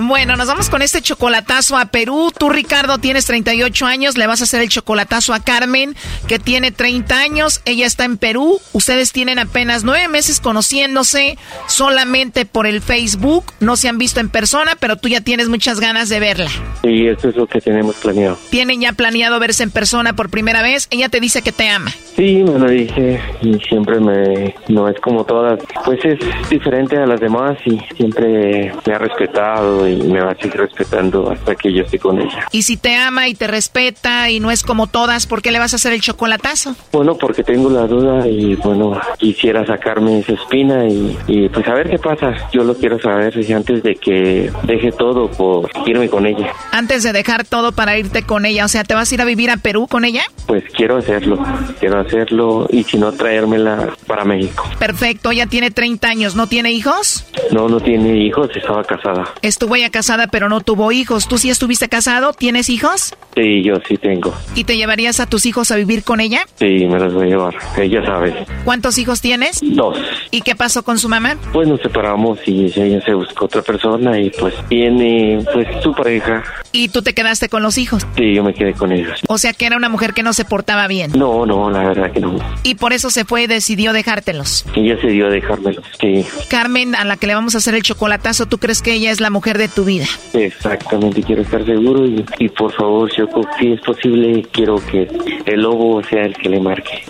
[0.00, 2.30] Bueno, nos vamos con este chocolatazo a Perú.
[2.36, 4.16] Tú, Ricardo, tienes 38 años.
[4.16, 5.96] Le vas a hacer el chocolatazo a Carmen,
[6.28, 7.60] que tiene 30 años.
[7.64, 8.60] Ella está en Perú.
[8.72, 13.52] Ustedes tienen apenas nueve meses conociéndose solamente por el Facebook.
[13.60, 16.50] No se han visto en persona, pero tú ya tienes muchas ganas de verla.
[16.82, 18.38] Sí, eso es lo que tenemos planeado.
[18.50, 20.86] ¿Tienen ya planeado verse en persona por primera vez?
[20.90, 21.90] Ella te dice que te ama.
[22.14, 24.54] Sí, me lo dije y siempre me...
[24.68, 25.58] No es como todas.
[25.84, 26.18] Pues es
[26.48, 31.30] diferente a las demás y siempre me ha respetado y me va a seguir respetando
[31.30, 32.46] hasta que yo esté con ella.
[32.52, 35.58] Y si te ama y te respeta y no es como todas, ¿por qué le
[35.58, 36.74] vas a hacer el chocolatazo?
[36.92, 41.90] Bueno, porque tengo la duda y bueno, quisiera sacarme esa espina y, pues a ver
[41.90, 42.34] qué pasa.
[42.52, 46.52] Yo lo quiero saber antes de que deje todo por irme con ella.
[46.72, 49.24] Antes de dejar todo para irte con ella, o sea, ¿te vas a ir a
[49.24, 50.22] vivir a Perú con ella?
[50.46, 51.38] Pues quiero hacerlo,
[51.80, 54.64] quiero hacerlo y si no traérmela para México.
[54.78, 57.24] Perfecto, ella tiene 30 años, ¿no tiene hijos?
[57.52, 59.32] No, no tiene hijos, estaba casada.
[59.42, 61.28] Estuvo ya casada pero no tuvo hijos.
[61.28, 62.32] ¿Tú sí estuviste casado?
[62.32, 63.14] ¿Tienes hijos?
[63.34, 64.34] Sí, yo sí tengo.
[64.54, 66.40] ¿Y te llevarías a tus hijos a vivir con ella?
[66.56, 67.56] Sí, me los voy a llevar.
[67.76, 68.46] Ella sabe.
[68.64, 69.60] ¿Cuántos hijos tienes?
[69.62, 69.98] Dos.
[70.30, 71.36] ¿Y qué pasó con su mamá?
[71.52, 76.44] Pues nos separamos y ella se buscó otra persona y pues tiene pues su pareja.
[76.72, 78.06] ¿Y tú te quedaste con los hijos?
[78.16, 79.20] Sí, yo me quedé con ellos.
[79.28, 81.12] O sea que era una mujer que no se portaba bien.
[81.16, 82.38] No, no, la verdad que no.
[82.62, 84.64] Y por eso se fue y decidió dejártelos.
[84.74, 86.24] Ella a dejármelos, sí.
[86.48, 89.20] Carmen, a la que le vamos a hacer el chocolatazo, ¿tú crees que ella es
[89.20, 90.06] la mujer de tu vida?
[90.32, 95.08] Exactamente, quiero estar seguro y, por favor, Choco, si es posible, quiero que
[95.44, 97.02] el lobo sea el que le marque.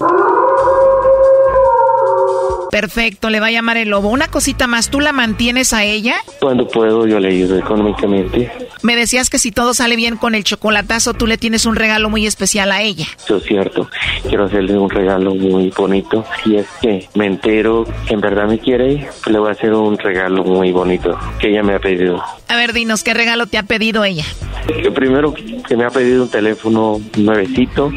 [2.70, 4.08] Perfecto, le va a llamar el lobo.
[4.08, 6.16] Una cosita más, ¿tú la mantienes a ella?
[6.40, 8.50] Cuando puedo, yo le ayudo económicamente.
[8.82, 12.10] Me decías que si todo sale bien con el chocolatazo, tú le tienes un regalo
[12.10, 13.06] muy especial a ella.
[13.24, 13.88] Eso es cierto.
[14.28, 16.24] Quiero hacerle un regalo muy bonito.
[16.44, 19.98] Si es que me entero que en verdad me quiere, le voy a hacer un
[19.98, 22.22] regalo muy bonito que ella me ha pedido.
[22.48, 24.24] A ver, dinos, ¿qué regalo te ha pedido ella?
[24.94, 27.90] Primero, que me ha pedido un teléfono nuevecito.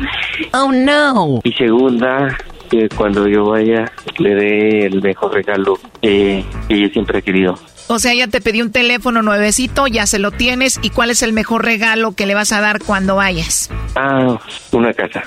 [0.53, 1.41] Oh, no.
[1.43, 2.38] Y segunda,
[2.72, 7.60] que cuando yo vaya le dé el mejor regalo que ella siempre ha querido.
[7.88, 10.80] O sea, ya te pedí un teléfono nuevecito, ya se lo tienes.
[10.81, 13.69] ¿Y cuál es el mejor regalo que le vas a dar cuando vayas?
[13.95, 14.39] Ah,
[14.72, 15.23] una casa.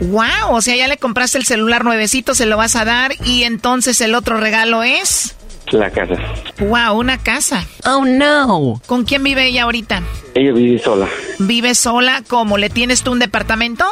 [0.00, 3.42] Wow, o sea, ya le compraste el celular nuevecito, se lo vas a dar y
[3.42, 5.36] entonces el otro regalo es...
[5.72, 6.14] La casa.
[6.58, 7.64] Wow, una casa.
[7.86, 8.80] Oh no.
[8.86, 10.02] ¿Con quién vive ella ahorita?
[10.34, 11.08] Ella vive sola.
[11.38, 12.22] ¿Vive sola?
[12.26, 12.58] ¿Cómo?
[12.58, 13.84] ¿Le tienes tú un departamento?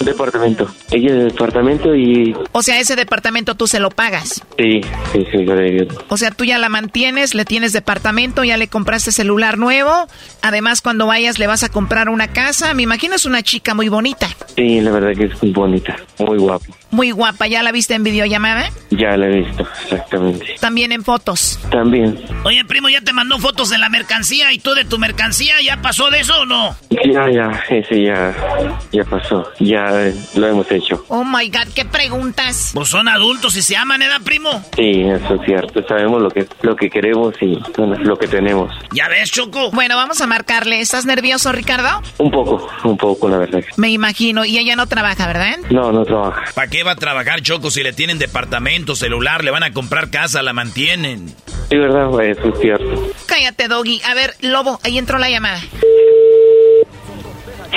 [0.00, 0.66] Un departamento.
[0.90, 2.34] Ella es departamento y...
[2.52, 4.42] O sea, ese departamento tú se lo pagas.
[4.58, 4.80] Sí,
[5.12, 8.68] sí, sí, yo le O sea, tú ya la mantienes, le tienes departamento, ya le
[8.68, 10.06] compraste celular nuevo.
[10.42, 12.72] Además, cuando vayas le vas a comprar una casa.
[12.72, 14.28] Me imagino es una chica muy bonita.
[14.56, 16.66] Sí, la verdad que es muy bonita, muy guapa.
[16.90, 17.46] Muy guapa.
[17.46, 18.70] ¿Ya la viste en videollamada?
[18.90, 20.56] Ya la he visto, exactamente.
[20.60, 21.58] También en fotos.
[21.70, 22.18] También.
[22.44, 25.60] Oye, primo, ya te mandó fotos de la mercancía y tú de tu mercancía.
[25.62, 26.76] ¿Ya pasó de eso o no?
[26.90, 28.34] Ya, ya, ese ya,
[28.92, 29.50] ya pasó.
[29.60, 29.84] Ya
[30.34, 31.04] lo hemos hecho.
[31.08, 32.70] Oh my God, ¿qué preguntas?
[32.74, 34.50] Pues son adultos y se aman, ¿eh, primo?
[34.76, 35.86] Sí, eso es cierto.
[35.86, 38.72] Sabemos lo que, lo que queremos y lo que tenemos.
[38.92, 39.70] ¿Ya ves, Choco?
[39.72, 40.80] Bueno, vamos a marcarle.
[40.80, 42.02] ¿Estás nervioso, Ricardo?
[42.18, 43.60] Un poco, un poco, la verdad.
[43.76, 44.44] Me imagino.
[44.44, 45.56] Y ella no trabaja, ¿verdad?
[45.70, 46.44] No, no trabaja.
[46.54, 50.10] ¿Para qué va a trabajar, Choco, si le tienen departamento, celular, le van a comprar
[50.10, 51.34] casa, la mantienen?
[51.70, 53.12] Sí, verdad, eso es cierto.
[53.24, 54.02] Cállate, Doggy.
[54.04, 55.58] A ver, Lobo, ahí entró la llamada.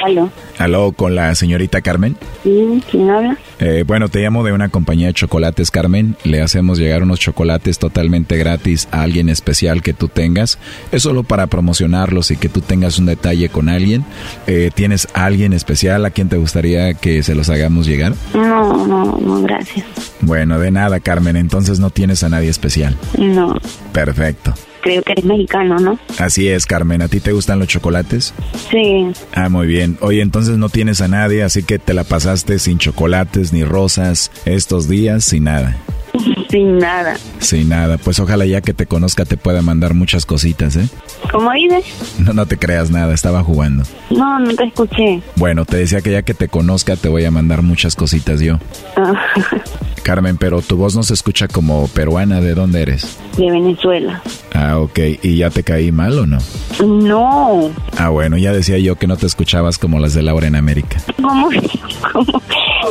[0.03, 0.29] Aló.
[0.57, 2.15] Aló, con la señorita Carmen.
[2.43, 3.37] ¿Quién habla?
[3.59, 6.15] Eh, bueno, te llamo de una compañía de chocolates, Carmen.
[6.23, 10.59] Le hacemos llegar unos chocolates totalmente gratis a alguien especial que tú tengas.
[10.91, 14.03] Es solo para promocionarlos y que tú tengas un detalle con alguien.
[14.47, 18.13] Eh, ¿Tienes alguien especial a quien te gustaría que se los hagamos llegar?
[18.33, 19.85] No, no, no, gracias.
[20.21, 21.35] Bueno, de nada, Carmen.
[21.35, 22.97] Entonces no tienes a nadie especial.
[23.17, 23.55] No.
[23.91, 24.53] Perfecto.
[24.81, 25.99] Creo que eres mexicano, ¿no?
[26.17, 27.01] Así es, Carmen.
[27.01, 28.33] ¿A ti te gustan los chocolates?
[28.71, 29.07] Sí.
[29.33, 29.97] Ah, muy bien.
[30.01, 34.31] Oye, entonces no tienes a nadie, así que te la pasaste sin chocolates ni rosas
[34.45, 35.75] estos días, sin nada.
[36.49, 37.15] Sin nada.
[37.37, 37.99] Sin nada.
[37.99, 40.89] Pues ojalá ya que te conozca te pueda mandar muchas cositas, ¿eh?
[41.31, 41.85] ¿Cómo dices?
[42.17, 43.83] No, no te creas nada, estaba jugando.
[44.09, 45.21] No, no te escuché.
[45.35, 48.57] Bueno, te decía que ya que te conozca te voy a mandar muchas cositas yo.
[48.95, 49.13] Ah,
[50.09, 52.41] Carmen, pero tu voz no se escucha como peruana.
[52.41, 53.19] ¿De dónde eres?
[53.37, 54.23] de Venezuela.
[54.55, 54.97] Ah, ok.
[55.21, 56.39] ¿Y ya te caí mal o no?
[56.83, 57.69] No.
[57.95, 60.99] Ah, bueno, ya decía yo que no te escuchabas como las de Laura en América.
[61.21, 61.51] ¿Cómo?
[62.11, 62.41] ¿Cómo?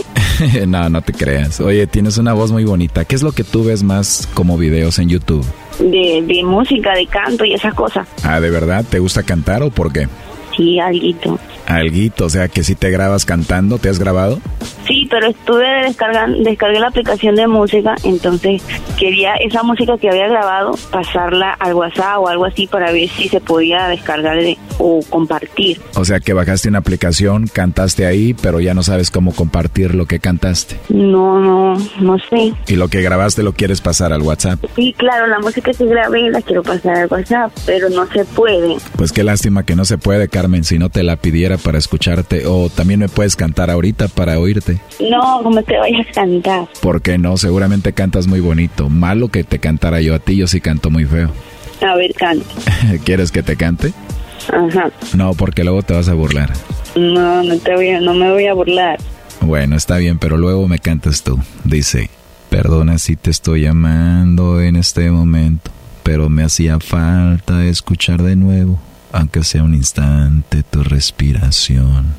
[0.69, 1.61] no, no te creas.
[1.61, 3.05] Oye, tienes una voz muy bonita.
[3.05, 5.45] ¿Qué es lo que tú ves más como videos en YouTube?
[5.81, 8.07] De, de música, de canto y esas cosas.
[8.23, 8.85] Ah, ¿de verdad?
[8.89, 10.07] ¿Te gusta cantar o por qué?
[10.59, 11.39] Sí, alguito.
[11.67, 14.41] Alguito, o sea que si te grabas cantando, ¿te has grabado?
[14.87, 18.63] Sí, pero estuve descargando, descargué la aplicación de música, entonces
[18.99, 23.29] quería esa música que había grabado pasarla al WhatsApp o algo así para ver si
[23.29, 25.81] se podía descargar de- o compartir.
[25.95, 30.07] O sea que bajaste una aplicación, cantaste ahí, pero ya no sabes cómo compartir lo
[30.07, 30.77] que cantaste.
[30.89, 32.53] No, no, no sé.
[32.67, 34.65] Y lo que grabaste lo quieres pasar al WhatsApp.
[34.75, 38.77] Sí, claro, la música que grabé la quiero pasar al WhatsApp, pero no se puede.
[38.97, 42.47] Pues qué lástima que no se puede, Carmen, si no te la pidiera para escucharte.
[42.47, 44.81] O también me puedes cantar ahorita para oírte.
[45.11, 46.69] No, como te vayas a cantar.
[46.81, 47.37] ¿Por qué no?
[47.37, 48.89] Seguramente cantas muy bonito.
[48.89, 51.31] Malo que te cantara yo a ti, yo sí canto muy feo.
[51.81, 52.47] A ver, canta.
[53.05, 53.93] ¿Quieres que te cante?
[54.53, 54.91] Ajá.
[55.15, 56.53] No, porque luego te vas a burlar.
[56.97, 58.99] No, no te voy a, no me voy a burlar.
[59.41, 61.39] Bueno, está bien, pero luego me cantas tú.
[61.65, 62.11] Dice,
[62.51, 65.71] perdona si te estoy llamando en este momento,
[66.03, 68.81] pero me hacía falta escuchar de nuevo,
[69.13, 72.15] aunque sea un instante, tu respiración.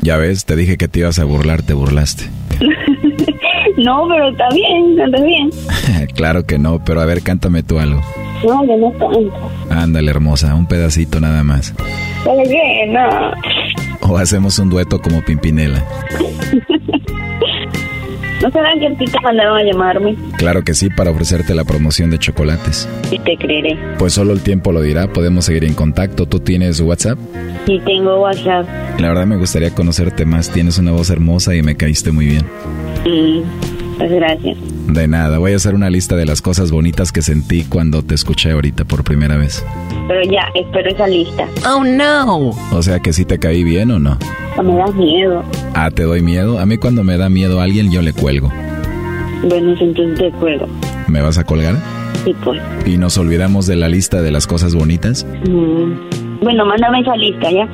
[0.00, 2.24] Ya ves, te dije que te ibas a burlar, te burlaste.
[3.76, 5.50] no, pero está bien, cantas bien.
[6.14, 8.00] claro que no, pero a ver, cántame tú algo.
[8.44, 9.50] No, yo no canto.
[9.68, 11.74] Ándale, hermosa, un pedacito nada más.
[12.88, 13.32] No.
[14.00, 15.84] O hacemos un dueto como Pimpinela.
[18.42, 20.16] ¿No serán que a ti te mandaron a llamarme?
[20.38, 22.88] Claro que sí, para ofrecerte la promoción de chocolates.
[23.10, 23.78] Y te creeré.
[23.98, 26.26] Pues solo el tiempo lo dirá, podemos seguir en contacto.
[26.26, 27.18] ¿Tú tienes WhatsApp?
[27.66, 28.66] Y tengo WhatsApp.
[28.98, 32.46] La verdad me gustaría conocerte más, tienes una voz hermosa y me caíste muy bien.
[33.04, 33.42] Mm,
[34.08, 34.56] gracias.
[34.86, 38.14] De nada, voy a hacer una lista de las cosas bonitas que sentí cuando te
[38.14, 39.64] escuché ahorita por primera vez.
[40.08, 41.46] Pero ya, espero esa lista.
[41.68, 42.50] Oh, no.
[42.72, 44.16] O sea que sí te caí bien o no.
[44.62, 45.42] Me das miedo.
[45.74, 46.58] Ah, ¿te doy miedo?
[46.58, 48.52] A mí cuando me da miedo a alguien yo le cuelgo.
[49.42, 50.66] Bueno, entonces te juego.
[51.08, 51.76] ¿Me vas a colgar?
[52.24, 52.60] Sí, pues.
[52.86, 55.26] ¿Y nos olvidamos de la lista de las cosas bonitas?
[55.48, 56.42] Mm.
[56.42, 57.68] Bueno, mándame esa lista, ¿ya?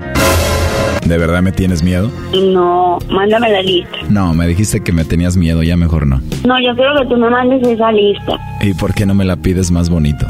[1.07, 2.11] ¿De verdad me tienes miedo?
[2.33, 3.97] No, mándame la lista.
[4.09, 6.21] No, me dijiste que me tenías miedo, ya mejor no.
[6.45, 8.37] No, yo quiero que tú me mandes esa lista.
[8.61, 10.27] ¿Y por qué no me la pides más bonito?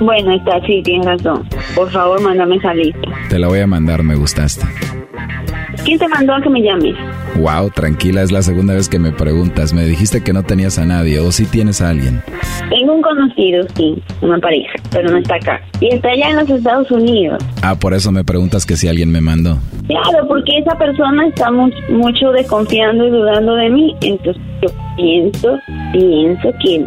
[0.00, 1.48] Bueno, está, sí, tienes razón.
[1.74, 3.08] Por favor, mándame esa lista.
[3.28, 4.66] Te la voy a mandar, me gustaste.
[5.84, 6.94] ¿Quién te mandó a que me llames?
[7.36, 9.72] Wow, tranquila, es la segunda vez que me preguntas.
[9.72, 12.22] Me dijiste que no tenías a nadie, o si tienes a alguien.
[12.68, 15.60] Tengo un conocido, sí, una pareja, pero no está acá.
[15.80, 17.42] Y está allá en los Estados Unidos.
[17.62, 19.58] Ah, por eso me preguntas que si alguien me mandó.
[19.86, 23.96] Claro, porque esa persona está mucho desconfiando y dudando de mí.
[24.02, 25.58] Entonces yo pienso,
[25.92, 26.84] pienso que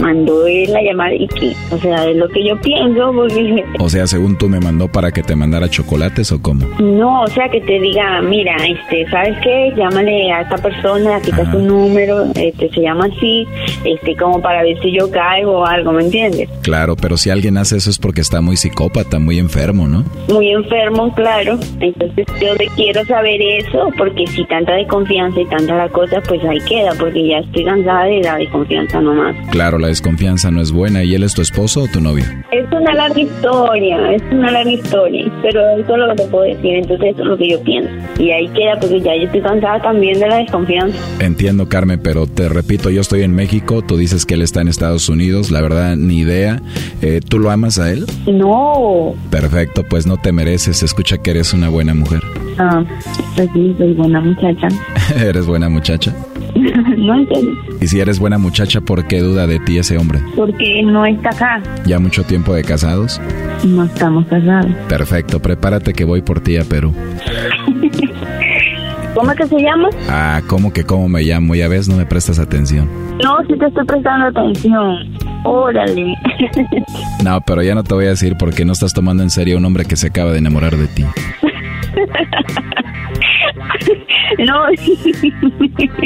[0.00, 3.64] mandó él a llamar y que, o sea, es lo que yo pienso, porque...
[3.78, 6.66] O sea, según tú me mandó para que te mandara chocolates o cómo?
[6.80, 9.72] No, o sea, que te diga, mira, este, ¿sabes qué?
[9.76, 13.46] Llámale a esta persona, aquí está su número, este, se llama así,
[13.84, 16.48] este, como para ver si yo caigo o algo, ¿me entiendes?
[16.62, 20.04] Claro, pero si alguien hace eso es porque está muy psicópata, muy enfermo, ¿no?
[20.28, 21.58] Muy enfermo, claro.
[21.80, 26.60] Entonces yo quiero saber eso, porque si tanta desconfianza y tanta la cosa, pues ahí
[26.60, 29.36] queda, porque ya estoy cansada de la desconfianza nomás.
[29.50, 31.04] Claro, la desconfianza no es buena.
[31.04, 32.24] ¿Y él es tu esposo o tu novio?
[32.50, 36.42] Es una larga historia, es una larga historia, pero eso es lo que te puedo
[36.42, 37.90] decir, entonces eso es lo que yo pienso.
[38.18, 40.98] Y ahí queda, porque ya yo estoy cansada también de la desconfianza.
[41.20, 44.66] Entiendo, Carmen, pero te repito, yo estoy en México, tú dices que él está en
[44.66, 46.60] Estados Unidos, la verdad, ni idea.
[47.00, 48.06] Eh, ¿Tú lo amas a él?
[48.26, 49.14] No.
[49.30, 52.22] Perfecto, pues no te mereces, escucha que eres una buena mujer.
[52.58, 52.84] Ah,
[53.36, 54.66] pues sí, soy buena muchacha.
[55.16, 56.12] ¿Eres buena muchacha?
[56.96, 57.52] no entiendo.
[57.80, 60.20] Y si eres buena muchacha, ¿por qué duda de ti ese hombre?
[60.34, 61.62] Porque no está acá.
[61.86, 63.20] ¿Ya mucho tiempo de casados?
[63.64, 64.72] No estamos casados.
[64.88, 66.92] Perfecto, prepárate que voy por ti a Perú.
[69.14, 69.88] ¿Cómo que se llama?
[70.10, 71.54] Ah, ¿cómo que cómo me llamo?
[71.54, 72.86] Ya ves, no me prestas atención.
[73.24, 74.94] No, sí te estoy prestando atención.
[75.44, 76.14] Órale.
[77.24, 79.58] no, pero ya no te voy a decir porque no estás tomando en serio a
[79.58, 81.04] un hombre que se acaba de enamorar de ti.
[84.38, 84.66] No.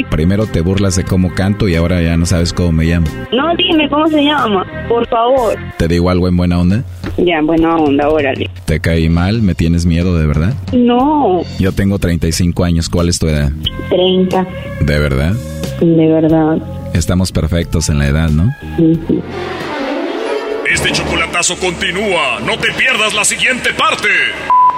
[0.09, 3.07] Primero te burlas de cómo canto y ahora ya no sabes cómo me llamo.
[3.31, 5.57] No, dime cómo se llama, por favor.
[5.77, 6.83] ¿Te digo algo en buena onda?
[7.17, 8.49] Ya, buena onda, órale.
[8.65, 9.41] ¿Te caí mal?
[9.41, 10.53] ¿Me tienes miedo de verdad?
[10.73, 11.41] No.
[11.59, 13.51] Yo tengo 35 años, ¿cuál es tu edad?
[13.89, 14.47] 30.
[14.81, 15.33] ¿De verdad?
[15.79, 16.57] De verdad.
[16.93, 18.53] Estamos perfectos en la edad, ¿no?
[18.77, 19.19] Sí, sí.
[20.71, 22.39] Este chocolatazo continúa.
[22.45, 24.07] No te pierdas la siguiente parte.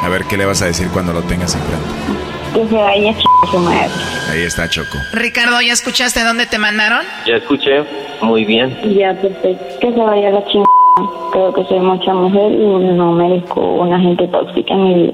[0.02, 2.33] A ver, ¿qué le vas a decir cuando lo tengas enfrente?
[2.54, 3.14] Que se vaya
[3.50, 3.90] su madre.
[4.32, 4.98] Ahí está Choco.
[5.14, 7.06] Ricardo, ¿ya escuchaste dónde te mandaron?
[7.26, 7.84] Ya escuché,
[8.22, 8.78] muy bien.
[8.96, 9.80] Ya, perfecto.
[9.80, 10.68] Que se vaya la chingada.
[11.32, 15.14] Creo que soy mucha mujer y no merezco una gente tóxica en mi vida.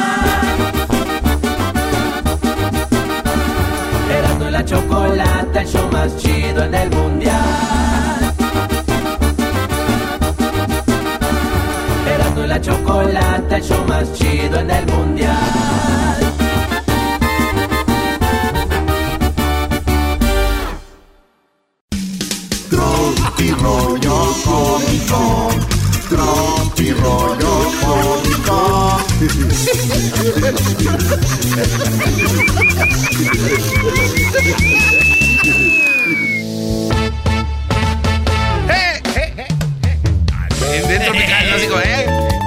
[4.61, 8.33] la chocolata, el show más chido en el mundial.
[12.07, 15.35] Erasmo y la chocolata, el show más chido en el mundial.
[22.69, 25.49] Tropi rollo cómico,
[26.07, 29.00] tropi rollo cómico.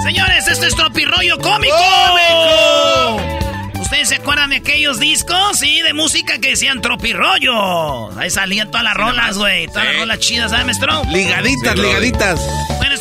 [0.03, 1.77] Señores, esto es Tropirollo Cómico.
[3.81, 5.61] ¿Ustedes se acuerdan de aquellos discos?
[5.61, 8.19] Sí, de música que decían Tropirollo.
[8.19, 9.69] Ahí salían todas las rolas, güey.
[9.69, 11.05] Todas las rolas chidas, ¿sabes, maestro?
[11.05, 12.41] Ligaditas, ligaditas.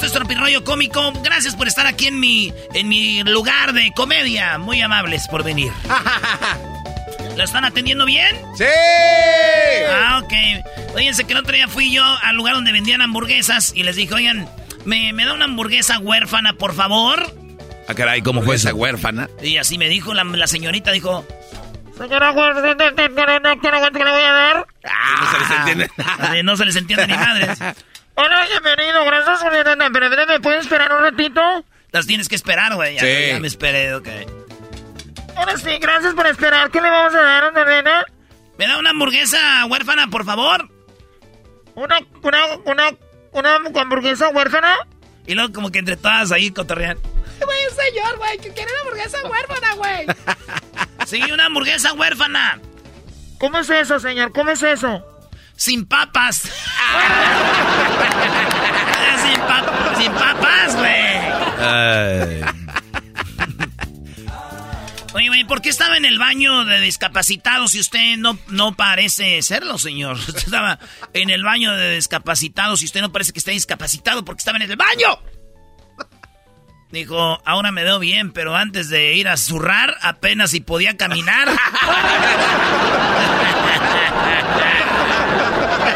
[0.04, 1.14] Esto es Tropirollo Cómico.
[1.24, 4.58] Gracias por estar aquí en mi, en mi lugar de comedia.
[4.58, 5.72] Muy amables por venir.
[7.38, 8.36] ¿Lo están atendiendo bien?
[8.58, 8.66] ¡Sí!
[9.90, 10.34] Ah, ok.
[10.96, 14.14] Oiganse que el otro día fui yo al lugar donde vendían hamburguesas y les dije,
[14.14, 14.50] oigan,
[14.84, 17.34] ¿me, me da una hamburguesa huérfana, por favor?
[17.88, 19.30] Ah, caray, ¿cómo fue esa huérfana?
[19.42, 21.26] Y así me dijo la, la señorita, dijo...
[21.98, 24.68] Señora huérfana, ¿qué le voy a dar?
[24.84, 26.44] Ah, no se les entiende nada.
[26.44, 27.58] No se les entiende ni madres.
[28.16, 29.52] Hola, bienvenido, gracias por...
[29.52, 31.42] Pero, ¿me puedes esperar un ratito?
[31.92, 32.96] Las tienes que esperar, güey.
[32.96, 33.28] Ya, Sí.
[33.30, 34.08] ya me esperé, ok.
[35.36, 36.70] Ahora sí, gracias por esperar.
[36.70, 38.06] ¿Qué le vamos a dar, una nena?
[38.58, 40.70] ¿Me da una hamburguesa huérfana, por favor?
[41.76, 42.92] ¿Una, una, una,
[43.32, 44.78] una hamburguesa huérfana?
[45.26, 46.98] Y luego como que entre todas ahí cotorrean.
[47.44, 50.06] Güey, un señor, güey, que quiere una hamburguesa huérfana, güey.
[51.08, 52.60] Sí, una hamburguesa huérfana.
[53.40, 54.32] ¿Cómo es eso, señor?
[54.32, 55.04] ¿Cómo es eso?
[55.64, 56.42] Sin papas.
[59.22, 61.22] sin, pa- sin papas, güey.
[65.14, 69.42] Oye, güey, ¿por qué estaba en el baño de discapacitados si usted no, no parece
[69.42, 70.18] serlo, señor?
[70.28, 70.80] Usted estaba
[71.14, 74.64] en el baño de discapacitados y usted no parece que esté discapacitado porque estaba en
[74.70, 75.18] el baño.
[76.92, 81.48] Dijo, ahora me veo bien, pero antes de ir a zurrar apenas si podía caminar.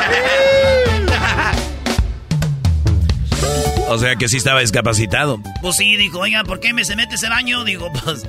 [3.90, 5.40] O sea que sí estaba discapacitado.
[5.62, 7.64] Pues sí, dijo, oiga, ¿por qué me se mete ese baño?
[7.64, 8.26] Digo, pues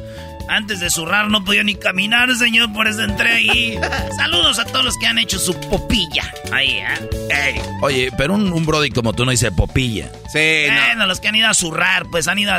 [0.49, 3.79] antes de zurrar no podía ni caminar, señor, por eso entré ahí.
[4.17, 6.33] Saludos a todos los que han hecho su popilla.
[6.53, 7.63] Ahí, ¿eh?
[7.83, 10.11] Oye, pero un, un brody como tú no dice popilla.
[10.33, 12.53] Sí, bueno, los que han ido a zurrar, pues han ido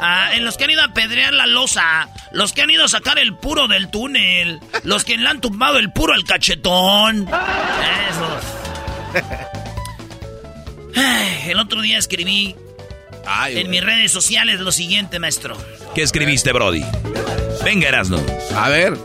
[0.00, 2.88] a, en los que han ido a pedrear la losa, los que han ido a
[2.88, 7.28] sacar el puro del túnel, los que le han tumbado el puro al cachetón.
[8.10, 8.55] Esos.
[11.46, 12.56] El otro día escribí
[13.48, 15.56] en mis redes sociales lo siguiente, maestro.
[15.94, 16.84] ¿Qué escribiste, Brody?
[17.64, 18.20] Venga, Erasno.
[18.54, 18.96] A ver.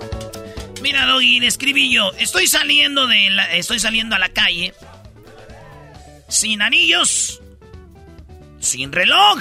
[0.81, 2.11] Mira, Doggy, escribí yo.
[2.17, 4.73] Estoy saliendo de la, estoy saliendo a la calle
[6.27, 7.41] sin anillos,
[8.59, 9.39] sin reloj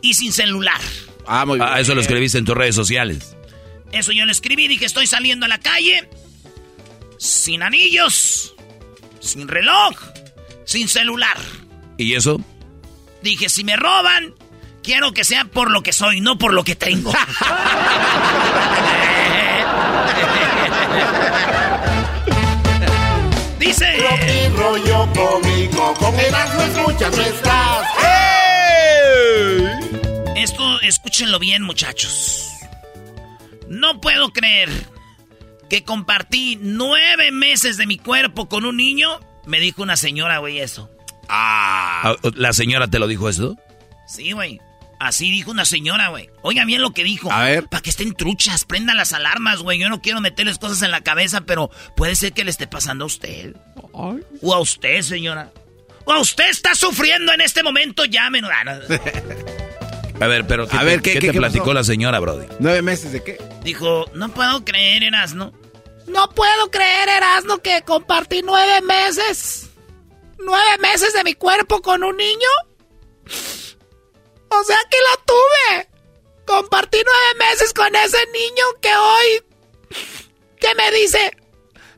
[0.00, 0.80] y sin celular.
[1.26, 1.68] Ah, muy bien.
[1.70, 3.36] Ah, eso lo escribiste en tus redes sociales.
[3.92, 6.08] Eso yo lo escribí, dije, estoy saliendo a la calle
[7.18, 8.53] sin anillos,
[9.24, 9.96] sin reloj,
[10.64, 11.36] sin celular.
[11.96, 12.40] ¿Y eso?
[13.22, 14.34] Dije, si me roban,
[14.82, 17.12] quiero que sea por lo que soy, no por lo que tengo.
[23.58, 23.96] Dice.
[24.56, 27.88] rollo cómico, con escuchas nuestras.
[30.36, 32.50] Esto, escúchenlo bien, muchachos.
[33.68, 34.93] No puedo creer
[35.74, 39.18] que compartí nueve meses de mi cuerpo con un niño.
[39.44, 40.88] Me dijo una señora, güey, eso.
[41.28, 42.14] Ah.
[42.36, 43.56] ¿La señora te lo dijo eso?
[44.06, 44.60] Sí, güey.
[45.00, 46.30] Así dijo una señora, güey.
[46.42, 47.32] Oiga bien lo que dijo.
[47.32, 47.66] A ver.
[47.66, 49.80] Para que estén truchas, prendan las alarmas, güey.
[49.80, 53.02] Yo no quiero meterles cosas en la cabeza, pero puede ser que le esté pasando
[53.02, 53.56] a usted.
[53.90, 55.50] O a usted, señora.
[56.04, 58.48] O a usted está sufriendo en este momento, llámenos.
[60.20, 62.46] A ver, pero ¿qué, a ver, ¿qué, te platicó la señora, Brody?
[62.60, 63.36] ¿Nueve meses de qué?
[63.64, 65.52] Dijo, no puedo creer, Erasno.
[66.06, 69.70] No puedo creer, Erasno, que compartí nueve meses.
[70.38, 72.48] ¿Nueve meses de mi cuerpo con un niño?
[74.48, 75.88] O sea que la tuve.
[76.46, 79.44] Compartí nueve meses con ese niño que hoy...
[80.60, 81.36] que me dice...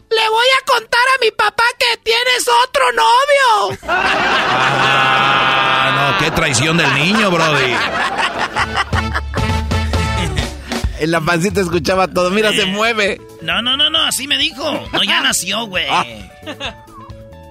[0.09, 3.77] Le voy a contar a mi papá que tienes otro novio.
[3.89, 7.75] Ah, no, qué traición del niño, Brody.
[10.99, 12.31] En la pancita escuchaba todo.
[12.31, 13.21] Mira, se mueve.
[13.43, 14.89] No, no, no, no, así me dijo.
[14.93, 15.87] No, ya nació, güey.
[15.91, 16.05] Ah.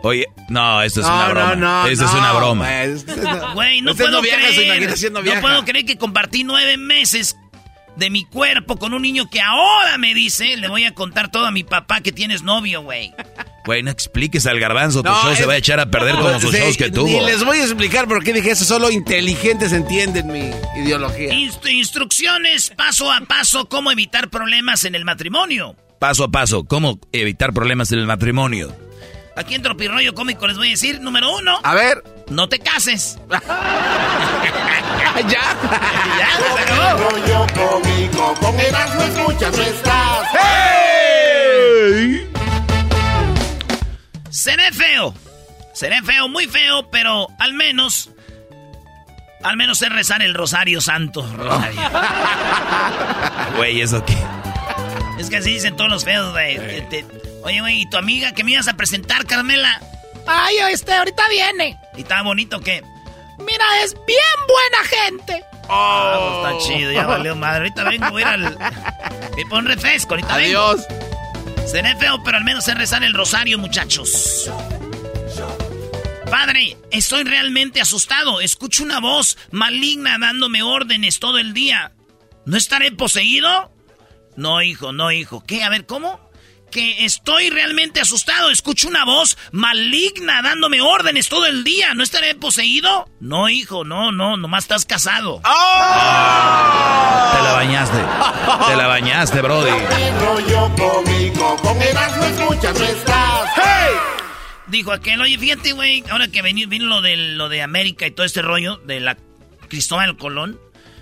[0.03, 1.55] Oye, no, esto es una broma.
[1.55, 2.69] No, no, esto es una broma.
[3.53, 5.11] Güey, no puedo creer.
[5.11, 7.35] No puedo creer que compartí nueve meses
[7.95, 11.45] de mi cuerpo con un niño que ahora me dice, le voy a contar todo
[11.45, 13.13] a mi papá que tienes novio, güey.
[13.65, 16.53] Güey, no expliques al garbanzo, tu show se va a echar a perder como sus
[16.53, 17.07] shows que tuvo.
[17.07, 21.33] Y les voy a explicar por qué dije eso, solo inteligentes entienden mi ideología.
[21.33, 25.75] instrucciones paso a paso, cómo evitar problemas en el matrimonio.
[25.99, 28.75] Paso a paso, cómo evitar problemas en el matrimonio.
[29.35, 31.59] Aquí en Tropirroyo Cómico les voy a decir, número uno.
[31.63, 32.01] A ver.
[32.29, 33.17] No te cases.
[33.29, 33.41] ya.
[35.27, 35.41] ya,
[36.55, 37.09] se acabó.
[37.09, 39.59] Rollo cómico, con escuchas.
[40.33, 42.27] ¡Hey!
[44.35, 45.13] Seré feo.
[45.73, 48.09] Seré feo, muy feo, pero al menos...
[49.43, 51.21] Al menos sé rezar el Rosario Santo.
[51.37, 51.79] Rosario.
[53.55, 54.17] Güey, ¿eso qué?
[55.17, 56.57] Es que así dicen todos los feos, güey.
[57.43, 59.79] Oye, güey, ¿y tu amiga que me ibas a presentar, Carmela?
[60.27, 61.79] Ay, este, ahorita viene.
[61.95, 62.83] ¿Y está bonito qué?
[63.37, 65.45] Mira, es bien buena gente.
[65.69, 67.59] Oh, pues está chido, ya valió madre.
[67.59, 68.57] Ahorita vengo, voy a ir al...
[69.37, 70.85] Me pon refresco, ahorita Adiós.
[70.89, 71.14] vengo.
[71.65, 74.49] Seré feo, pero al menos sé rezar el rosario, muchachos.
[76.29, 78.41] Padre, estoy realmente asustado.
[78.41, 81.93] Escucho una voz maligna dándome órdenes todo el día.
[82.45, 83.71] ¿No estaré poseído?
[84.35, 85.43] No, hijo, no, hijo.
[85.45, 85.63] ¿Qué?
[85.63, 86.25] A ver, ¿cómo?
[86.75, 88.49] que estoy realmente asustado.
[88.49, 91.93] Escucho una voz maligna dándome órdenes todo el día.
[91.93, 93.09] ¿No estaré poseído?
[93.21, 95.41] No, hijo, no, no, nomás estás casado.
[95.45, 97.04] ¡Oh!
[97.35, 97.97] Te la bañaste.
[98.67, 99.71] Te la bañaste, Brody.
[104.67, 108.11] Dijo aquel, oye, fíjate, güey, ahora que vino, vino lo, de, lo de América y
[108.11, 109.17] todo este rollo de la
[109.67, 110.59] Cristóbal Colón.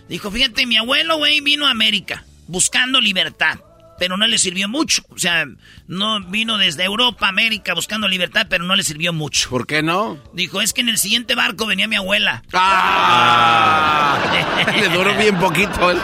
[0.10, 3.60] Dijo, fíjate, mi abuelo, güey, vino a América buscando libertad
[3.98, 5.04] pero no le sirvió mucho.
[5.10, 5.46] O sea,
[5.88, 9.50] no vino desde Europa, América, buscando libertad, pero no le sirvió mucho.
[9.50, 10.20] ¿Por qué no?
[10.34, 12.44] Dijo, es que en el siguiente barco venía mi abuela.
[12.54, 14.20] ¡Ah!
[14.76, 15.92] le duró bien poquito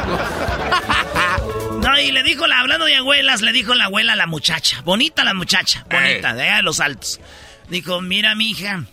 [2.03, 4.81] y le dijo, la, hablando de abuelas, le dijo la abuela a la muchacha.
[4.81, 7.19] Bonita la muchacha, bonita, de allá de los altos.
[7.69, 8.85] Dijo, mira, mi hija,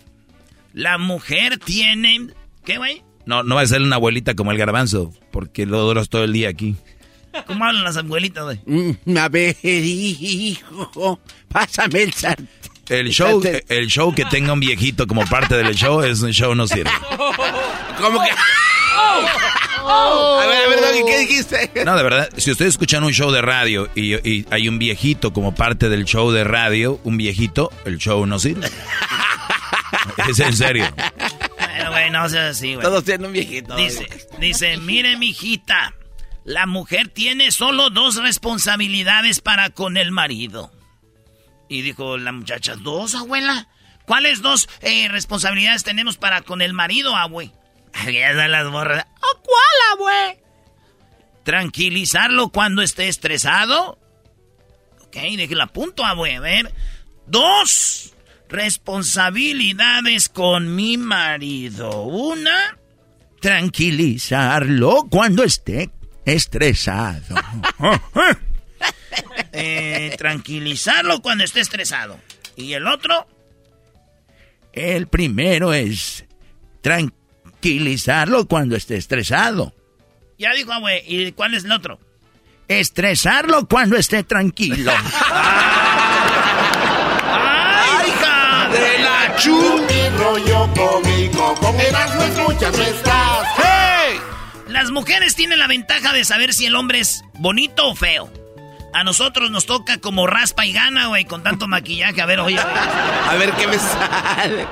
[0.73, 2.27] la mujer tiene...
[2.65, 3.03] ¿Qué, güey?
[3.25, 6.33] No, no va a ser una abuelita como el garbanzo, porque lo duras todo el
[6.33, 6.75] día aquí.
[7.45, 8.59] ¿Cómo hablan las abuelitas, güey?
[8.65, 11.19] Mm, a ver, hijo,
[11.49, 12.47] pásame el sartén.
[12.89, 16.55] El show, el show que tenga un viejito como parte del show es un show
[16.55, 16.89] no sirve.
[17.99, 18.29] ¿Cómo que?
[19.89, 21.71] A ver, a ver, ¿qué dijiste?
[21.85, 25.33] No, de verdad, si ustedes escuchan un show de radio y, y, hay un viejito
[25.33, 28.69] como parte del show de radio, un viejito, el show no sirve.
[30.29, 30.85] es en serio.
[31.57, 32.85] Bueno, güey, no seas así, güey.
[32.85, 33.75] Todos tienen un viejito.
[33.75, 34.07] Dice,
[34.39, 35.93] dice, mire, mijita,
[36.47, 40.71] la mujer tiene solo dos responsabilidades para con el marido.
[41.67, 43.67] Y dijo la muchacha, ¿dos, abuela?
[44.05, 47.51] ¿Cuáles dos eh, responsabilidades tenemos para con el marido, abue?
[48.05, 49.03] Ya están las borras.
[49.03, 50.41] ¿A cuál, abue?
[51.43, 53.99] Tranquilizarlo cuando esté estresado.
[55.01, 56.37] Ok, déjela a punto, abue.
[56.37, 56.73] A ver.
[57.25, 58.15] Dos
[58.47, 62.03] responsabilidades con mi marido.
[62.03, 62.77] Una,
[63.41, 65.91] tranquilizarlo cuando esté
[66.27, 67.35] estresado.
[69.51, 72.19] Eh, tranquilizarlo cuando esté estresado.
[72.55, 73.27] Y el otro,
[74.73, 76.25] el primero es
[76.81, 79.73] tranquilizarlo cuando esté estresado.
[80.37, 81.99] Ya dijo, güey, ¿y cuál es el otro?
[82.67, 84.91] Estresarlo cuando esté tranquilo.
[87.31, 89.35] ¡Ay, hija de la
[90.17, 92.75] rollo cómico, con escuchas
[93.57, 93.76] ¡Hey!
[94.67, 98.31] Las mujeres tienen la ventaja de saber si el hombre es bonito o feo.
[98.93, 102.21] A nosotros nos toca como raspa y gana, güey, con tanto maquillaje.
[102.21, 102.59] A ver, oye.
[102.59, 104.67] A ver qué me sale.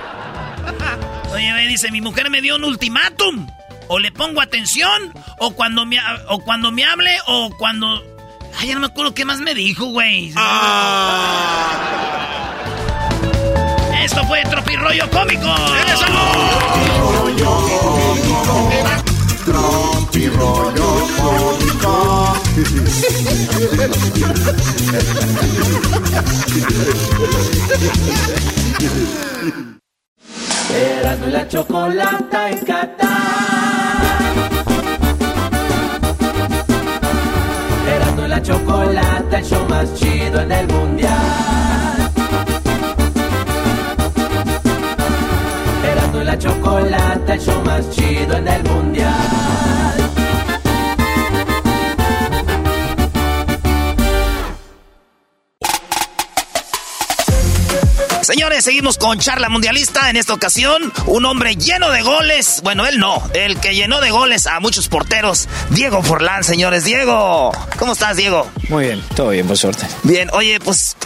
[1.32, 3.48] Oye, güey, dice, mi mujer me dio un ultimátum.
[3.88, 8.04] O le pongo atención, o cuando me, o cuando me hable, o cuando...
[8.58, 10.34] Ay, ya no me acuerdo qué más me dijo, güey.
[10.36, 11.76] Ah.
[14.04, 15.56] Esto fue Tropirollo Cómico.
[19.46, 20.90] Tropirollo
[21.22, 22.34] Cómico.
[30.74, 33.08] Erasmo la chocolata en Qatar.
[37.88, 42.05] Erasmo la chocolata, el show más chido en el mundial.
[46.26, 49.46] La chocolata, el show más chido en el mundial.
[58.26, 60.10] Señores, seguimos con Charla Mundialista.
[60.10, 62.62] En esta ocasión, un hombre lleno de goles.
[62.64, 63.22] Bueno, él no.
[63.36, 65.48] El que llenó de goles a muchos porteros.
[65.70, 66.86] Diego Forlán, señores.
[66.86, 68.50] Diego, ¿cómo estás, Diego?
[68.68, 69.86] Muy bien, todo bien, por suerte.
[70.02, 70.98] Bien, oye, pues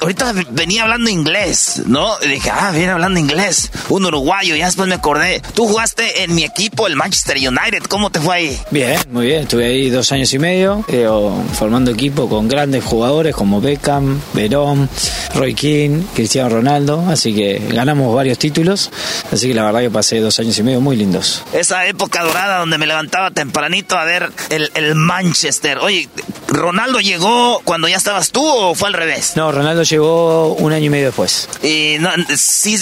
[0.00, 2.10] ahorita venía hablando inglés, ¿no?
[2.22, 3.70] Y dije, ah, viene hablando inglés.
[3.90, 5.42] Un uruguayo, ya después me acordé.
[5.54, 7.82] Tú jugaste en mi equipo, el Manchester United.
[7.88, 8.60] ¿Cómo te fue ahí?
[8.70, 9.42] Bien, muy bien.
[9.42, 11.06] Estuve ahí dos años y medio, eh,
[11.54, 14.88] formando equipo con grandes jugadores como Beckham, Verón,
[15.34, 18.92] Roy King, Cristiano Ronaldo Ronaldo, así que ganamos varios títulos,
[19.32, 21.42] así que la verdad que pasé dos años y medio muy lindos.
[21.52, 25.78] Esa época dorada donde me levantaba tempranito a ver el, el Manchester.
[25.78, 26.08] Oye,
[26.52, 29.32] ¿Ronaldo llegó cuando ya estabas tú o fue al revés?
[29.36, 31.48] No, Ronaldo llegó un año y medio después.
[31.62, 32.76] ¿Y no, sí,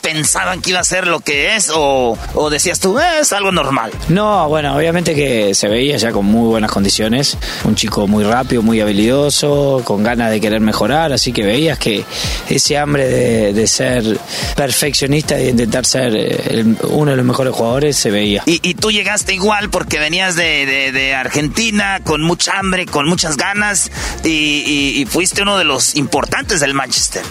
[0.00, 3.52] pensaban que iba a ser lo que es o, o decías tú, eh, es algo
[3.52, 3.92] normal?
[4.08, 8.62] No, bueno, obviamente que se veía ya con muy buenas condiciones, un chico muy rápido,
[8.62, 12.04] muy habilidoso, con ganas de querer mejorar, así que veías que
[12.48, 14.18] ese hambre de de, ser
[14.56, 18.42] perfeccionista y de intentar ser eh, uno de los mejores jugadores se veía.
[18.46, 23.90] Y, tú llegaste igual porque venías de, Argentina con mucha hambre, con muchas ganas
[24.24, 26.07] y, fuiste uno de los importantes
[26.60, 27.22] del Manchester.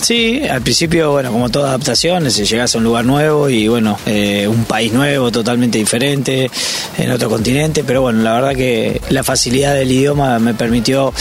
[0.00, 3.98] Sí, al principio, bueno, como toda adaptación, si llegas a un lugar nuevo y bueno,
[4.06, 6.50] eh, un país nuevo, totalmente diferente,
[6.98, 11.12] en otro continente, pero bueno, la verdad que la facilidad del idioma me permitió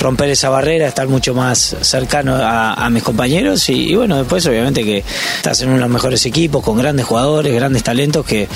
[0.00, 5.04] romper esa barrera, estar mucho más cercano a mis compañeros y, bueno, después obviamente que
[5.36, 8.48] estás en uno de los mejores equipos, con grandes jugadores, grandes talentos que,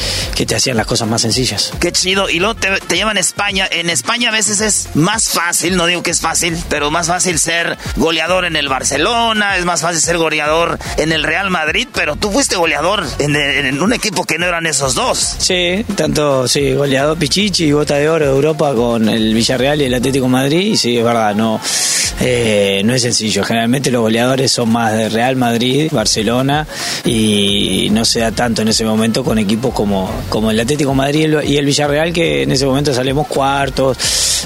[0.47, 1.73] te hacían las cosas más sencillas.
[1.81, 2.31] Qué chido.
[2.31, 3.67] Y luego te, llevan a España.
[3.71, 7.39] En España a veces es más fácil, no digo que es fácil, pero más fácil
[7.39, 12.17] ser goleador en el Barcelona, es más fácil ser goleador en el Real Madrid, pero
[12.17, 15.37] tú fuiste goleador en, un equipo que no eran esos dos.
[15.39, 19.85] Sí, tanto, sí, goleador Pichichi y Bota de Oro de Europa con el Villarreal y
[19.85, 21.61] el Atlético Madrid, y sí, es verdad, no,
[22.21, 23.45] eh, no es sencillo.
[23.45, 26.67] Generalmente los goleadores son más de Real Madrid, Barcelona
[27.05, 31.37] y no se da tanto en ese momento con equipos como, como el Atlético Madrid
[31.45, 33.99] y el Villarreal que en ese momento salimos cuartos,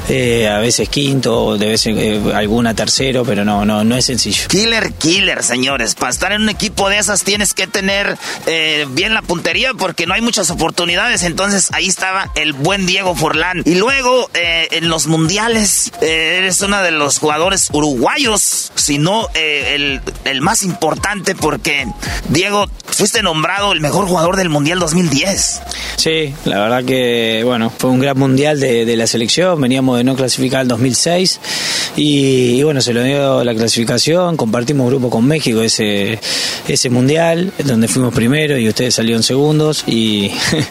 [0.09, 4.07] eh, a veces quinto, de vez en eh, alguna tercero, pero no, no, no es
[4.07, 4.49] sencillo.
[4.49, 5.95] Killer, killer, señores.
[5.95, 10.07] Para estar en un equipo de esas tienes que tener eh, bien la puntería porque
[10.07, 11.23] no hay muchas oportunidades.
[11.23, 13.63] Entonces ahí estaba el buen Diego Forlán.
[13.65, 19.29] Y luego eh, en los mundiales eh, eres uno de los jugadores uruguayos, si no
[19.35, 21.87] el, el más importante porque
[22.29, 25.61] Diego fuiste nombrado el mejor jugador del mundial 2010.
[25.97, 30.05] Sí, la verdad que, bueno, fue un gran mundial de, de la selección, veníamos de
[30.05, 31.41] no clasificar el 2006
[31.97, 36.19] y, y bueno, se lo dio la clasificación, compartimos grupo con México ese,
[36.69, 40.31] ese mundial, donde fuimos primero y ustedes salieron segundos y,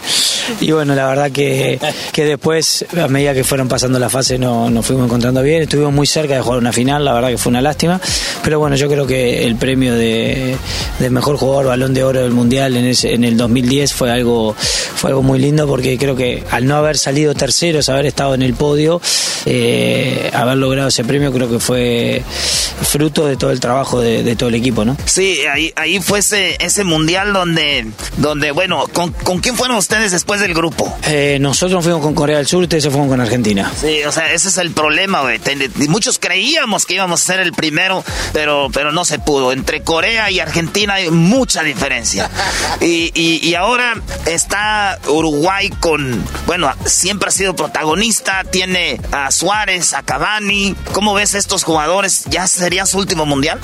[0.61, 1.79] y bueno, la verdad que,
[2.11, 5.93] que después, a medida que fueron pasando la fase, no, nos fuimos encontrando bien, estuvimos
[5.93, 7.99] muy cerca de jugar una final, la verdad que fue una lástima,
[8.43, 10.55] pero bueno, yo creo que el premio de,
[10.99, 14.55] de mejor jugador balón de oro del mundial en, ese, en el 2010 fue algo,
[14.55, 18.41] fue algo muy lindo porque creo que al no haber salido terceros, haber estado en
[18.41, 19.01] el podio,
[19.45, 24.35] eh, haber logrado ese premio creo que fue fruto de todo el trabajo de, de
[24.35, 24.97] todo el equipo, ¿no?
[25.05, 27.85] Sí, ahí, ahí fue ese, ese mundial donde,
[28.17, 30.97] donde bueno, ¿con, ¿con quién fueron ustedes después del grupo?
[31.07, 33.71] Eh, nosotros fuimos con Corea del Sur, ustedes se fueron con Argentina.
[33.79, 35.39] Sí, o sea, ese es el problema, güey.
[35.87, 38.03] Muchos creíamos que íbamos a ser el primero,
[38.33, 39.51] pero, pero no se pudo.
[39.51, 42.29] Entre Corea y Argentina hay mucha diferencia.
[42.81, 43.95] Y, y- y ahora
[44.25, 50.75] está Uruguay con, bueno, siempre ha sido protagonista, tiene a Suárez, a Cavani.
[50.93, 52.23] ¿Cómo ves estos jugadores?
[52.29, 53.59] ¿Ya sería su último mundial?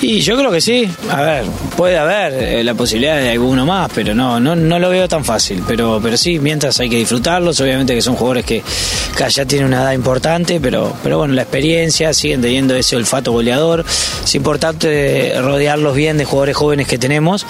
[0.00, 0.88] Y yo creo que sí.
[1.10, 1.44] A ver,
[1.76, 5.24] puede haber eh, la posibilidad de alguno más, pero no, no, no lo veo tan
[5.24, 5.62] fácil.
[5.66, 7.60] Pero, pero sí, mientras hay que disfrutarlos.
[7.60, 8.62] Obviamente que son jugadores que,
[9.16, 13.32] que ya tienen una edad importante, pero, pero bueno, la experiencia, siguen teniendo ese olfato
[13.32, 13.84] goleador.
[14.24, 17.46] Es importante rodearlos bien de jugadores jóvenes que tenemos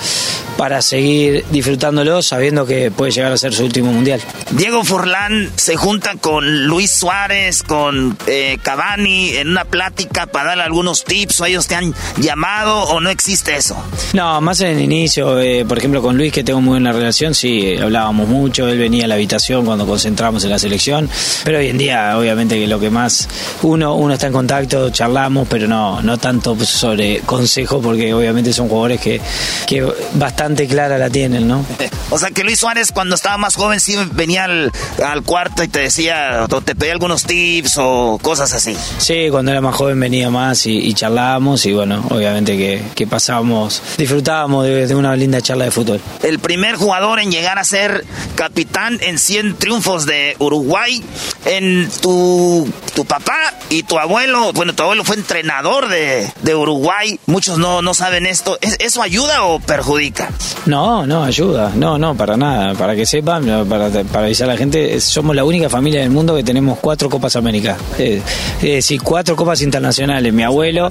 [0.56, 4.20] para seguir disfrutándolos sabiendo que puede llegar a ser su último mundial.
[4.50, 10.64] Diego Forlán se junta con Luis Suárez, con eh, Cavani en una plática para darle
[10.64, 13.76] algunos tips o ellos te han llamado o no existe eso.
[14.12, 17.34] No, más en el inicio, eh, por ejemplo, con Luis, que tengo muy buena relación,
[17.34, 21.08] sí, eh, hablábamos mucho, él venía a la habitación cuando concentramos en la selección,
[21.44, 23.28] pero hoy en día, obviamente, que lo que más
[23.62, 28.68] uno, uno está en contacto, charlamos, pero no, no tanto sobre consejo, porque obviamente son
[28.68, 29.20] jugadores que,
[29.66, 31.64] que bastante clara la tienen, ¿no?
[32.08, 34.70] O sea que Luis Suárez cuando estaba más joven sí venía al,
[35.04, 38.76] al cuarto y te decía, o te pedía algunos tips o cosas así.
[38.98, 43.06] Sí, cuando era más joven venía más y, y charlábamos y bueno, obviamente que, que
[43.06, 46.00] pasábamos, disfrutábamos de, de una linda charla de fútbol.
[46.22, 48.04] El primer jugador en llegar a ser
[48.36, 51.02] capitán en 100 triunfos de Uruguay,
[51.44, 57.18] en tu, tu papá y tu abuelo, bueno, tu abuelo fue entrenador de, de Uruguay,
[57.26, 60.28] muchos no, no saben esto, ¿Es- ¿eso ayuda o perjudica?
[60.66, 61.72] No, no, ayuda.
[61.74, 62.74] No, no, para nada.
[62.74, 66.10] Para que sepan, para, para avisar a la gente, es- somos la única familia del
[66.10, 67.76] mundo que tenemos cuatro Copas América.
[67.98, 68.20] Eh,
[68.58, 70.25] es decir, cuatro Copas Internacionales.
[70.32, 70.90] Mi abuelo,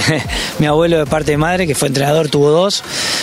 [0.58, 2.82] mi abuelo de parte de madre, que fue entrenador, tuvo dos.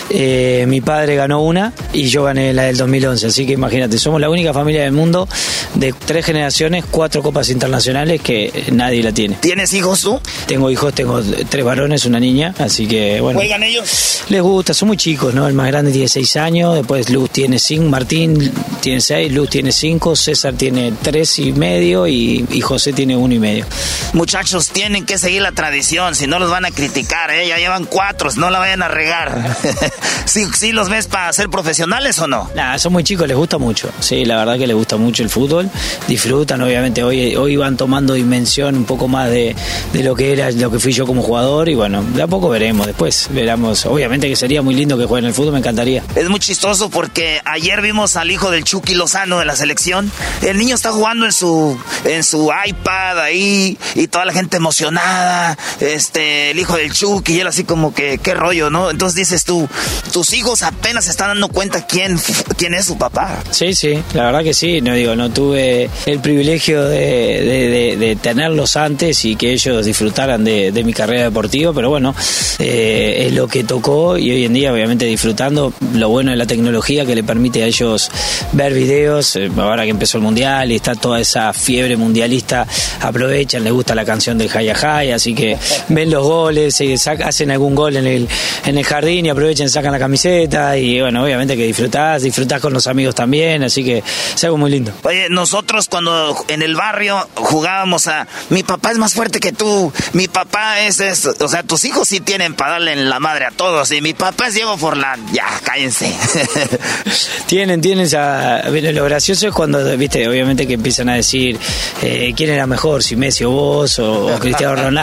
[0.09, 3.27] Eh, mi padre ganó una y yo gané la del 2011.
[3.27, 5.27] Así que imagínate, somos la única familia del mundo
[5.75, 9.37] de tres generaciones, cuatro Copas Internacionales que nadie la tiene.
[9.39, 10.19] ¿Tienes hijos tú?
[10.47, 13.39] Tengo hijos, tengo tres varones, una niña, así que bueno.
[13.39, 14.23] ¿Juegan ellos?
[14.29, 15.47] Les gusta, son muy chicos, ¿no?
[15.47, 18.51] El más grande tiene seis años, después Luz tiene cinco, Martín
[18.81, 23.33] tiene seis, Luz tiene cinco, César tiene tres y medio y, y José tiene uno
[23.33, 23.65] y medio.
[24.13, 27.47] Muchachos, tienen que seguir la tradición, si no los van a criticar, ¿eh?
[27.47, 29.55] Ya llevan cuatro, no la vayan a regar.
[30.25, 32.49] ¿Sí, sí los ves para ser profesionales o no?
[32.55, 33.89] Nah, son muy chicos, les gusta mucho.
[33.99, 35.69] Sí, la verdad que les gusta mucho el fútbol.
[36.07, 37.03] Disfrutan, obviamente.
[37.03, 39.55] Hoy, hoy van tomando dimensión un poco más de,
[39.91, 41.69] de lo que era, lo que fui yo como jugador.
[41.69, 43.27] Y bueno, de a poco veremos después.
[43.31, 43.85] Veremos.
[43.85, 46.03] Obviamente que sería muy lindo que jueguen el fútbol, me encantaría.
[46.15, 50.11] Es muy chistoso porque ayer vimos al hijo del Chucky Lozano de la selección.
[50.41, 55.32] El niño está jugando en su en su iPad ahí y toda la gente emocionada.
[55.79, 58.89] Este, el hijo del Chucky y él así como que qué rollo, ¿no?
[58.89, 59.67] Entonces dices tú,
[60.11, 62.19] tus hijos apenas se están dando cuenta quién
[62.57, 63.43] quién es su papá.
[63.51, 64.81] Sí, sí, la verdad que sí.
[64.81, 70.83] No digo, no tuve el privilegio de, tenerlos antes y que ellos disfrutaran de, de
[70.83, 72.15] mi carrera deportiva, pero bueno,
[72.59, 76.45] eh, es lo que tocó y hoy en día, obviamente, disfrutando lo bueno de la
[76.45, 78.09] tecnología que le permite a ellos
[78.53, 79.35] ver videos.
[79.35, 82.67] eh, ahora que empezó el mundial y está toda esa fiebre mundialista,
[83.01, 87.49] aprovechan, les gusta la canción del Jaya Jaya, así que ven los goles, saca- hacen
[87.49, 88.27] algún gol en el,
[88.65, 92.73] en el jardín y aprovechan, sacan la camiseta y bueno, obviamente que disfrutás, disfrutás con
[92.73, 94.03] los amigos también, así que
[94.35, 94.91] es algo muy lindo.
[95.03, 99.93] Oye, nosotros cuando en el barrio jugábamos a mi papá es más fuerte que tú,
[100.11, 103.45] mi papá es, es o sea, tus hijos sí tienen para darle en la madre
[103.45, 105.21] a todos y mi papá es Diego Forlán.
[105.31, 106.13] Ya, cállense.
[107.47, 108.63] Tienen, tienen esa...
[108.69, 111.57] Lo gracioso es cuando, viste, obviamente que empiezan a decir
[112.01, 115.02] eh, quién era mejor, si Messi o vos o, o Cristiano Ronaldo.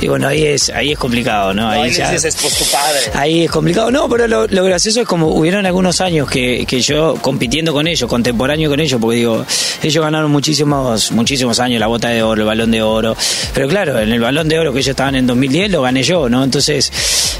[0.00, 1.68] Y bueno, ahí es ahí es complicado, ¿no?
[1.68, 2.98] Ahí ya- dices, tu padre.
[3.14, 3.90] Ahí es complicado.
[3.90, 7.86] No, pero lo, lo gracioso es como hubieron algunos años que, que yo compitiendo con
[7.86, 9.44] ellos, contemporáneo con ellos, porque digo,
[9.82, 13.16] ellos ganaron muchísimos, muchísimos años la bota de oro, el balón de oro.
[13.54, 16.28] Pero claro, en el balón de oro que ellos estaban en 2010 lo gané yo,
[16.28, 16.42] ¿no?
[16.44, 16.92] Entonces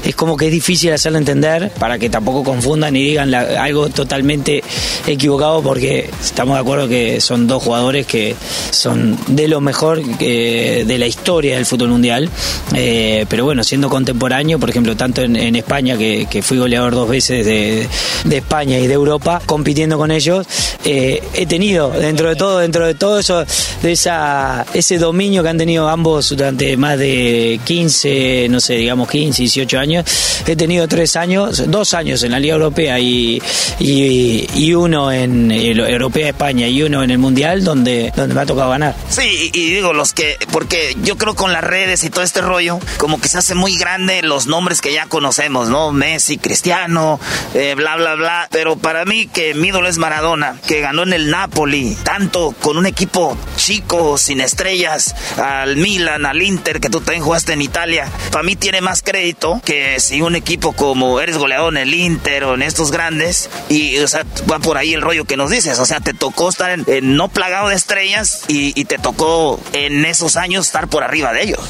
[0.03, 3.89] es como que es difícil hacerlo entender para que tampoco confundan y digan la- algo
[3.89, 4.63] totalmente
[5.07, 8.35] equivocado porque estamos de acuerdo que son dos jugadores que
[8.71, 12.29] son de lo mejor eh, de la historia del fútbol mundial.
[12.75, 17.45] Eh, pero bueno, siendo contemporáneo, por ejemplo, tanto en, España, que, fui goleador dos veces
[17.45, 17.87] de,
[18.25, 20.47] de España y de Europa, compitiendo con ellos,
[20.85, 23.45] eh, he tenido dentro de todo, dentro de todo eso,
[23.81, 29.09] de esa, ese dominio que han tenido ambos durante más de 15, no sé, digamos
[29.09, 30.05] 15, 18 años,
[30.45, 33.41] he tenido tres años, dos años en la Liga Europea y,
[33.79, 38.69] y, uno en Europea España y uno en el Mundial donde, donde me ha tocado
[38.69, 38.95] ganar.
[39.09, 42.77] Sí, y, digo los que, porque yo creo con las redes y todo este rollo,
[42.97, 45.91] como que se hace muy grande los nombres que ya conocemos, ¿no?
[45.91, 47.19] Messi, Cristiano,
[47.55, 48.47] eh, bla, bla, bla.
[48.51, 52.77] Pero para mí que mi ídolo es Maradona, que ganó en el Napoli, tanto con
[52.77, 58.07] un equipo chico, sin estrellas, al Milan, al Inter, que tú también jugaste en Italia.
[58.31, 62.43] Para mí tiene más crédito que si un equipo como eres goleador en el Inter
[62.43, 65.79] o en estos grandes, y, o sea, va por ahí el rollo que nos dices,
[65.79, 69.59] o sea, te tocó estar en, en no plagado de estrellas y, y te tocó
[69.73, 71.62] en esos años estar por arriba de ellos.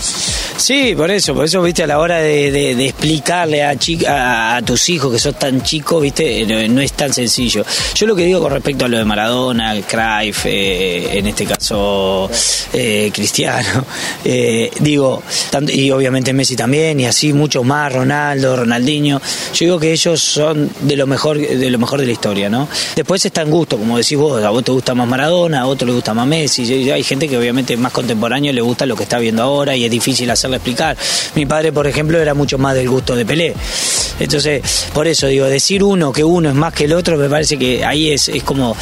[0.57, 4.61] Sí, por eso, por eso, viste, a la hora de, de- explicarle a, chi- a,
[4.65, 7.65] tus hijos que sos tan chicos, viste, no, no es tan sencillo.
[7.95, 12.29] Yo lo que digo con respecto a lo de Maradona, Cruyff, eh, en este caso
[12.71, 13.85] eh, Cristiano,
[14.25, 19.19] eh, digo, tanto- y obviamente Messi también, y así muchos más, Ronaldo, Ronaldinho,
[19.53, 22.67] yo digo que ellos son de lo mejor de lo mejor de la historia, ¿no?
[22.95, 25.87] Después está en gusto, como decís vos, a vos te gusta más Maradona, a otro
[25.87, 29.03] le gusta más Messi, y hay gente que obviamente más contemporáneo le gusta lo que
[29.03, 30.97] está viendo ahora y es difícil hacerle explicar.
[31.35, 33.53] Mi padre, por ejemplo, era mucho más del gusto de Pelé.
[34.19, 37.57] Entonces, por eso digo, decir uno que uno es más que el otro, me parece
[37.57, 38.75] que ahí es, es como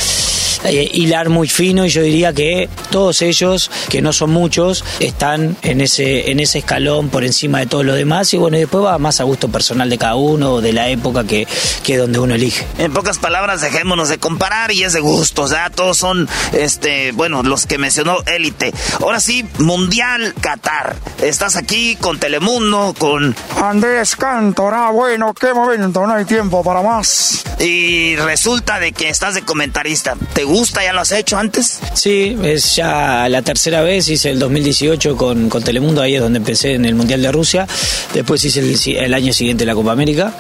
[0.64, 5.58] eh, hilar muy fino y yo diría que todos ellos, que no son muchos, están
[5.64, 8.84] en ese, en ese escalón por encima de todos los demás y bueno, y después
[8.84, 11.48] va más a gusto personal de cada uno o de la época que,
[11.84, 12.66] que donde uno elige.
[12.78, 15.44] En pocas palabras, dejémonos de comparar y es de gusto.
[15.44, 18.72] O todos son, este, bueno, los que mencionó élite.
[19.00, 20.91] Ahora sí, Mundial Qatar.
[21.22, 27.44] Estás aquí con Telemundo, con Andrés Cantora, bueno, qué momento, no hay tiempo para más.
[27.60, 30.16] Y resulta de que estás de comentarista.
[30.34, 30.84] ¿Te gusta?
[30.84, 31.80] ¿Ya lo has hecho antes?
[31.94, 36.38] Sí, es ya la tercera vez, hice el 2018 con, con Telemundo, ahí es donde
[36.38, 37.68] empecé en el Mundial de Rusia,
[38.14, 38.62] después hice
[38.98, 40.34] el año siguiente la Copa América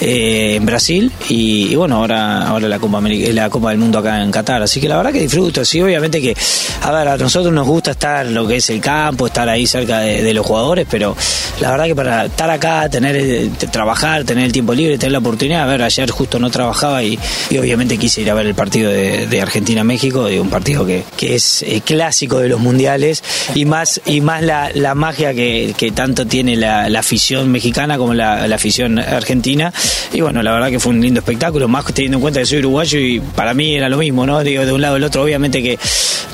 [0.00, 3.98] eh, en Brasil y, y bueno, ahora, ahora la, Copa América, la Copa del Mundo
[3.98, 6.36] acá en Qatar, así que la verdad que disfruto, sí, obviamente que,
[6.82, 9.97] a ver, a nosotros nos gusta estar lo que es el campo, estar ahí cerca
[10.00, 11.16] de, los jugadores, pero
[11.60, 15.18] la verdad que para estar acá, tener eh, trabajar, tener el tiempo libre, tener la
[15.18, 17.18] oportunidad, a ver, ayer justo no trabajaba y,
[17.58, 21.62] obviamente quise ir a ver el partido de, de Argentina-México, un partido que, que es
[21.62, 23.22] eh, clásico de los mundiales
[23.54, 27.98] y más, y más la, la magia que, que tanto tiene la, la afición mexicana
[27.98, 29.72] como la, la afición argentina.
[30.12, 32.58] Y bueno, la verdad que fue un lindo espectáculo, más teniendo en cuenta que soy
[32.58, 34.42] uruguayo y para mí era lo mismo, ¿no?
[34.42, 35.78] Digo, de un lado al otro, obviamente que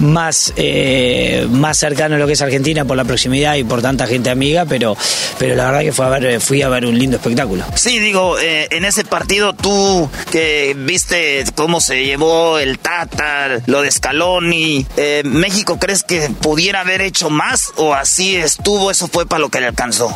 [0.00, 4.06] más, eh, más cercano a lo que es Argentina por la proximidad y por tanta
[4.06, 4.96] gente amiga, pero,
[5.38, 7.64] pero la verdad que fue a ver, fui a ver un lindo espectáculo.
[7.74, 13.82] Sí, digo, eh, en ese partido tú que viste cómo se llevó el Tata, lo
[13.82, 19.26] de Scaloni, eh, ¿México crees que pudiera haber hecho más o así estuvo, eso fue
[19.26, 20.14] para lo que le alcanzó?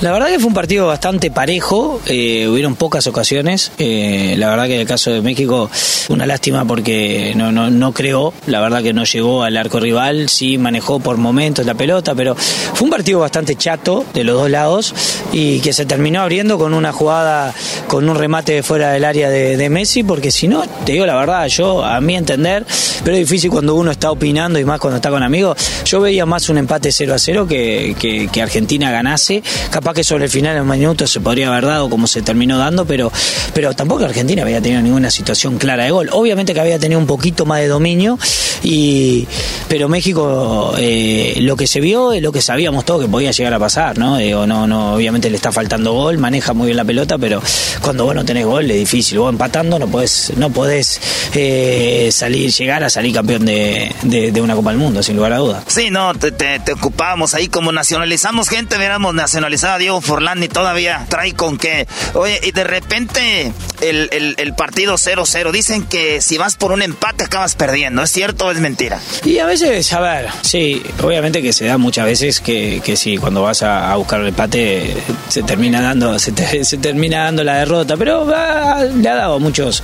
[0.00, 3.72] La verdad que fue un partido bastante parejo, eh, hubieron pocas ocasiones.
[3.78, 5.70] eh, la verdad que en el caso de México,
[6.08, 10.28] una lástima porque no, no, no creó, la verdad que no llegó al arco rival,
[10.28, 12.36] sí manejó por momentos la pelota, pero
[12.76, 14.94] fue un partido bastante chato de los dos lados
[15.32, 17.54] y que se terminó abriendo con una jugada,
[17.88, 21.16] con un remate de fuera del área de, Messi, porque si no, te digo la
[21.16, 22.66] verdad, yo a mi entender,
[23.02, 26.26] pero es difícil cuando uno está opinando y más cuando está con amigos, yo veía
[26.26, 30.62] más un empate 0 a 0 que, Argentina ganase, capaz que sobre el final en
[30.62, 33.10] un minuto se podría haber dado como se terminó dando, pero,
[33.54, 36.10] pero tampoco Argentina había tenido ninguna situación clara de gol.
[36.12, 38.18] Obviamente que había tenido un poquito más de dominio,
[38.62, 39.26] y
[39.68, 43.52] pero México eh, lo que se vio es lo que sabíamos todo que podía llegar
[43.52, 44.16] a pasar, ¿no?
[44.16, 47.42] Digo, no, no, obviamente le está faltando gol, maneja muy bien la pelota, pero
[47.82, 49.18] cuando vos no tenés gol es difícil.
[49.18, 50.98] Vos empatando no podés, no podés
[51.34, 55.36] eh, salir, llegar a salir campeón de, de, una Copa del Mundo, sin lugar a
[55.36, 55.64] dudas.
[55.66, 60.48] Sí, no, te, te, ocupábamos ahí como nacionalizamos gente, hubiéramos nacionalizado a Diego Forlán y
[60.48, 63.52] todavía trae con que, oye, y de repente
[63.82, 68.10] el, el, el partido 0-0, dicen que si vas por un empate acabas perdiendo, ¿es
[68.10, 68.98] cierto o es mentira?
[69.26, 73.16] Y a veces, a ver, sí, obviamente que se da muchas veces que, que sí,
[73.16, 74.96] cuando vas a, buscar el empate
[75.28, 76.30] se termina dando, se,
[76.80, 79.82] termina dando la derrota, pero le ha dado a muchos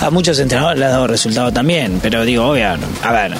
[0.00, 2.68] a muchos entrenadores le ha dado resultado también, pero digo, obvio,
[3.02, 3.34] a ver,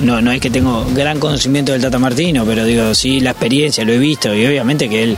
[0.00, 3.84] no, no es que tengo gran conocimiento del Tata Martino, pero digo, sí, la experiencia,
[3.84, 5.16] lo he visto y obviamente que él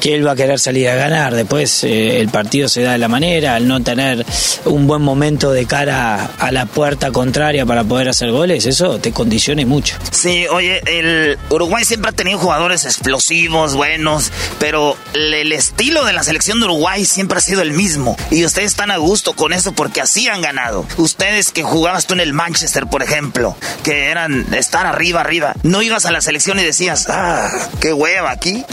[0.00, 1.34] que él va a querer salir a ganar.
[1.34, 4.24] Después eh, el partido se da de la manera, al no tener
[4.64, 9.12] un buen momento de cara a la puerta contraria para poder hacer goles, eso te
[9.12, 9.96] condiciona mucho.
[10.10, 16.22] Sí, oye, el Uruguay siempre ha tenido jugadores explosivos, buenos, pero el estilo de la
[16.22, 18.16] selección de Uruguay siempre ha sido el mismo.
[18.30, 20.86] Y ustedes están a gusto con eso porque así han ganado.
[20.96, 25.82] Ustedes que jugabas tú en el Manchester, por ejemplo, que eran estar arriba, arriba, no
[25.82, 27.48] ibas a la selección y decías, ah,
[27.80, 28.64] qué hueva aquí.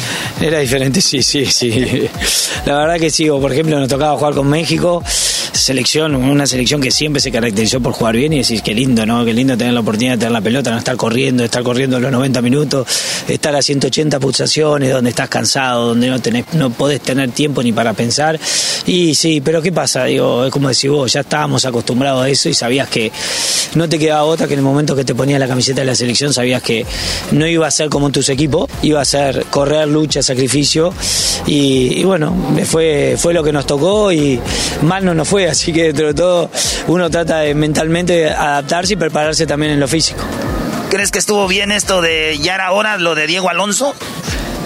[0.42, 2.10] Era diferente, sí, sí, sí.
[2.66, 5.04] La verdad que sí, por ejemplo nos tocaba jugar con México
[5.54, 9.24] selección, una selección que siempre se caracterizó por jugar bien y decís, qué lindo, ¿no?
[9.24, 12.12] Qué lindo tener la oportunidad de tener la pelota, no estar corriendo, estar corriendo los
[12.12, 12.88] 90 minutos,
[13.28, 17.72] estar a 180 pulsaciones, donde estás cansado, donde no tenés, no podés tener tiempo ni
[17.72, 18.40] para pensar.
[18.86, 20.06] Y sí, pero ¿qué pasa?
[20.06, 23.12] Digo, es como decís vos, ya estábamos acostumbrados a eso y sabías que
[23.76, 25.96] no te quedaba otra que en el momento que te ponías la camiseta de la
[25.96, 26.86] selección sabías que
[27.32, 30.94] no iba a ser como en tus equipos, iba a ser correr, lucha, sacrificio
[31.46, 32.36] y, bueno,
[32.66, 34.40] fue, fue lo que nos tocó y
[34.84, 36.50] mal no nos fue así que dentro de todo
[36.88, 40.24] uno trata de mentalmente adaptarse y prepararse también en lo físico.
[40.94, 43.96] ¿Crees que estuvo bien esto de ya era hora lo de Diego Alonso?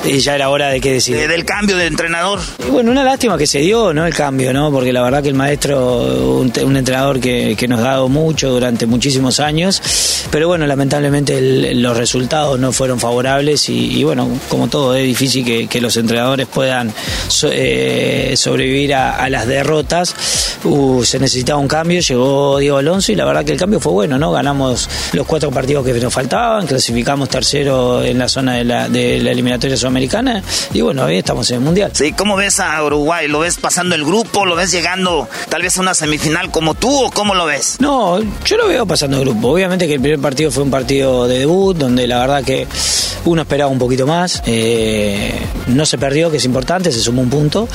[0.05, 1.27] Y ya era hora de que decir.
[1.27, 2.39] del cambio de entrenador.
[2.65, 4.05] Y bueno, una lástima que se dio, ¿no?
[4.05, 4.71] El cambio, ¿no?
[4.71, 9.39] Porque la verdad que el maestro, un, entrenador que, nos ha dado mucho durante muchísimos
[9.39, 9.81] años,
[10.31, 15.77] pero bueno, lamentablemente los resultados no fueron favorables y, bueno, como todo, es difícil que,
[15.77, 16.91] los entrenadores puedan
[17.51, 20.15] eh, sobrevivir a, las derrotas.
[20.63, 23.91] Uh, se necesitaba un cambio, llegó Diego Alonso y la verdad que el cambio fue
[23.91, 24.31] bueno, ¿no?
[24.31, 29.19] Ganamos los cuatro partidos que nos faltaban, clasificamos tercero en la zona de la, de
[29.19, 30.43] la eliminatoria Americana
[30.73, 31.91] y bueno, ahí estamos en el Mundial.
[31.93, 33.27] Sí, ¿cómo ves a Uruguay?
[33.27, 34.45] ¿Lo ves pasando el grupo?
[34.45, 37.77] ¿Lo ves llegando tal vez a una semifinal como tú o cómo lo ves?
[37.79, 39.49] No, yo lo veo pasando el grupo.
[39.49, 42.67] Obviamente que el primer partido fue un partido de debut donde la verdad que
[43.25, 44.41] uno esperaba un poquito más.
[44.45, 45.31] Eh,
[45.67, 47.67] no se perdió, que es importante, se sumó un punto.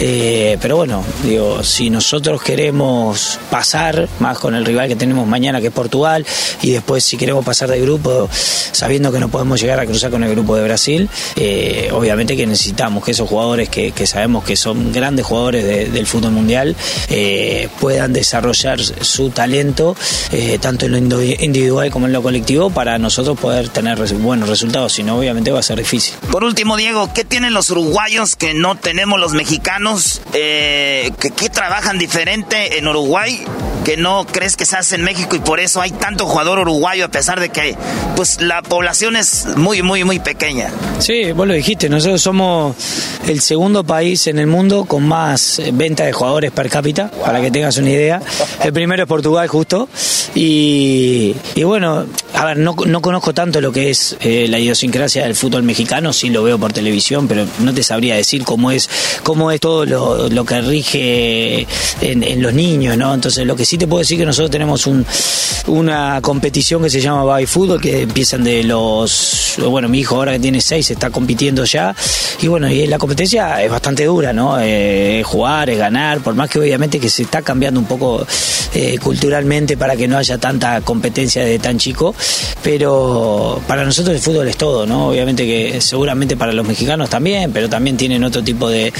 [0.00, 5.60] Eh, pero bueno, digo, si nosotros queremos pasar más con el rival que tenemos mañana,
[5.60, 6.26] que es Portugal,
[6.62, 8.28] y después si queremos pasar de grupo,
[8.72, 11.53] sabiendo que no podemos llegar a cruzar con el grupo de Brasil, eh,
[11.92, 16.76] obviamente que necesitamos que esos jugadores que, sabemos que son grandes jugadores del fútbol mundial
[17.80, 19.96] puedan desarrollar su talento,
[20.60, 25.02] tanto en lo individual como en lo colectivo, para nosotros poder tener buenos resultados si
[25.02, 26.14] no, obviamente va a ser difícil.
[26.30, 30.20] Por último, Diego, ¿qué tienen los uruguayos que no tenemos los mexicanos?
[30.32, 33.44] Eh, ¿Qué trabajan diferente en Uruguay
[33.84, 37.04] que no crees que se hace en México y por eso hay tanto jugador uruguayo
[37.04, 37.76] a pesar de que
[38.16, 40.70] pues la población es muy, muy, muy pequeña?
[40.98, 42.76] Sí, lo dijiste, nosotros somos
[43.26, 47.50] el segundo país en el mundo con más venta de jugadores per cápita, para que
[47.50, 48.22] tengas una idea.
[48.62, 49.88] El primero es Portugal, justo.
[50.34, 55.36] Y, bueno, a ver, no, no conozco tanto lo que es eh, la idiosincrasia del
[55.36, 58.90] fútbol mexicano, sí lo veo por televisión, pero no te sabría decir cómo es,
[59.22, 61.66] cómo es todo lo, que rige
[62.00, 63.14] en, los niños, ¿no?
[63.14, 65.06] Entonces, lo que sí te puedo decir que nosotros tenemos un,
[65.68, 70.32] una competición que se llama Baby Fútbol, que empiezan de los, bueno, mi hijo ahora
[70.32, 71.94] que tiene seis está compitiendo ya,
[72.42, 74.58] y bueno, y la competencia es bastante dura, ¿no?
[74.60, 78.26] Eh, es jugar, es ganar, por más que obviamente que se está cambiando un poco
[78.74, 82.14] eh, culturalmente para que no haya tanta competencia de tan chico,
[82.62, 85.08] pero para nosotros el fútbol es todo ¿no?
[85.08, 88.92] Obviamente que seguramente para los mexicanos también, pero también tienen otro tipo de,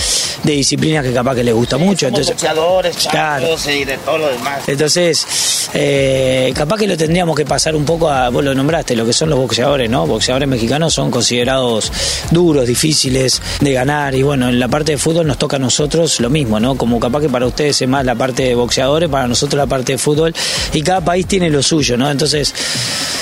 [0.43, 2.07] de disciplinas que capaz que les gusta mucho.
[2.07, 4.69] Entonces, boxeadores, y de todo lo demás.
[4.69, 5.27] Entonces,
[5.75, 9.13] eh, capaz que lo tendríamos que pasar un poco a, vos lo nombraste, lo que
[9.13, 10.07] son los boxeadores, ¿no?
[10.07, 11.91] Boxeadores mexicanos son considerados
[12.31, 16.21] duros, difíciles de ganar y bueno, en la parte de fútbol nos toca a nosotros
[16.21, 16.77] lo mismo, ¿no?
[16.77, 19.93] Como capaz que para ustedes es más la parte de boxeadores, para nosotros la parte
[19.93, 20.35] de fútbol
[20.73, 22.11] y cada país tiene lo suyo, ¿no?
[22.11, 22.55] Entonces,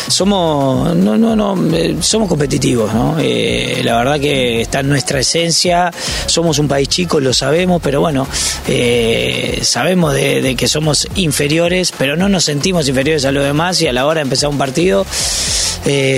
[0.09, 3.17] somos, no, no, no, eh, somos competitivos, ¿no?
[3.19, 5.91] Eh, la verdad que está en nuestra esencia,
[6.27, 8.27] somos un país chico, lo sabemos, pero bueno,
[8.67, 13.87] eh, sabemos de, que somos inferiores, pero no nos sentimos inferiores a los demás y
[13.87, 15.07] a la hora de empezar un partido,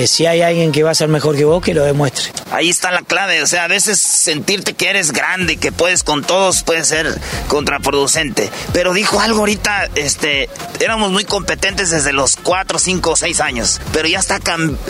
[0.06, 2.32] si hay alguien que va a ser mejor que vos, que lo demuestre.
[2.51, 6.22] Ahí está la clave, o sea, a veces sentirte que eres grande, que puedes con
[6.22, 7.18] todos, puede ser
[7.48, 8.51] contraproducente.
[8.72, 10.48] Pero dijo algo ahorita, este,
[10.80, 14.41] éramos muy competentes desde los 4, 5, 6 años, pero ya está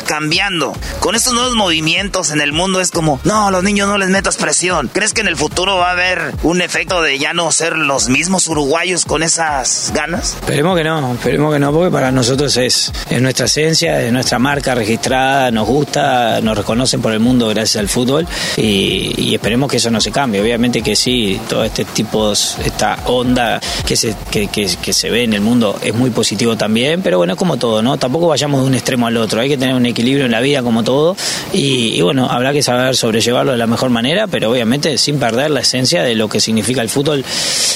[0.07, 0.73] cambiando.
[1.01, 4.37] Con estos nuevos movimientos en el mundo es como, no, los niños no les metas
[4.37, 4.91] presión.
[4.93, 8.09] ¿Crees que en el futuro va a haber un efecto de ya no ser los
[8.09, 10.35] mismos uruguayos con esas ganas?
[10.35, 14.39] Esperemos que no, esperemos que no, porque para nosotros es, es nuestra esencia, es nuestra
[14.39, 18.27] marca registrada, nos gusta, nos reconocen por el mundo gracias al fútbol
[18.57, 20.41] y, esperemos que eso no se cambie.
[20.41, 25.25] Obviamente que sí, todo este tipo, esta onda que se, que, que, que se ve
[25.25, 27.97] en el mundo es muy positivo también, pero bueno, es como todo, ¿no?
[27.99, 30.83] Tampoco vayamos un extremo al otro, hay que tener un equilibrio en la vida como
[30.83, 31.17] todo
[31.53, 35.61] y, bueno, habrá que saber sobrellevarlo de la mejor manera, pero obviamente sin perder la
[35.61, 37.25] esencia de lo que significa el fútbol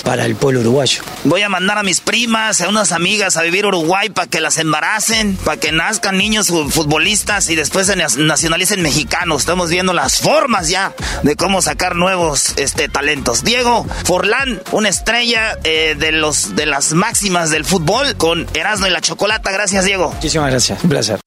[0.05, 1.03] para el pueblo uruguayo.
[1.25, 4.59] Voy a mandar a mis primas, a unas amigas a vivir Uruguay para que las
[4.59, 9.43] embaracen, para que nazcan niños futbolistas y después se nacionalicen mexicanos.
[9.43, 13.45] Estamos viendo las formas ya de cómo sacar nuevos este, talentos.
[13.45, 18.91] Diego Forlán, una estrella eh, de, los, de las máximas del fútbol con Erasmo y
[18.91, 19.51] la Chocolata.
[19.51, 20.13] Gracias, Diego.
[20.13, 20.68] Muchísimas gracias.
[20.71, 21.21] Un placer.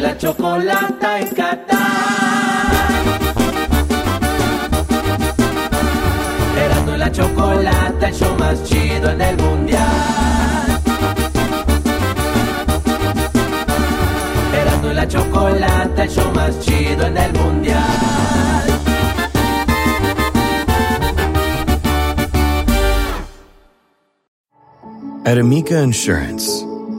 [0.00, 1.78] La Chocolata en Qatar.
[7.08, 9.82] La Chocolata, el show más chido en el mundial.
[14.52, 17.82] Erasmo y la Chocolata, el show más chido en el mundial.
[25.24, 26.66] At Amica Insurance,